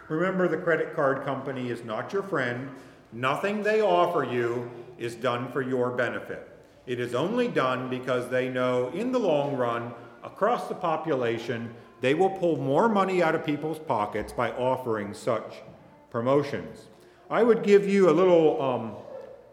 Remember, 0.09 0.49
the 0.49 0.57
credit 0.57 0.93
card 0.93 1.23
company 1.23 1.69
is 1.69 1.85
not 1.85 2.11
your 2.11 2.23
friend. 2.23 2.69
Nothing 3.13 3.63
they 3.63 3.81
offer 3.81 4.23
you 4.23 4.69
is 4.97 5.15
done 5.15 5.51
for 5.51 5.61
your 5.61 5.91
benefit. 5.91 6.47
It 6.85 6.99
is 6.99 7.13
only 7.13 7.47
done 7.47 7.89
because 7.89 8.29
they 8.29 8.49
know 8.49 8.89
in 8.89 9.11
the 9.11 9.19
long 9.19 9.55
run, 9.55 9.93
across 10.23 10.67
the 10.67 10.75
population, 10.75 11.73
they 11.99 12.13
will 12.13 12.29
pull 12.29 12.57
more 12.57 12.89
money 12.89 13.21
out 13.21 13.35
of 13.35 13.45
people's 13.45 13.79
pockets 13.79 14.33
by 14.33 14.51
offering 14.51 15.13
such 15.13 15.55
promotions. 16.09 16.87
I 17.29 17.43
would 17.43 17.63
give 17.63 17.87
you 17.87 18.09
a 18.09 18.11
little 18.11 18.61
um, 18.61 18.95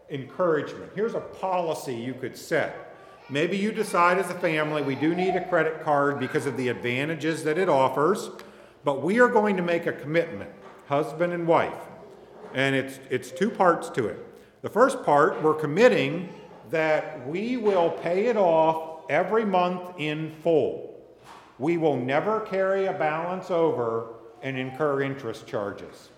encouragement. 0.09 0.91
Here's 0.95 1.13
a 1.13 1.19
policy 1.19 1.95
you 1.95 2.13
could 2.13 2.35
set. 2.35 2.95
Maybe 3.29 3.57
you 3.57 3.71
decide 3.71 4.17
as 4.17 4.29
a 4.29 4.33
family 4.33 4.81
we 4.81 4.95
do 4.95 5.13
need 5.13 5.35
a 5.35 5.47
credit 5.47 5.83
card 5.83 6.19
because 6.19 6.45
of 6.45 6.57
the 6.57 6.69
advantages 6.69 7.43
that 7.43 7.57
it 7.57 7.69
offers, 7.69 8.31
but 8.83 9.03
we 9.03 9.19
are 9.19 9.27
going 9.27 9.55
to 9.57 9.63
make 9.63 9.85
a 9.85 9.93
commitment, 9.93 10.49
husband 10.87 11.33
and 11.33 11.47
wife. 11.47 11.88
And 12.53 12.75
it's, 12.75 12.99
it's 13.09 13.31
two 13.31 13.49
parts 13.49 13.89
to 13.89 14.07
it. 14.07 14.25
The 14.61 14.69
first 14.69 15.03
part, 15.03 15.41
we're 15.41 15.53
committing 15.53 16.29
that 16.69 17.27
we 17.27 17.57
will 17.57 17.91
pay 17.91 18.27
it 18.27 18.37
off 18.37 19.03
every 19.09 19.45
month 19.45 19.93
in 19.97 20.31
full. 20.43 20.99
We 21.57 21.77
will 21.77 21.97
never 21.97 22.41
carry 22.41 22.85
a 22.85 22.93
balance 22.93 23.51
over 23.51 24.13
and 24.41 24.57
incur 24.57 25.01
interest 25.01 25.47
charges. 25.47 26.09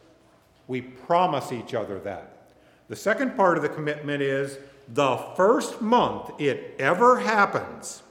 We 0.68 0.82
promise 0.82 1.52
each 1.52 1.74
other 1.74 2.00
that. 2.00 2.50
The 2.88 2.96
second 2.96 3.36
part 3.36 3.58
of 3.58 3.64
the 3.64 3.70
commitment 3.70 4.22
is 4.22 4.58
the 4.94 5.18
first 5.36 5.82
month 5.82 6.32
it 6.40 6.76
ever 6.80 7.20
happens 7.20 8.04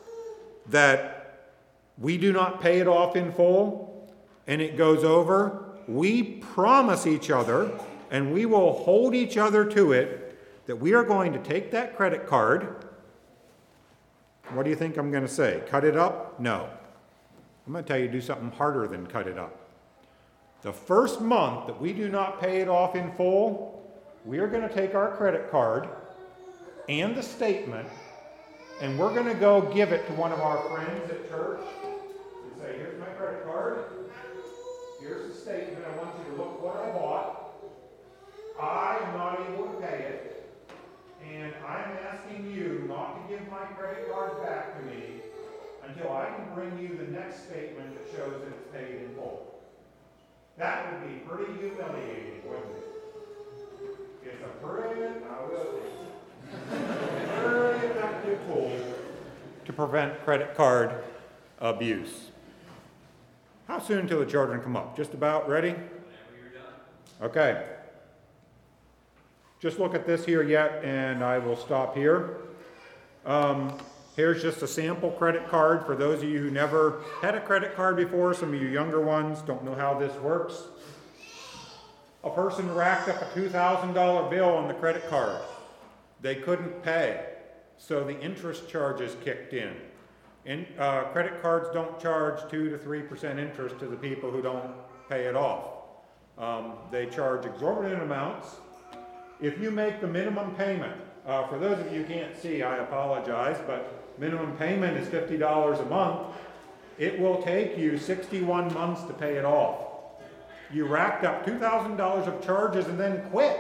that 0.69 1.51
we 1.99 2.17
do 2.17 2.33
not 2.33 2.61
pay 2.61 2.81
it 2.81 2.89
off 2.89 3.17
in 3.17 3.33
full 3.33 3.91
and 4.47 4.61
it 4.61 4.77
goes 4.77 5.05
over, 5.05 5.65
we 5.87 6.23
promise 6.23 7.07
each 7.07 7.31
other 7.31 7.71
and 8.11 8.33
we 8.33 8.45
will 8.45 8.73
hold 8.73 9.15
each 9.15 9.37
other 9.37 9.65
to 9.65 9.93
it 9.93 10.67
that 10.67 10.77
we 10.77 10.93
are 10.95 11.05
going 11.05 11.33
to 11.33 11.39
take 11.39 11.71
that 11.71 11.97
credit 11.97 12.27
card. 12.27 12.85
What 14.53 14.65
do 14.65 14.71
you 14.71 14.77
think 14.77 14.97
I'm 14.97 15.11
going 15.11 15.27
to 15.27 15.29
say? 15.29 15.63
Cut 15.69 15.85
it 15.85 15.97
up? 15.97 16.39
No. 16.41 16.69
I'm 17.67 17.73
going 17.73 17.85
to 17.85 17.89
tell 17.89 17.99
you 17.99 18.07
to 18.07 18.13
do 18.13 18.21
something 18.21 18.51
harder 18.51 18.89
than 18.89 19.07
cut 19.07 19.27
it 19.29 19.39
up. 19.39 19.57
The 20.63 20.73
first 20.73 21.21
month 21.21 21.67
that 21.69 21.81
we 21.81 21.93
do 21.93 22.09
not 22.09 22.41
pay 22.41 22.61
it 22.61 22.69
off 22.69 22.95
in 22.95 23.13
full, 23.13 23.83
we 24.25 24.39
are 24.39 24.49
going 24.49 24.69
to 24.69 24.75
take 24.75 24.95
our 24.95 25.17
credit 25.17 25.51
card 25.51 25.89
and 26.89 27.17
the 27.17 27.23
statement, 27.23 27.89
and 28.83 28.99
we're 28.99 29.15
going 29.15 29.27
to 29.27 29.35
go 29.35 29.63
give 29.73 29.93
it 29.93 30.07
to 30.09 30.13
one 30.15 30.33
of 30.33 30.41
our 30.41 30.59
friends 30.69 31.11
at 31.11 31.31
church 31.31 31.61
and 32.43 32.61
say, 32.61 32.77
Here's 32.77 32.99
my 32.99 33.07
credit 33.07 33.45
card. 33.45 33.85
Here's 35.01 35.33
the 35.33 35.41
statement. 35.41 35.85
I 35.87 35.97
want 35.97 36.11
you 36.19 36.33
to 36.33 36.37
look 36.37 36.63
what 36.63 36.77
I 36.77 36.91
bought. 36.91 37.41
I 38.61 38.99
am 39.03 39.17
not 39.17 39.41
able 39.49 39.73
to 39.73 39.81
pay 39.81 39.99
it, 40.03 40.53
and 41.25 41.53
I'm 41.67 41.97
asking 42.13 42.53
you 42.53 42.85
not 42.87 43.17
to 43.17 43.35
give 43.35 43.49
my 43.51 43.65
credit 43.79 44.11
card 44.13 44.43
back 44.43 44.79
to 44.79 44.85
me 44.87 45.23
until 45.89 46.13
I 46.13 46.27
can 46.27 46.55
bring 46.55 46.79
you 46.79 46.97
the 46.97 47.11
next 47.11 47.47
statement 47.47 47.95
that 47.95 48.17
shows 48.17 48.43
that 48.43 48.49
it's 48.49 48.71
paid 48.73 49.03
in 49.03 49.15
full. 49.15 49.61
That 50.59 50.93
would 50.93 51.09
be 51.09 51.21
pretty 51.21 51.53
humiliating, 51.53 52.43
wouldn't 52.47 52.67
it? 52.77 52.87
It's 54.25 54.43
a 54.43 54.67
brilliant, 54.67 55.25
I 55.25 55.47
will 55.47 55.81
very 57.43 57.79
effective 57.79 58.39
tool 58.47 58.79
to 59.65 59.73
prevent 59.73 60.23
credit 60.25 60.55
card 60.55 60.93
abuse. 61.59 62.31
How 63.67 63.79
soon 63.79 64.07
till 64.07 64.19
the 64.19 64.27
children 64.27 64.61
come 64.61 64.77
up? 64.77 64.97
Just 64.97 65.15
about 65.15 65.49
ready? 65.49 65.75
Okay. 67.23 67.70
Just 69.61 69.79
look 69.79 69.95
at 69.95 70.07
this 70.07 70.25
here 70.25 70.43
yet, 70.43 70.83
and 70.83 71.23
I 71.23 71.39
will 71.39 71.57
stop 71.57 71.95
here. 71.95 72.39
Um, 73.27 73.77
here's 74.17 74.41
just 74.41 74.63
a 74.63 74.67
sample 74.67 75.11
credit 75.11 75.49
card 75.49 75.85
for 75.85 75.95
those 75.95 76.23
of 76.23 76.29
you 76.29 76.39
who 76.39 76.51
never 76.51 77.03
had 77.21 77.35
a 77.35 77.41
credit 77.41 77.77
card 77.77 77.97
before. 77.97 78.33
Some 78.33 78.55
of 78.55 78.61
you 78.61 78.69
younger 78.69 79.03
ones 79.03 79.43
don't 79.43 79.63
know 79.63 79.75
how 79.75 79.99
this 79.99 80.15
works. 80.17 80.63
A 82.25 82.31
person 82.31 82.75
racked 82.75 83.11
up 83.11 83.21
a 83.21 83.39
$2,000 83.39 84.31
bill 84.31 84.49
on 84.49 84.67
the 84.67 84.75
credit 84.75 85.09
card. 85.11 85.43
They 86.23 86.37
couldn't 86.37 86.83
pay, 86.83 87.27
so 87.77 88.03
the 88.03 88.19
interest 88.21 88.67
charges 88.69 89.15
kicked 89.23 89.53
in. 89.53 89.75
Uh, 90.79 91.03
credit 91.13 91.41
cards 91.43 91.69
don't 91.73 92.01
charge 92.01 92.51
2 92.51 92.71
to 92.71 92.79
3% 92.79 93.39
interest 93.39 93.79
to 93.79 93.87
the 93.87 93.97
people 93.97 94.31
who 94.31 94.41
don't 94.41 94.73
pay 95.11 95.25
it 95.27 95.37
off. 95.37 95.65
Um, 96.39 96.73
they 96.91 97.07
charge 97.07 97.45
exorbitant 97.45 98.03
amounts. 98.03 98.57
If 99.41 99.61
you 99.61 99.71
make 99.71 100.01
the 100.01 100.07
minimum 100.07 100.55
payment, 100.55 101.01
uh, 101.27 101.47
for 101.47 101.59
those 101.59 101.79
of 101.79 101.93
you 101.93 102.03
who 102.03 102.13
can't 102.13 102.37
see, 102.37 102.63
I 102.63 102.79
apologize, 102.79 103.59
but 103.67 104.19
minimum 104.19 104.57
payment 104.57 104.99
is 104.99 105.09
$50 105.09 105.81
a 105.81 105.85
month. 105.87 106.37
It 106.99 107.19
will 107.19 107.43
take 107.43 107.79
you 107.79 107.97
61 107.97 108.75
months 108.75 109.03
to 109.05 109.15
pay 109.15 109.37
it 109.37 109.47
off. 109.47 109.87
You 110.73 110.87
racked 110.87 111.25
up 111.25 111.47
$2,000 111.47 112.27
of 112.27 112.45
charges 112.45 112.87
and 112.87 113.01
then 113.01 113.23
quit. 113.31 113.59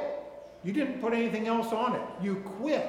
You 0.62 0.72
didn't 0.72 1.00
put 1.00 1.14
anything 1.14 1.48
else 1.48 1.72
on 1.72 1.96
it. 1.96 2.02
You 2.22 2.36
quit. 2.36 2.86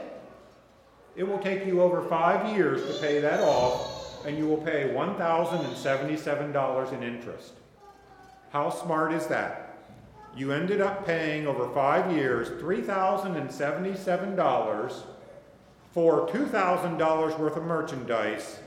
It 1.15 1.23
will 1.23 1.39
take 1.39 1.65
you 1.65 1.81
over 1.81 2.03
five 2.03 2.55
years 2.55 2.85
to 2.87 2.93
pay 3.01 3.19
that 3.21 3.39
off, 3.41 4.23
and 4.25 4.37
you 4.37 4.47
will 4.47 4.57
pay 4.57 4.91
$1,077 4.93 6.93
in 6.93 7.03
interest. 7.03 7.53
How 8.51 8.69
smart 8.69 9.13
is 9.13 9.25
that? 9.27 9.70
You 10.35 10.51
ended 10.53 10.81
up 10.81 11.05
paying 11.05 11.45
over 11.45 11.69
five 11.73 12.11
years 12.11 12.49
$3,077 12.61 15.03
for 15.93 16.27
$2,000 16.27 17.39
worth 17.39 17.57
of 17.57 17.63
merchandise 17.63 18.59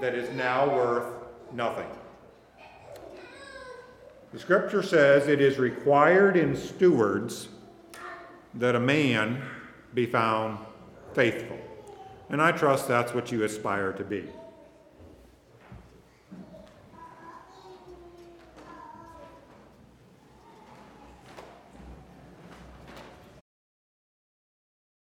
that 0.00 0.14
is 0.14 0.34
now 0.34 0.74
worth 0.74 1.06
nothing. 1.52 1.88
The 4.32 4.38
scripture 4.40 4.82
says 4.82 5.28
it 5.28 5.40
is 5.40 5.58
required 5.58 6.36
in 6.36 6.56
stewards 6.56 7.46
that 8.54 8.74
a 8.74 8.80
man 8.80 9.40
be 9.94 10.06
found 10.06 10.58
faithful. 11.12 11.58
And 12.28 12.42
I 12.42 12.50
trust 12.50 12.88
that's 12.88 13.14
what 13.14 13.30
you 13.30 13.44
aspire 13.44 13.92
to 13.92 14.02
be. 14.02 14.28